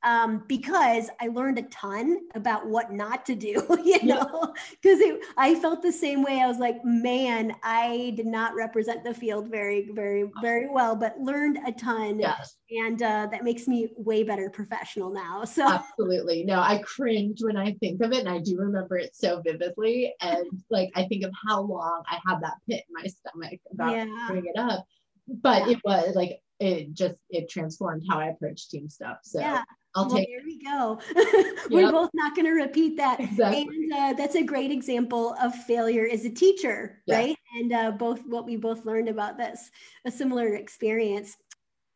um, 0.04 0.44
because 0.48 1.08
I 1.20 1.28
learned 1.28 1.58
a 1.58 1.62
ton 1.62 2.18
about 2.34 2.66
what 2.66 2.92
not 2.92 3.24
to 3.26 3.34
do, 3.34 3.64
you 3.84 4.02
know, 4.02 4.52
because 4.80 5.00
I 5.36 5.54
felt 5.56 5.82
the 5.82 5.92
same 5.92 6.22
way. 6.22 6.40
I 6.40 6.48
was 6.48 6.58
like, 6.58 6.84
man, 6.84 7.54
I 7.62 8.12
did 8.16 8.26
not 8.26 8.54
represent 8.54 9.04
the 9.04 9.14
field 9.14 9.48
very, 9.48 9.90
very, 9.92 10.28
very 10.40 10.68
well, 10.68 10.96
but 10.96 11.18
learned 11.20 11.58
a 11.66 11.72
ton. 11.72 12.18
Yes. 12.18 12.56
And 12.70 13.00
uh, 13.02 13.28
that 13.30 13.44
makes 13.44 13.68
me 13.68 13.90
way 13.96 14.22
better 14.22 14.50
professional 14.50 15.10
now. 15.10 15.44
So 15.52 15.68
absolutely. 15.68 16.44
No, 16.44 16.60
I 16.60 16.78
cringe 16.78 17.40
when 17.42 17.58
I 17.58 17.74
think 17.74 18.00
of 18.00 18.12
it. 18.12 18.20
And 18.20 18.28
I 18.28 18.38
do 18.38 18.56
remember 18.56 18.96
it 18.96 19.14
so 19.14 19.42
vividly. 19.42 20.14
And 20.22 20.46
like, 20.70 20.90
I 20.94 21.04
think 21.08 21.24
of 21.24 21.32
how 21.46 21.60
long 21.60 22.02
I 22.08 22.18
had 22.26 22.40
that 22.40 22.54
pit 22.66 22.84
in 22.88 22.94
my 22.94 23.06
stomach 23.06 23.60
about 23.70 23.92
yeah. 23.94 24.06
bringing 24.28 24.50
it 24.54 24.58
up. 24.58 24.86
But 25.28 25.66
yeah. 25.66 25.72
it 25.72 25.78
was 25.84 26.14
like, 26.14 26.40
it 26.58 26.94
just, 26.94 27.16
it 27.28 27.50
transformed 27.50 28.04
how 28.08 28.18
I 28.18 28.28
approach 28.28 28.70
team 28.70 28.88
stuff. 28.88 29.18
So 29.24 29.40
yeah. 29.40 29.62
I'll 29.94 30.06
well, 30.06 30.16
take. 30.16 30.28
There 30.28 30.44
we 30.44 30.62
go. 30.62 30.98
We're 31.70 31.92
both 31.92 32.10
not 32.14 32.34
going 32.34 32.46
to 32.46 32.52
repeat 32.52 32.96
that. 32.96 33.20
Exactly. 33.20 33.62
And 33.62 33.92
uh, 33.92 34.12
that's 34.16 34.36
a 34.36 34.42
great 34.42 34.70
example 34.70 35.36
of 35.40 35.54
failure 35.54 36.08
as 36.10 36.24
a 36.24 36.30
teacher, 36.30 37.02
right? 37.08 37.36
And 37.58 37.72
uh, 37.72 37.90
both 37.92 38.20
what 38.26 38.46
we 38.46 38.56
both 38.56 38.86
learned 38.86 39.08
about 39.08 39.36
this, 39.36 39.70
a 40.06 40.10
similar 40.10 40.54
experience. 40.54 41.36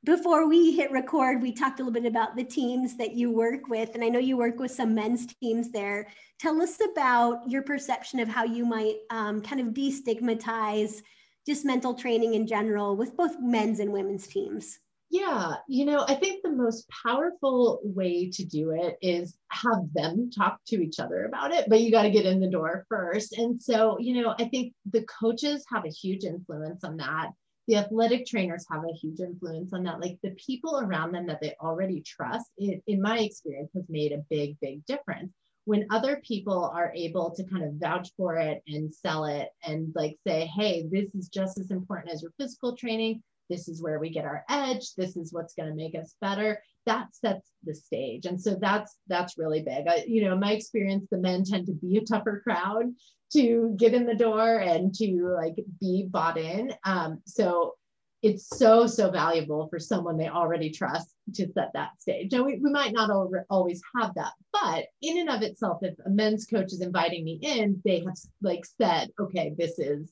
Before 0.05 0.47
we 0.49 0.73
hit 0.73 0.93
record, 0.93 1.43
we 1.43 1.53
talked 1.53 1.81
a 1.81 1.83
little 1.83 2.01
bit 2.01 2.09
about 2.09 2.37
the 2.37 2.45
teams 2.45 2.97
that 2.97 3.15
you 3.15 3.33
work 3.33 3.69
with, 3.69 3.95
and 3.95 4.05
I 4.05 4.09
know 4.09 4.21
you 4.21 4.37
work 4.37 4.59
with 4.59 4.71
some 4.71 4.95
men's 4.95 5.27
teams 5.43 5.73
there. 5.73 6.09
Tell 6.39 6.61
us 6.63 6.79
about 6.93 7.49
your 7.49 7.63
perception 7.63 8.21
of 8.21 8.29
how 8.29 8.45
you 8.45 8.65
might 8.65 8.97
um, 9.11 9.41
kind 9.41 9.61
of 9.61 9.75
destigmatize 9.75 11.03
just 11.47 11.65
mental 11.65 11.95
training 11.95 12.35
in 12.35 12.47
general 12.47 12.97
with 12.97 13.17
both 13.17 13.37
men's 13.41 13.81
and 13.81 13.93
women's 13.93 14.27
teams. 14.27 14.79
Yeah, 15.09 15.55
you 15.69 15.85
know, 15.85 16.05
I 16.09 16.17
think 16.17 16.43
the 16.43 16.51
most 16.51 16.89
powerful 16.89 17.81
way 17.85 18.29
to 18.31 18.45
do 18.45 18.73
it 18.73 18.97
is 19.01 19.39
have 19.51 19.93
them 19.95 20.31
talk 20.31 20.59
to 20.67 20.83
each 20.83 20.99
other 20.99 21.25
about 21.27 21.53
it, 21.53 21.67
but 21.69 21.81
you 21.81 21.93
got 21.93 22.03
to 22.03 22.11
get 22.11 22.27
in 22.27 22.41
the 22.41 22.51
door 22.51 22.85
first. 22.89 23.39
And 23.39 23.63
so, 23.63 23.99
you 24.01 24.21
know, 24.21 24.35
I 24.39 24.47
think 24.47 24.75
the 24.91 25.05
coaches 25.05 25.65
have 25.73 25.85
a 25.85 25.91
huge 25.91 26.25
influence 26.25 26.83
on 26.83 26.97
that. 26.97 27.31
The 27.69 27.77
athletic 27.77 28.27
trainers 28.27 28.67
have 28.71 28.83
a 28.85 28.97
huge 28.97 29.21
influence 29.21 29.73
on 29.73 29.85
that. 29.85 30.01
Like 30.01 30.19
the 30.23 30.35
people 30.45 30.81
around 30.81 31.13
them 31.13 31.27
that 31.29 31.41
they 31.41 31.55
already 31.61 32.01
trust, 32.01 32.51
it, 32.57 32.83
in 32.89 33.01
my 33.01 33.21
experience, 33.21 33.71
has 33.75 33.85
made 33.89 34.11
a 34.13 34.25
big, 34.29 34.59
big 34.61 34.85
difference. 34.87 35.33
When 35.67 35.87
other 35.91 36.21
people 36.25 36.65
are 36.65 36.93
able 36.95 37.33
to 37.35 37.45
kind 37.45 37.65
of 37.65 37.75
vouch 37.75 38.11
for 38.17 38.37
it 38.37 38.63
and 38.69 38.93
sell 38.93 39.25
it 39.25 39.49
and 39.65 39.93
like 39.95 40.17
say, 40.27 40.47
hey, 40.47 40.87
this 40.91 41.15
is 41.15 41.29
just 41.29 41.59
as 41.59 41.71
important 41.71 42.13
as 42.13 42.23
your 42.23 42.33
physical 42.39 42.77
training 42.77 43.23
this 43.49 43.69
is 43.69 43.83
where 43.83 43.99
we 43.99 44.11
get 44.11 44.25
our 44.25 44.45
edge 44.49 44.95
this 44.97 45.17
is 45.17 45.33
what's 45.33 45.55
going 45.55 45.69
to 45.69 45.75
make 45.75 45.95
us 45.95 46.15
better 46.21 46.61
that 46.87 47.15
sets 47.15 47.51
the 47.65 47.75
stage. 47.75 48.27
And 48.27 48.41
so 48.41 48.57
that's 48.59 48.97
that's 49.09 49.37
really 49.37 49.63
big. 49.63 49.87
I, 49.89 50.05
you 50.07 50.25
know 50.25 50.37
my 50.37 50.53
experience 50.53 51.07
the 51.11 51.19
men 51.19 51.45
tend 51.45 51.67
to 51.67 51.73
be 51.73 51.99
a 51.99 52.05
tougher 52.05 52.41
crowd 52.43 52.87
to 53.33 53.75
get 53.77 53.93
in 53.93 54.07
the 54.07 54.15
door 54.15 54.59
and 54.59 54.95
to 54.95 55.37
like 55.37 55.57
be 55.81 56.07
bought 56.09 56.39
in. 56.39 56.73
Um, 56.85 57.21
so 57.27 57.75
it's 58.23 58.49
so 58.57 58.87
so 58.87 59.11
valuable 59.11 59.69
for 59.69 59.79
someone 59.79 60.17
they 60.17 60.29
already 60.29 60.71
trust 60.71 61.15
to 61.35 61.53
set 61.53 61.73
that 61.75 62.01
stage. 62.01 62.33
Now 62.33 62.45
we, 62.45 62.59
we 62.59 62.71
might 62.71 62.93
not 62.93 63.11
always 63.51 63.83
have 64.01 64.15
that 64.15 64.33
but 64.53 64.87
in 65.03 65.19
and 65.19 65.29
of 65.29 65.43
itself 65.43 65.81
if 65.83 65.95
a 66.07 66.09
men's 66.09 66.47
coach 66.47 66.73
is 66.73 66.81
inviting 66.81 67.25
me 67.25 67.39
in 67.43 67.83
they 67.85 68.01
have 68.01 68.15
like 68.41 68.65
said 68.81 69.11
okay 69.21 69.55
this 69.59 69.79
is 69.79 70.11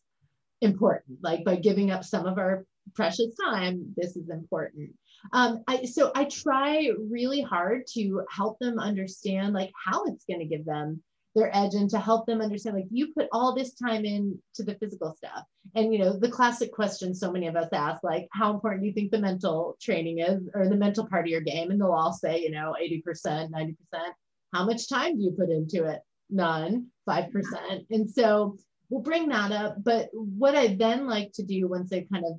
important. 0.60 1.18
Like 1.22 1.44
by 1.44 1.56
giving 1.56 1.90
up 1.90 2.04
some 2.04 2.26
of 2.26 2.38
our 2.38 2.64
precious 2.94 3.34
time, 3.42 3.94
this 3.96 4.16
is 4.16 4.28
important. 4.28 4.90
Um, 5.32 5.62
I, 5.66 5.84
so 5.84 6.12
I 6.14 6.24
try 6.24 6.90
really 7.10 7.40
hard 7.40 7.86
to 7.94 8.22
help 8.30 8.58
them 8.58 8.78
understand 8.78 9.54
like 9.54 9.70
how 9.86 10.04
it's 10.04 10.24
going 10.26 10.40
to 10.40 10.46
give 10.46 10.64
them 10.64 11.02
their 11.34 11.54
edge 11.54 11.74
and 11.74 11.90
to 11.90 11.98
help 11.98 12.26
them 12.26 12.40
understand 12.40 12.76
like 12.76 12.86
you 12.90 13.12
put 13.12 13.26
all 13.32 13.54
this 13.54 13.74
time 13.74 14.04
into 14.04 14.38
the 14.58 14.76
physical 14.76 15.14
stuff. 15.16 15.44
And 15.74 15.92
you 15.92 15.98
know 15.98 16.16
the 16.16 16.30
classic 16.30 16.72
question 16.72 17.14
so 17.14 17.32
many 17.32 17.48
of 17.48 17.56
us 17.56 17.68
ask 17.72 18.04
like 18.04 18.28
how 18.32 18.52
important 18.52 18.82
do 18.82 18.86
you 18.86 18.94
think 18.94 19.10
the 19.10 19.18
mental 19.18 19.76
training 19.80 20.20
is 20.20 20.48
or 20.54 20.68
the 20.68 20.76
mental 20.76 21.06
part 21.06 21.24
of 21.24 21.30
your 21.30 21.40
game? 21.40 21.70
And 21.70 21.80
they'll 21.80 21.90
all 21.90 22.12
say 22.12 22.40
you 22.40 22.50
know 22.50 22.76
80% 22.80 23.50
90% 23.50 23.74
how 24.52 24.64
much 24.64 24.88
time 24.88 25.16
do 25.16 25.24
you 25.24 25.32
put 25.32 25.50
into 25.50 25.84
it? 25.84 26.00
None 26.30 26.86
5% 27.08 27.86
and 27.90 28.08
so 28.08 28.56
we'll 28.88 29.02
bring 29.02 29.28
that 29.30 29.50
up. 29.50 29.82
But 29.82 30.10
what 30.12 30.54
i 30.54 30.68
then 30.68 31.08
like 31.08 31.32
to 31.34 31.42
do 31.42 31.66
once 31.66 31.90
they 31.90 32.02
kind 32.02 32.24
of 32.24 32.34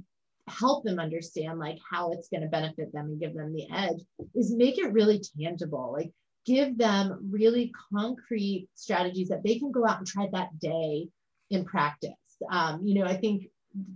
help 0.48 0.84
them 0.84 1.00
understand 1.00 1.60
like 1.60 1.80
how 1.90 2.12
it's 2.12 2.30
going 2.30 2.42
to 2.42 2.48
benefit 2.48 2.94
them 2.94 3.06
and 3.06 3.20
give 3.20 3.34
them 3.34 3.54
the 3.54 3.68
edge 3.74 4.00
is 4.36 4.54
make 4.54 4.78
it 4.78 4.94
really 4.94 5.22
tangible 5.40 5.92
like 5.92 6.12
give 6.46 6.78
them 6.78 7.28
really 7.32 7.72
concrete 7.92 8.70
strategies 8.76 9.30
that 9.30 9.44
they 9.44 9.58
can 9.58 9.72
go 9.72 9.86
out 9.86 9.98
and 9.98 10.08
try 10.08 10.30
that 10.32 10.58
day 10.60 11.08
in 11.50 11.66
practice. 11.66 12.12
Um, 12.50 12.82
you 12.86 12.96
know, 12.96 13.06
I 13.06 13.18
think 13.18 13.48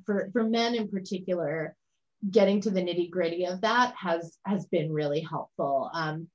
for, 0.06 0.30
for 0.34 0.44
men 0.44 0.76
in 0.76 0.88
particular, 0.88 1.76
getting 2.32 2.60
to 2.62 2.70
the 2.70 2.82
nitty 2.82 3.10
gritty 3.10 3.46
of 3.46 3.62
that 3.62 3.94
has 3.96 4.38
has 4.46 4.66
been 4.66 4.92
really 4.92 5.22
helpful. 5.22 5.90
Um, 5.94 6.28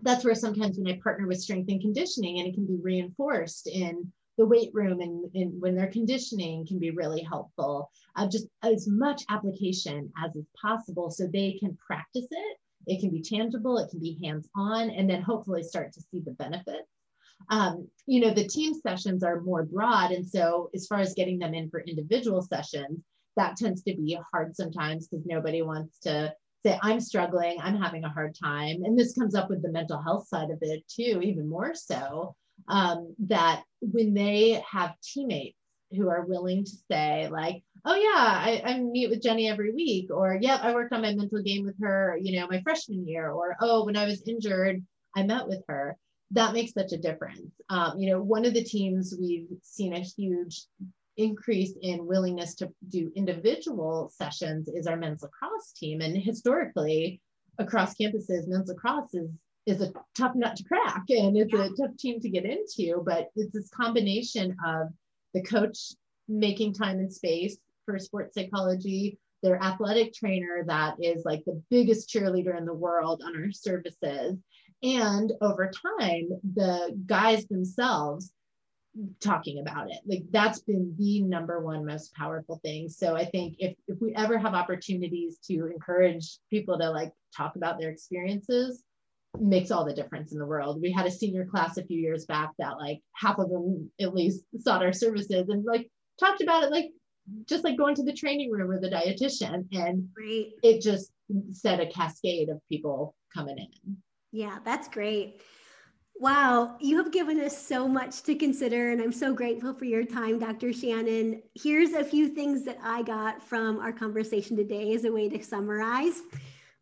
that's 0.00 0.24
where 0.24 0.34
sometimes 0.34 0.78
when 0.78 0.92
I 0.92 1.00
partner 1.02 1.26
with 1.26 1.40
strength 1.40 1.70
and 1.70 1.80
conditioning 1.80 2.38
and 2.38 2.48
it 2.48 2.54
can 2.54 2.66
be 2.66 2.78
reinforced 2.80 3.66
in 3.66 4.12
the 4.42 4.48
weight 4.48 4.70
room 4.72 5.00
and, 5.00 5.30
and 5.34 5.60
when 5.60 5.76
they're 5.76 5.86
conditioning 5.86 6.66
can 6.66 6.78
be 6.78 6.90
really 6.90 7.22
helpful. 7.22 7.90
Uh, 8.16 8.28
just 8.28 8.46
as 8.62 8.88
much 8.88 9.22
application 9.28 10.12
as 10.22 10.34
is 10.34 10.46
possible 10.60 11.10
so 11.10 11.26
they 11.26 11.52
can 11.60 11.76
practice 11.86 12.26
it 12.30 12.56
it 12.86 13.00
can 13.00 13.10
be 13.10 13.22
tangible, 13.22 13.78
it 13.78 13.90
can 13.90 14.00
be 14.00 14.18
hands 14.22 14.48
on, 14.56 14.90
and 14.90 15.08
then 15.08 15.22
hopefully 15.22 15.62
start 15.62 15.92
to 15.92 16.00
see 16.00 16.20
the 16.20 16.32
benefits. 16.32 16.88
Um, 17.50 17.88
you 18.06 18.20
know, 18.20 18.32
the 18.32 18.46
team 18.46 18.74
sessions 18.74 19.22
are 19.22 19.40
more 19.40 19.64
broad. 19.64 20.12
And 20.12 20.28
so, 20.28 20.70
as 20.74 20.86
far 20.86 20.98
as 20.98 21.14
getting 21.14 21.38
them 21.38 21.54
in 21.54 21.70
for 21.70 21.80
individual 21.80 22.42
sessions, 22.42 23.00
that 23.36 23.56
tends 23.56 23.82
to 23.84 23.94
be 23.94 24.18
hard 24.32 24.54
sometimes 24.56 25.08
because 25.08 25.26
nobody 25.26 25.62
wants 25.62 25.98
to 26.00 26.34
say, 26.64 26.78
I'm 26.82 27.00
struggling, 27.00 27.58
I'm 27.60 27.80
having 27.80 28.04
a 28.04 28.08
hard 28.08 28.36
time. 28.40 28.82
And 28.84 28.98
this 28.98 29.14
comes 29.14 29.34
up 29.34 29.48
with 29.48 29.62
the 29.62 29.72
mental 29.72 30.00
health 30.00 30.28
side 30.28 30.50
of 30.50 30.58
it 30.60 30.86
too, 30.88 31.20
even 31.22 31.48
more 31.48 31.74
so. 31.74 32.34
Um, 32.68 33.14
that 33.26 33.64
when 33.80 34.14
they 34.14 34.62
have 34.70 34.94
teammates 35.02 35.56
who 35.90 36.08
are 36.08 36.24
willing 36.24 36.64
to 36.64 36.72
say, 36.90 37.28
like, 37.28 37.62
oh 37.84 37.94
yeah, 37.94 38.08
I, 38.16 38.62
I 38.64 38.78
meet 38.78 39.10
with 39.10 39.22
Jeni 39.22 39.50
every 39.50 39.72
week, 39.72 40.10
or 40.10 40.38
yep, 40.40 40.60
I 40.62 40.72
worked 40.72 40.92
on 40.92 41.02
my 41.02 41.14
mental 41.14 41.42
game 41.42 41.64
with 41.64 41.74
her, 41.82 42.18
you 42.20 42.38
know, 42.38 42.46
my 42.46 42.62
freshman 42.62 43.06
year, 43.06 43.30
or 43.30 43.56
oh, 43.60 43.84
when 43.84 43.96
I 43.96 44.04
was 44.04 44.22
injured, 44.26 44.82
I 45.14 45.24
met 45.24 45.48
with 45.48 45.62
her. 45.68 45.96
That 46.30 46.54
makes 46.54 46.72
such 46.72 46.92
a 46.92 46.98
difference. 46.98 47.52
Um, 47.68 47.98
you 47.98 48.10
know, 48.10 48.22
one 48.22 48.46
of 48.46 48.54
the 48.54 48.64
teams 48.64 49.14
we've 49.20 49.48
seen 49.62 49.94
a 49.94 50.00
huge 50.00 50.64
increase 51.16 51.74
in 51.82 52.06
willingness 52.06 52.54
to 52.56 52.70
do 52.88 53.12
individual 53.14 54.10
sessions 54.14 54.68
is 54.68 54.86
our 54.86 54.96
men's 54.96 55.22
lacrosse 55.22 55.72
team. 55.76 56.00
And 56.00 56.16
historically, 56.16 57.20
across 57.58 57.94
campuses, 57.94 58.48
men's 58.48 58.68
lacrosse 58.68 59.14
is 59.14 59.28
is 59.66 59.80
a 59.80 59.92
tough 60.16 60.34
nut 60.34 60.56
to 60.56 60.64
crack 60.64 61.04
and 61.08 61.36
it's 61.36 61.54
a 61.54 61.70
tough 61.80 61.96
team 61.98 62.20
to 62.20 62.28
get 62.28 62.44
into. 62.44 63.02
But 63.04 63.28
it's 63.36 63.52
this 63.52 63.70
combination 63.70 64.56
of 64.66 64.88
the 65.34 65.42
coach 65.42 65.92
making 66.28 66.74
time 66.74 66.98
and 66.98 67.12
space 67.12 67.56
for 67.84 67.98
sports 67.98 68.34
psychology, 68.34 69.18
their 69.42 69.62
athletic 69.62 70.14
trainer 70.14 70.64
that 70.66 70.96
is 71.00 71.24
like 71.24 71.44
the 71.44 71.62
biggest 71.70 72.08
cheerleader 72.08 72.56
in 72.56 72.64
the 72.64 72.74
world 72.74 73.22
on 73.24 73.36
our 73.36 73.52
services. 73.52 74.38
And 74.82 75.32
over 75.40 75.70
time, 76.00 76.28
the 76.54 76.98
guys 77.06 77.46
themselves 77.46 78.32
talking 79.20 79.60
about 79.60 79.90
it. 79.90 79.98
Like 80.06 80.24
that's 80.30 80.60
been 80.60 80.94
the 80.98 81.22
number 81.22 81.60
one 81.60 81.84
most 81.84 82.14
powerful 82.14 82.60
thing. 82.62 82.88
So 82.88 83.16
I 83.16 83.24
think 83.24 83.56
if, 83.58 83.74
if 83.88 84.00
we 84.00 84.14
ever 84.14 84.38
have 84.38 84.54
opportunities 84.54 85.38
to 85.46 85.66
encourage 85.66 86.38
people 86.50 86.78
to 86.78 86.90
like 86.90 87.12
talk 87.34 87.56
about 87.56 87.78
their 87.78 87.90
experiences, 87.90 88.84
makes 89.40 89.70
all 89.70 89.84
the 89.84 89.94
difference 89.94 90.32
in 90.32 90.38
the 90.38 90.46
world. 90.46 90.80
We 90.80 90.92
had 90.92 91.06
a 91.06 91.10
senior 91.10 91.46
class 91.46 91.76
a 91.78 91.84
few 91.84 91.98
years 91.98 92.26
back 92.26 92.50
that 92.58 92.78
like 92.78 93.00
half 93.14 93.38
of 93.38 93.48
them 93.48 93.90
at 94.00 94.14
least 94.14 94.42
sought 94.58 94.82
our 94.82 94.92
services 94.92 95.48
and 95.48 95.64
like 95.64 95.88
talked 96.18 96.42
about 96.42 96.64
it 96.64 96.70
like 96.70 96.90
just 97.46 97.64
like 97.64 97.76
going 97.76 97.94
to 97.94 98.02
the 98.02 98.12
training 98.12 98.50
room 98.50 98.70
or 98.70 98.80
the 98.80 98.90
dietitian 98.90 99.64
and 99.72 100.08
great. 100.14 100.54
it 100.62 100.80
just 100.80 101.12
set 101.50 101.80
a 101.80 101.86
cascade 101.86 102.48
of 102.48 102.60
people 102.68 103.14
coming 103.32 103.56
in 103.58 103.96
yeah 104.32 104.58
that's 104.64 104.88
great 104.88 105.40
wow 106.18 106.76
you 106.80 106.96
have 106.98 107.12
given 107.12 107.40
us 107.40 107.56
so 107.56 107.86
much 107.88 108.22
to 108.22 108.34
consider 108.34 108.90
and 108.90 109.00
i'm 109.00 109.12
so 109.12 109.32
grateful 109.32 109.72
for 109.72 109.84
your 109.84 110.04
time 110.04 110.38
dr 110.38 110.72
shannon 110.72 111.40
here's 111.54 111.92
a 111.92 112.04
few 112.04 112.28
things 112.28 112.64
that 112.64 112.78
i 112.82 113.02
got 113.02 113.42
from 113.42 113.78
our 113.78 113.92
conversation 113.92 114.56
today 114.56 114.92
as 114.94 115.04
a 115.04 115.12
way 115.12 115.28
to 115.28 115.42
summarize 115.42 116.22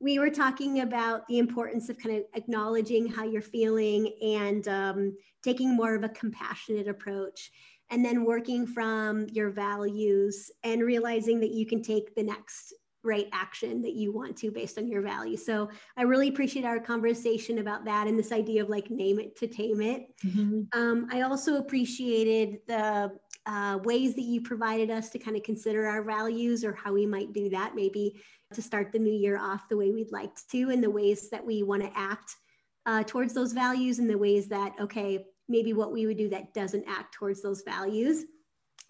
we 0.01 0.19
were 0.19 0.31
talking 0.31 0.81
about 0.81 1.27
the 1.29 1.39
importance 1.39 1.89
of 1.89 1.99
kind 1.99 2.17
of 2.17 2.25
acknowledging 2.35 3.07
how 3.07 3.25
you're 3.25 3.43
feeling 3.43 4.13
and 4.23 4.67
um, 4.67 5.17
taking 5.43 5.77
more 5.77 5.95
of 5.95 6.05
a 6.05 6.09
compassionate 6.09 6.89
approach 6.89 7.51
and 7.91 8.05
then 8.05 8.25
working 8.25 8.67
from 8.67 9.27
your 9.29 9.51
values 9.51 10.51
and 10.65 10.83
realizing 10.83 11.41
that 11.41 11.51
you 11.51 11.67
can 11.67 11.83
take 11.83 12.15
the 12.15 12.23
next 12.23 12.73
right 13.03 13.29
action 13.33 13.81
that 13.83 13.95
you 13.95 14.13
want 14.13 14.37
to 14.37 14.51
based 14.51 14.79
on 14.79 14.87
your 14.87 15.03
values. 15.03 15.45
So 15.45 15.71
I 15.97 16.03
really 16.03 16.29
appreciate 16.29 16.65
our 16.65 16.79
conversation 16.79 17.59
about 17.59 17.85
that 17.87 18.07
and 18.07 18.19
this 18.19 18.33
idea 18.33 18.63
of 18.63 18.69
like 18.69 18.91
name 18.91 19.19
it 19.19 19.37
to 19.39 19.47
tame 19.47 19.81
it. 19.81 20.07
Mm-hmm. 20.25 20.79
Um, 20.79 21.09
I 21.11 21.23
also 21.23 21.57
appreciated 21.57 22.59
the 22.67 23.13
uh, 23.47 23.79
ways 23.85 24.15
that 24.15 24.23
you 24.23 24.41
provided 24.41 24.91
us 24.91 25.11
to 25.11 25.19
kind 25.19 25.37
of 25.37 25.43
consider 25.43 25.87
our 25.87 26.03
values 26.03 26.65
or 26.65 26.75
how 26.75 26.93
we 26.93 27.07
might 27.07 27.33
do 27.33 27.49
that, 27.51 27.75
maybe 27.75 28.21
to 28.53 28.63
start 28.63 28.93
the 28.93 28.99
new 28.99 29.13
year 29.13 29.39
off 29.39 29.69
the 29.69 29.77
way 29.77 29.91
we'd 29.91 30.13
like 30.13 30.35
to, 30.51 30.71
and 30.71 30.83
the 30.83 30.91
ways 30.91 31.31
that 31.31 31.45
we 31.45 31.63
want 31.63 31.83
to 31.83 31.91
act 31.99 32.37
uh, 32.87 33.03
towards 33.05 33.33
those 33.33 33.53
values 33.53 33.99
and 33.99 34.09
the 34.09 34.19
ways 34.19 34.49
that, 34.49 34.75
okay, 34.81 35.25
maybe 35.49 35.73
what 35.73 35.93
we 35.93 36.07
would 36.07 36.17
do 36.17 36.29
that 36.29 36.55
doesn't 36.55 36.85
act 36.89 37.15
towards 37.15 37.43
those 37.43 37.63
values. 37.63 38.25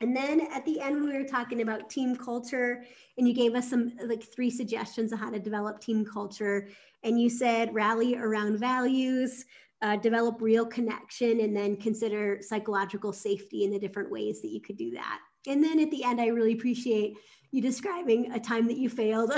And 0.03 0.17
then 0.17 0.49
at 0.53 0.65
the 0.65 0.81
end, 0.81 1.05
we 1.05 1.13
were 1.13 1.25
talking 1.25 1.61
about 1.61 1.91
team 1.91 2.17
culture, 2.17 2.85
and 3.19 3.29
you 3.29 3.35
gave 3.35 3.55
us 3.55 3.69
some 3.69 3.93
like 4.07 4.23
three 4.23 4.51
suggestions 4.51 5.13
on 5.13 5.19
how 5.19 5.31
to 5.31 5.39
develop 5.39 5.81
team 5.81 6.07
culture. 6.07 6.69
And 7.03 7.21
you 7.21 7.29
said 7.29 7.75
rally 7.75 8.17
around 8.17 8.59
values, 8.59 9.45
uh, 9.83 9.97
develop 9.97 10.41
real 10.41 10.67
connection, 10.67 11.41
and 11.41 11.57
then 11.57 11.77
consider 11.77 12.39
psychological 12.43 13.13
safety 13.13 13.65
in 13.65 13.71
the 13.71 13.79
different 13.79 14.11
ways 14.11 14.43
that 14.43 14.51
you 14.51 14.61
could 14.61 14.77
do 14.77 14.91
that. 14.93 15.21
And 15.47 15.63
then 15.65 15.81
at 15.81 15.91
the 15.91 16.05
end, 16.05 16.21
I 16.21 16.27
really 16.27 16.53
appreciate 16.53 17.17
you 17.51 17.61
describing 17.61 18.33
a 18.33 18.39
time 18.39 18.67
that 18.69 18.77
you 18.77 18.89
failed, 18.89 19.33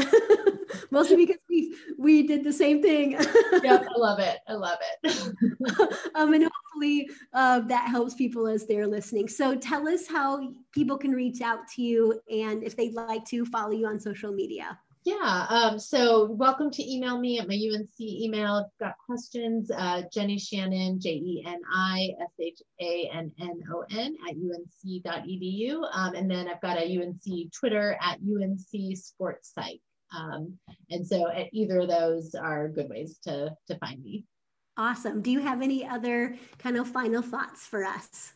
mostly 0.90 1.16
because 1.16 1.38
we 1.48 1.74
we 1.98 2.26
did 2.26 2.44
the 2.44 2.52
same 2.52 2.82
thing. 2.82 3.12
yep, 3.12 3.86
I 3.88 3.96
love 3.96 4.18
it. 4.18 4.38
I 4.48 4.52
love 4.54 4.78
it. 5.02 5.32
um, 6.14 6.34
and 6.34 6.44
hopefully 6.44 7.08
uh, 7.32 7.60
that 7.60 7.88
helps 7.88 8.14
people 8.14 8.46
as 8.46 8.66
they're 8.66 8.86
listening. 8.86 9.28
So 9.28 9.54
tell 9.54 9.88
us 9.88 10.06
how 10.06 10.52
people 10.72 10.98
can 10.98 11.12
reach 11.12 11.40
out 11.40 11.68
to 11.76 11.82
you 11.82 12.20
and 12.30 12.62
if 12.62 12.76
they'd 12.76 12.94
like 12.94 13.24
to 13.26 13.44
follow 13.46 13.72
you 13.72 13.86
on 13.86 13.98
social 13.98 14.32
media. 14.32 14.78
Yeah. 15.04 15.46
Um, 15.48 15.78
so 15.80 16.26
welcome 16.26 16.70
to 16.70 16.92
email 16.92 17.18
me 17.18 17.40
at 17.40 17.48
my 17.48 17.54
UNC 17.54 18.00
email. 18.00 18.58
If 18.58 18.66
you've 18.66 18.88
got 18.88 18.98
questions, 19.04 19.70
uh, 19.70 20.02
Jeni 20.14 20.40
Shannon, 20.40 21.00
J 21.00 21.10
E 21.10 21.44
N 21.44 21.60
I 21.74 22.10
S 22.20 22.30
H 22.38 22.62
A 22.80 23.10
N 23.12 23.32
N 23.40 23.62
O 23.72 23.84
N 23.90 24.16
at 24.28 24.36
unc.edu. 24.36 25.82
Um, 25.92 26.14
and 26.14 26.30
then 26.30 26.48
I've 26.48 26.60
got 26.60 26.78
a 26.78 27.02
UNC 27.02 27.52
Twitter 27.52 27.98
at 28.00 28.18
UNC 28.20 28.96
Sports 28.96 29.52
Psych. 29.54 29.80
Um, 30.16 30.58
and 30.90 31.04
so 31.06 31.28
at 31.28 31.48
either 31.52 31.80
of 31.80 31.88
those 31.88 32.34
are 32.36 32.68
good 32.68 32.88
ways 32.88 33.18
to, 33.24 33.56
to 33.68 33.78
find 33.78 34.02
me. 34.04 34.24
Awesome. 34.76 35.20
Do 35.20 35.32
you 35.32 35.40
have 35.40 35.62
any 35.62 35.86
other 35.86 36.36
kind 36.58 36.76
of 36.76 36.88
final 36.88 37.22
thoughts 37.22 37.66
for 37.66 37.84
us? 37.84 38.34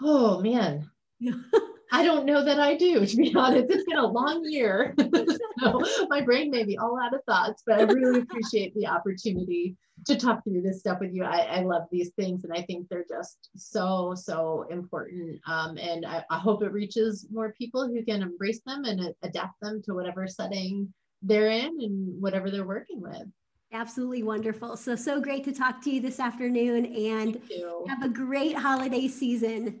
Oh, 0.00 0.40
man. 0.40 0.90
I 1.92 2.04
don't 2.04 2.26
know 2.26 2.44
that 2.44 2.60
I 2.60 2.76
do, 2.76 3.04
to 3.06 3.16
be 3.16 3.34
honest. 3.34 3.66
It's 3.70 3.84
been 3.84 3.98
a 3.98 4.06
long 4.06 4.42
year. 4.44 4.94
so 5.60 5.82
my 6.08 6.20
brain 6.20 6.50
may 6.50 6.64
be 6.64 6.78
all 6.78 6.98
out 7.00 7.14
of 7.14 7.24
thoughts, 7.24 7.62
but 7.66 7.80
I 7.80 7.82
really 7.82 8.20
appreciate 8.20 8.74
the 8.74 8.86
opportunity 8.86 9.76
to 10.06 10.16
talk 10.16 10.42
through 10.44 10.62
this 10.62 10.80
stuff 10.80 10.98
with 11.00 11.12
you. 11.12 11.24
I, 11.24 11.40
I 11.40 11.60
love 11.62 11.82
these 11.90 12.10
things 12.10 12.44
and 12.44 12.52
I 12.52 12.62
think 12.62 12.88
they're 12.88 13.04
just 13.08 13.50
so, 13.56 14.14
so 14.16 14.66
important. 14.70 15.40
Um, 15.46 15.76
and 15.76 16.06
I, 16.06 16.24
I, 16.30 16.38
hope 16.38 16.62
it 16.62 16.72
reaches 16.72 17.26
more 17.30 17.52
people 17.58 17.86
who 17.86 18.02
can 18.02 18.22
embrace 18.22 18.62
them 18.64 18.84
and 18.84 19.14
adapt 19.22 19.60
them 19.60 19.82
to 19.84 19.94
whatever 19.94 20.26
setting 20.26 20.92
they're 21.22 21.50
in 21.50 21.78
and 21.80 22.20
whatever 22.20 22.50
they're 22.50 22.66
working 22.66 23.02
with. 23.02 23.24
Absolutely 23.72 24.22
wonderful. 24.22 24.76
So, 24.76 24.96
so 24.96 25.20
great 25.20 25.44
to 25.44 25.52
talk 25.52 25.82
to 25.82 25.90
you 25.90 26.00
this 26.00 26.18
afternoon 26.18 26.86
and 26.86 27.40
have 27.88 28.02
a 28.02 28.08
great 28.08 28.56
holiday 28.56 29.06
season. 29.06 29.80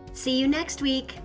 See 0.13 0.37
you 0.37 0.47
next 0.47 0.81
week. 0.81 1.15